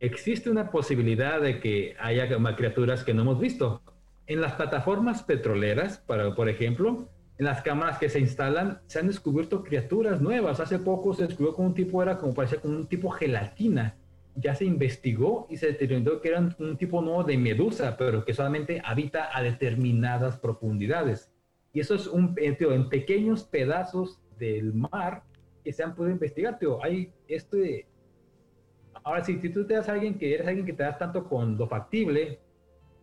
existe 0.05 0.51
una 0.51 0.71
posibilidad 0.71 1.41
de 1.41 1.61
que 1.61 1.97
haya 1.99 2.29
criaturas 2.57 3.05
que 3.05 3.15
no 3.15 3.23
hemos 3.23 3.41
visto. 3.41 3.83
En 4.27 4.41
las 4.41 4.55
plataformas 4.55 5.23
petroleras, 5.23 5.99
para, 5.99 6.35
por 6.35 6.49
ejemplo, 6.49 7.09
en 7.39 7.47
las 7.47 7.63
cámaras 7.63 7.99
que 7.99 8.09
se 8.09 8.21
instalan, 8.21 8.81
se 8.87 9.01
han 9.01 9.07
descubierto 9.07 9.63
criaturas 9.63 10.21
nuevas. 10.21 10.61
Hace 10.61 10.79
poco 10.79 11.15
se 11.15 11.27
descubrió 11.27 11.55
como 11.55 11.69
un 11.69 11.75
tipo, 11.75 12.03
era 12.03 12.19
como 12.19 12.33
parecía 12.35 12.61
como 12.61 12.77
un 12.77 12.87
tipo 12.87 13.11
gelatina. 13.11 13.97
Ya 14.37 14.55
se 14.55 14.65
investigó 14.65 15.47
y 15.51 15.57
se 15.57 15.67
determinó 15.67 16.21
que 16.21 16.29
era 16.29 16.49
un 16.59 16.77
tipo 16.77 17.01
nuevo 17.03 17.23
de 17.23 17.39
medusa, 17.39 17.97
pero 17.97 18.25
que 18.25 18.35
solamente 18.35 18.83
habita 18.85 19.37
a 19.37 19.43
determinadas 19.43 20.39
profundidades. 20.39 21.31
Y 21.73 21.81
eso 21.81 21.95
es 21.95 22.07
un, 22.07 22.35
eh, 22.39 22.57
en 22.59 22.89
pequeños 22.89 23.45
pedazos 23.45 24.21
del 24.39 24.73
mar 24.73 25.25
que 25.65 25.73
se 25.73 25.83
han 25.83 25.95
podido 25.95 26.13
investigar. 26.13 26.59
Tío. 26.59 26.83
Hay 26.83 27.13
este, 27.29 27.87
Ahora, 29.05 29.23
si, 29.23 29.37
tú 29.37 29.67
te 29.67 29.75
das 29.75 29.89
a 29.89 29.93
alguien 29.93 30.19
que 30.19 30.35
eres 30.35 30.49
alguien 30.49 30.65
que 30.65 30.73
te 30.73 30.83
das 30.83 30.99
tanto 30.99 31.29
con 31.29 31.59
lo 31.59 31.69
factible, 31.69 32.41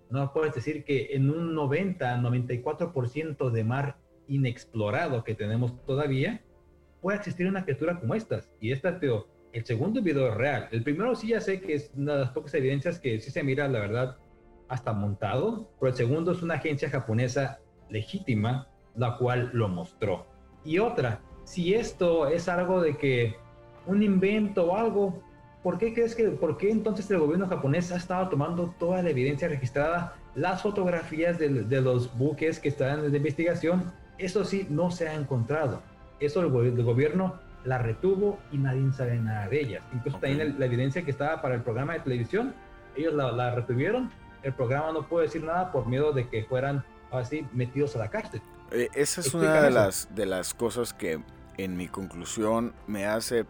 no 0.10 0.34
puedes 0.34 0.56
decir 0.56 0.84
que 0.84 1.10
en 1.12 1.30
un 1.30 1.54
90, 1.54 2.18
94% 2.18 3.52
de 3.52 3.64
mar 3.64 3.98
inexplorado 4.28 5.24
que 5.24 5.36
tenemos 5.36 5.80
todavía, 5.86 6.42
puede 7.02 7.20
existir 7.20 7.48
una 7.48 7.64
criatura 7.64 8.00
como 8.00 8.16
estas. 8.16 8.52
Y 8.60 8.72
esta, 8.72 9.00
Teo, 9.00 9.28
el 9.54 9.64
segundo 9.64 10.02
video 10.02 10.30
es 10.30 10.36
real. 10.36 10.68
El 10.72 10.84
primero 10.84 11.14
sí 11.14 11.28
ya 11.28 11.40
sé 11.40 11.62
que 11.62 11.76
es 11.76 11.92
una 11.96 12.14
de 12.14 12.20
las 12.22 12.32
pocas 12.32 12.54
evidencias 12.56 13.00
que 13.00 13.20
sí 13.20 13.30
se 13.30 13.44
mira, 13.44 13.68
la 13.68 13.80
verdad, 13.80 14.18
hasta 14.70 14.94
montado, 14.94 15.70
pero 15.80 15.92
el 15.92 15.96
segundo 15.96 16.32
es 16.32 16.42
una 16.42 16.56
agencia 16.56 16.90
japonesa 16.90 17.60
legítima, 17.90 18.70
la 18.96 19.18
cual 19.18 19.52
lo 19.54 19.68
mostró. 19.68 20.26
Y 20.64 20.80
otra, 20.80 21.22
si 21.44 21.74
esto 21.74 22.28
es 22.28 22.50
algo 22.50 22.82
de 22.82 22.98
que 22.98 23.36
un 23.86 24.02
invento 24.02 24.72
o 24.72 24.76
algo, 24.76 25.22
¿por 25.64 25.78
qué 25.78 25.94
crees 25.94 26.16
que, 26.16 26.30
por 26.30 26.58
qué 26.58 26.72
entonces 26.72 27.10
el 27.12 27.20
gobierno 27.20 27.48
japonés 27.48 27.92
ha 27.92 27.98
estado 27.98 28.30
tomando 28.30 28.74
toda 28.80 29.02
la 29.02 29.10
evidencia 29.10 29.48
registrada, 29.48 30.16
las 30.36 30.62
fotografías 30.62 31.38
de, 31.38 31.50
los 31.82 32.18
buques 32.18 32.60
que 32.60 32.70
están 32.70 33.06
en 33.06 33.16
investigación? 33.16 33.92
Eso 34.18 34.44
sí, 34.46 34.68
no 34.70 34.92
se 34.92 35.08
ha 35.08 35.14
encontrado. 35.14 35.82
Eso 36.20 36.42
el, 36.42 36.50
gobierno 36.50 37.40
la 37.64 37.78
retuvo 37.78 38.40
y 38.52 38.58
nadie 38.58 38.92
sabe 38.94 39.18
nada 39.18 39.48
de 39.48 39.62
ella. 39.62 39.82
Incluso 39.94 40.20
también 40.20 40.60
la, 40.60 40.66
evidencia 40.66 41.04
que 41.04 41.12
estaba 41.12 41.42
para 41.42 41.56
el 41.56 41.62
programa 41.62 41.94
de 41.94 42.00
televisión, 42.00 42.54
ellos 42.96 43.14
la, 43.14 43.56
retuvieron. 43.56 44.12
El 44.44 44.54
programa 44.54 44.92
no 44.92 45.08
puede 45.08 45.28
decir 45.28 45.44
nada 45.44 45.72
por 45.72 45.86
miedo 45.88 46.12
de 46.14 46.28
que 46.28 46.44
fueran 46.46 46.84
así 47.12 47.46
metidos 47.54 47.96
a 47.96 48.00
la 48.00 48.10
cárcel. 48.10 48.42
Eh, 48.72 48.90
esa 48.94 49.22
es 49.22 49.34
una 49.34 49.62
de 49.62 49.70
las, 49.70 50.14
de 50.16 50.26
las 50.26 50.54
cosas 50.54 50.94
que 50.94 51.22
en 51.58 51.78
mi 51.78 51.88
conclusión 51.88 52.74
me 52.88 53.06
hace 53.06 53.46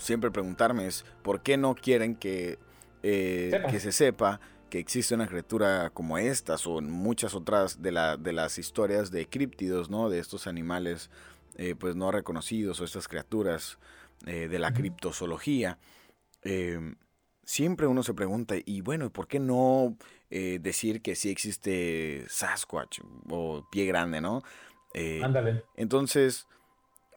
siempre 0.00 0.30
preguntarme 0.30 0.86
es 0.86 1.04
por 1.22 1.42
qué 1.42 1.56
no 1.56 1.74
quieren 1.74 2.16
que, 2.16 2.58
eh, 3.02 3.62
que 3.70 3.80
se 3.80 3.92
sepa 3.92 4.40
que 4.70 4.78
existe 4.78 5.14
una 5.14 5.26
criatura 5.26 5.90
como 5.90 6.16
estas 6.18 6.66
o 6.66 6.78
en 6.78 6.90
muchas 6.90 7.34
otras 7.34 7.82
de, 7.82 7.92
la, 7.92 8.16
de 8.16 8.32
las 8.32 8.58
historias 8.58 9.10
de 9.10 9.26
críptidos, 9.26 9.90
¿no? 9.90 10.08
De 10.08 10.18
estos 10.18 10.46
animales 10.46 11.10
eh, 11.56 11.74
pues 11.78 11.96
no 11.96 12.10
reconocidos 12.10 12.80
o 12.80 12.84
estas 12.84 13.08
criaturas 13.08 13.78
eh, 14.26 14.48
de 14.48 14.58
la 14.58 14.72
criptozoología. 14.72 15.78
Em, 16.42 16.94
siempre 17.44 17.86
uno 17.88 18.02
se 18.02 18.14
pregunta, 18.14 18.54
y 18.64 18.80
bueno, 18.80 19.10
¿por 19.10 19.26
qué 19.26 19.38
no 19.40 19.96
decir 20.30 21.02
que 21.02 21.16
sí 21.16 21.28
existe 21.28 22.24
Sasquatch 22.28 23.00
o 23.28 23.66
pie 23.68 23.84
grande, 23.84 24.20
¿no? 24.20 24.44
Ándale. 25.24 25.64
Entonces, 25.74 26.46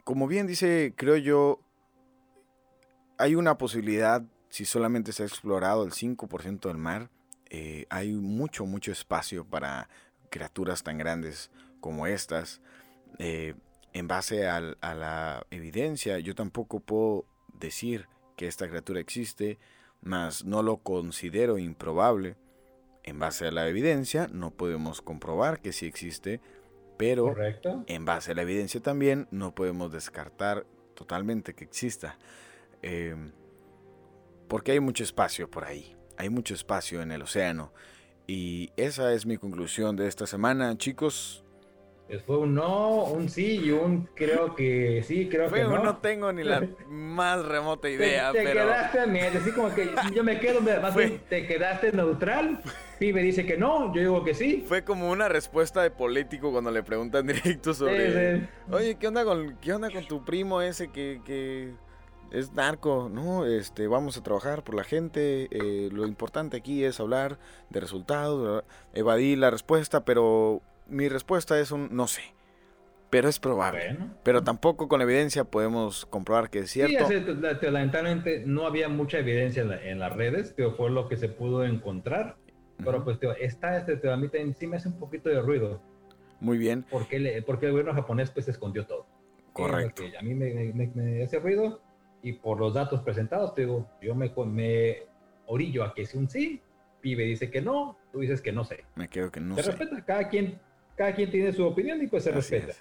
como 0.02 0.26
bien 0.26 0.48
dice, 0.48 0.94
creo 0.96 1.16
yo, 1.16 1.60
hay 3.18 3.34
una 3.34 3.58
posibilidad, 3.58 4.22
si 4.48 4.64
solamente 4.64 5.12
se 5.12 5.22
ha 5.22 5.26
explorado 5.26 5.84
el 5.84 5.92
5% 5.92 6.68
del 6.68 6.78
mar, 6.78 7.10
eh, 7.50 7.86
hay 7.90 8.12
mucho, 8.12 8.66
mucho 8.66 8.92
espacio 8.92 9.44
para 9.44 9.88
criaturas 10.30 10.82
tan 10.82 10.98
grandes 10.98 11.50
como 11.80 12.06
estas. 12.06 12.60
Eh, 13.18 13.54
en 13.92 14.08
base 14.08 14.48
a 14.48 14.60
la 14.60 15.46
evidencia, 15.50 16.18
yo 16.18 16.34
tampoco 16.34 16.80
puedo 16.80 17.26
decir 17.52 18.08
que 18.36 18.48
esta 18.48 18.68
criatura 18.68 18.98
existe, 18.98 19.58
mas 20.00 20.44
no 20.44 20.62
lo 20.62 20.78
considero 20.78 21.58
improbable. 21.58 22.36
En 23.04 23.18
base 23.18 23.46
a 23.46 23.52
la 23.52 23.68
evidencia, 23.68 24.28
no 24.32 24.50
podemos 24.50 25.00
comprobar 25.00 25.60
que 25.60 25.72
sí 25.72 25.86
existe, 25.86 26.40
pero 26.96 27.34
en 27.86 28.04
base 28.04 28.32
a 28.32 28.34
la 28.34 28.42
evidencia 28.42 28.80
también 28.80 29.28
no 29.30 29.54
podemos 29.54 29.92
descartar 29.92 30.66
totalmente 30.94 31.54
que 31.54 31.64
exista. 31.64 32.18
Em, 32.86 33.32
porque 34.46 34.72
hay 34.72 34.80
mucho 34.80 35.04
espacio 35.04 35.50
por 35.50 35.64
ahí, 35.64 35.96
hay 36.18 36.28
mucho 36.28 36.52
espacio 36.52 37.00
en 37.00 37.12
el 37.12 37.22
océano. 37.22 37.72
Y 38.26 38.72
esa 38.76 39.14
es 39.14 39.24
mi 39.24 39.38
conclusión 39.38 39.96
de 39.96 40.06
esta 40.06 40.26
semana, 40.26 40.76
chicos. 40.76 41.42
Fue 42.26 42.36
un 42.36 42.54
no, 42.54 43.04
un 43.04 43.30
sí 43.30 43.62
y 43.64 43.70
un 43.70 44.06
creo 44.14 44.54
que 44.54 45.02
sí, 45.02 45.30
creo 45.30 45.50
que 45.50 45.62
no. 45.62 45.82
no 45.82 45.96
tengo 45.96 46.30
ni 46.30 46.44
la 46.44 46.68
más 46.88 47.42
remota 47.46 47.88
idea, 47.88 48.30
te, 48.30 48.44
te 48.44 48.52
quedaste, 48.52 48.98
así 49.38 49.50
como 49.52 49.74
que 49.74 49.90
yo 50.14 50.22
me 50.22 50.38
quedo, 50.38 50.60
más 50.60 50.94
te 51.30 51.46
quedaste 51.46 51.92
neutral. 51.92 52.62
Me 53.00 53.22
dice 53.22 53.46
que 53.46 53.56
no, 53.56 53.94
yo 53.94 54.00
digo 54.00 54.24
que 54.24 54.34
sí. 54.34 54.64
Fue 54.68 54.84
como 54.84 55.10
una 55.10 55.28
respuesta 55.28 55.82
de 55.82 55.90
político 55.90 56.52
cuando 56.52 56.70
le 56.70 56.82
preguntan 56.82 57.26
directo 57.26 57.72
sobre, 57.72 58.46
oye, 58.70 58.96
¿qué 58.96 59.08
onda 59.08 59.24
con, 59.24 59.56
qué 59.56 59.72
onda 59.72 59.90
con 59.90 60.06
tu 60.06 60.22
primo 60.24 60.60
ese 60.60 60.88
que, 60.88 61.22
que 61.24 61.72
es 62.34 62.52
narco, 62.52 63.08
¿no? 63.12 63.46
Este, 63.46 63.86
vamos 63.86 64.16
a 64.16 64.22
trabajar 64.22 64.64
por 64.64 64.74
la 64.74 64.84
gente, 64.84 65.48
eh, 65.50 65.88
lo 65.92 66.06
importante 66.06 66.56
aquí 66.56 66.84
es 66.84 66.98
hablar 66.98 67.38
de 67.70 67.80
resultados, 67.80 68.64
evadí 68.92 69.36
la 69.36 69.50
respuesta, 69.50 70.04
pero 70.04 70.60
mi 70.88 71.08
respuesta 71.08 71.58
es 71.60 71.70
un 71.70 71.88
no 71.92 72.08
sé, 72.08 72.22
pero 73.08 73.28
es 73.28 73.38
probable. 73.38 73.96
Pero 74.24 74.42
tampoco 74.42 74.88
con 74.88 75.00
evidencia 75.00 75.44
podemos 75.44 76.06
comprobar 76.06 76.50
que 76.50 76.60
es 76.60 76.70
cierto. 76.70 77.06
Sí, 77.06 77.14
lamentablemente 77.70 78.42
no 78.44 78.66
había 78.66 78.88
mucha 78.88 79.18
evidencia 79.18 79.62
en, 79.62 80.00
las 80.00 80.14
redes, 80.14 80.52
pero 80.56 80.72
fue 80.72 80.90
lo 80.90 81.08
que 81.08 81.16
se 81.16 81.28
pudo 81.28 81.64
encontrar. 81.64 82.36
Pero 82.78 83.04
pues 83.04 83.18
está 83.38 83.76
este, 83.76 84.10
a 84.10 84.16
mí 84.16 84.28
sí 84.58 84.66
me 84.66 84.78
hace 84.78 84.88
un 84.88 84.98
poquito 84.98 85.28
de 85.28 85.40
ruido. 85.40 85.80
Muy 86.40 86.58
bien. 86.58 86.84
Porque, 86.90 87.42
porque 87.46 87.66
el 87.66 87.72
gobierno 87.72 87.94
japonés 87.94 88.32
pues 88.32 88.48
escondió 88.48 88.84
todo. 88.84 89.06
Correcto. 89.52 90.02
A 90.18 90.22
mí 90.22 90.34
me, 90.34 90.72
me 90.72 91.22
hace 91.22 91.38
ruido 91.38 91.80
y 92.24 92.32
por 92.32 92.58
los 92.58 92.72
datos 92.72 93.02
presentados, 93.02 93.54
te 93.54 93.60
digo, 93.60 93.86
yo 94.00 94.14
me, 94.14 94.32
me 94.46 95.02
orillo 95.46 95.84
a 95.84 95.92
que 95.92 96.02
es 96.02 96.14
un 96.14 96.28
sí, 96.28 96.60
pibe 97.02 97.24
dice 97.24 97.50
que 97.50 97.60
no, 97.60 97.98
tú 98.10 98.20
dices 98.20 98.40
que 98.40 98.50
no 98.50 98.64
sé. 98.64 98.86
Me 98.94 99.08
quedo 99.08 99.30
que 99.30 99.40
no 99.40 99.54
se 99.56 99.62
respeta, 99.62 100.02
cada 100.06 100.30
quien, 100.30 100.58
cada 100.96 101.14
quien 101.14 101.30
tiene 101.30 101.52
su 101.52 101.66
opinión 101.66 102.02
y 102.02 102.06
pues 102.06 102.24
se 102.24 102.32
respeta. 102.32 102.72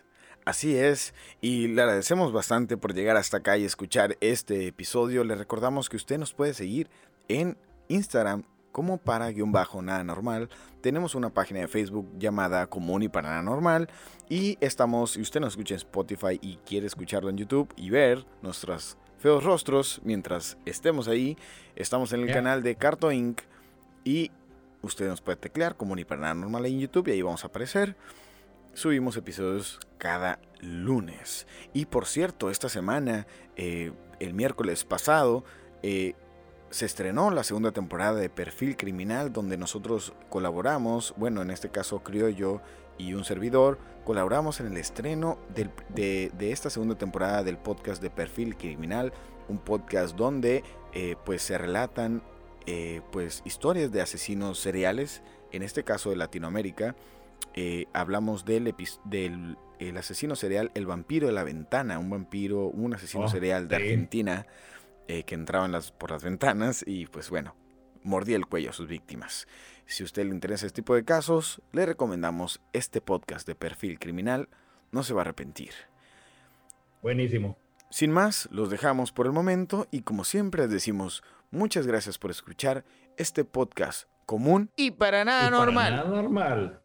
Así 0.46 0.78
es, 0.78 1.14
y 1.42 1.68
le 1.68 1.82
agradecemos 1.82 2.32
bastante 2.32 2.78
por 2.78 2.94
llegar 2.94 3.18
hasta 3.18 3.38
acá 3.38 3.58
y 3.58 3.66
escuchar 3.66 4.16
este 4.22 4.68
episodio. 4.68 5.26
Le 5.26 5.36
recordamos 5.36 5.90
que 5.90 5.98
usted 5.98 6.18
nos 6.18 6.34
puede 6.34 6.54
seguir 6.54 6.90
en 7.28 7.58
Instagram 7.90 8.44
como 8.72 8.98
para 8.98 9.30
guion 9.30 9.52
bajo 9.52 9.82
nada 9.82 10.06
normal. 10.06 10.48
Tenemos 10.80 11.16
una 11.16 11.30
página 11.30 11.60
de 11.60 11.68
Facebook 11.68 12.10
llamada 12.18 12.68
Común 12.68 13.04
y 13.04 13.10
para 13.10 13.30
nada 13.30 13.42
normal. 13.42 13.90
Y 14.30 14.58
estamos, 14.62 15.12
si 15.12 15.22
usted 15.22 15.42
nos 15.42 15.54
escucha 15.54 15.74
en 15.74 15.80
Spotify 15.80 16.40
y 16.42 16.58
quiere 16.66 16.88
escucharlo 16.88 17.30
en 17.30 17.38
YouTube 17.38 17.74
y 17.76 17.90
ver 17.90 18.26
nuestras 18.42 18.98
feos 19.24 19.46
rostros 19.46 20.02
mientras 20.04 20.58
estemos 20.66 21.08
ahí. 21.08 21.38
Estamos 21.78 22.12
en 22.12 22.24
el 22.24 22.34
canal 22.34 22.62
de 22.62 22.76
Carto 22.76 23.10
Inc. 23.10 23.40
Y 24.04 24.32
usted 24.82 25.08
nos 25.08 25.22
puede 25.22 25.38
teclear 25.38 25.78
como 25.78 25.96
ni 25.96 26.04
para 26.04 26.20
nada 26.20 26.34
normal 26.34 26.66
en 26.66 26.78
YouTube 26.78 27.08
y 27.08 27.12
ahí 27.12 27.22
vamos 27.22 27.46
a 27.46 27.48
aparecer. 27.48 27.96
Subimos 28.74 29.16
episodios 29.16 29.80
cada 29.98 30.40
lunes. 30.60 31.48
Y 31.72 31.86
por 31.86 32.06
cierto, 32.06 32.50
esta 32.50 32.68
semana, 32.68 33.26
eh, 33.56 33.94
el 34.20 34.34
miércoles 34.34 34.84
pasado, 34.84 35.46
eh, 35.84 36.16
se 36.70 36.86
estrenó 36.86 37.32
la 37.32 37.46
segunda 37.46 37.72
temporada 37.72 38.20
de 38.20 38.30
Perfil 38.30 38.76
Criminal, 38.76 39.32
donde 39.32 39.56
nosotros 39.56 40.12
colaboramos, 40.28 41.14
bueno, 41.16 41.42
en 41.42 41.50
este 41.50 41.70
caso 41.70 42.04
Criollo 42.04 42.60
y 42.98 43.14
un 43.14 43.24
servidor, 43.24 43.80
colaboramos 44.04 44.60
en 44.60 44.68
el 44.68 44.78
estreno 44.78 45.38
de, 45.54 46.32
esta 46.40 46.70
segunda 46.70 46.96
temporada 46.96 47.44
del 47.44 47.58
podcast 47.58 48.02
de 48.02 48.10
Perfil 48.10 48.58
Criminal, 48.58 49.14
un 49.48 49.58
podcast 49.58 50.16
donde 50.16 50.64
eh, 50.94 51.16
pues 51.26 51.42
se 51.42 51.58
relatan 51.58 52.22
eh, 52.66 53.02
pues 53.12 53.42
historias 53.46 53.92
de 53.92 54.02
asesinos 54.02 54.60
seriales, 54.60 55.22
en 55.52 55.64
este 55.64 55.84
caso 55.84 56.10
de 56.10 56.16
Latinoamérica. 56.16 56.96
Eh, 57.56 57.86
hablamos 57.94 58.46
del, 58.46 58.74
del 59.06 59.58
el 59.80 59.98
asesino 59.98 60.36
serial, 60.36 60.72
el 60.76 60.86
vampiro 60.86 61.28
de 61.28 61.34
la 61.34 61.44
ventana, 61.44 62.00
un 62.00 62.10
vampiro, 62.10 62.68
un 62.68 62.94
asesino 62.94 63.26
oh, 63.26 63.30
serial 63.30 63.68
de 63.68 63.76
Argentina 63.76 64.46
que 65.06 65.36
entraba 65.36 65.68
las, 65.68 65.92
por 65.92 66.12
las 66.12 66.24
ventanas 66.24 66.84
y 66.88 67.06
pues 67.06 67.30
bueno, 67.30 67.56
mordía 68.04 68.36
el 68.36 68.48
cuello 68.48 68.70
a 68.70 68.74
sus 68.74 68.88
víctimas. 68.88 69.48
Si 69.86 70.04
a 70.04 70.06
usted 70.06 70.26
le 70.26 70.34
interesa 70.34 70.66
este 70.66 70.82
tipo 70.82 70.96
de 70.96 71.04
casos, 71.04 71.62
le 71.72 71.86
recomendamos 71.86 72.62
este 72.74 73.02
podcast 73.02 73.48
de 73.48 73.56
perfil 73.56 74.00
criminal. 74.00 74.50
No 74.92 75.04
se 75.04 75.14
va 75.14 75.22
a 75.22 75.26
arrepentir. 75.26 75.72
Buenísimo. 77.02 77.58
Sin 77.90 78.12
más, 78.12 78.48
los 78.52 78.70
dejamos 78.70 79.12
por 79.12 79.26
el 79.26 79.34
momento 79.34 79.88
y 79.92 80.02
como 80.02 80.24
siempre 80.24 80.64
les 80.64 80.72
decimos 80.72 81.24
muchas 81.52 81.86
gracias 81.86 82.18
por 82.18 82.32
escuchar 82.32 82.86
este 83.18 83.46
podcast 83.46 84.08
común 84.26 84.72
y 84.76 84.92
para 84.92 85.24
nada 85.26 85.50
normal. 85.50 85.92
Para 85.92 86.04
nada 86.04 86.22
normal. 86.22 86.83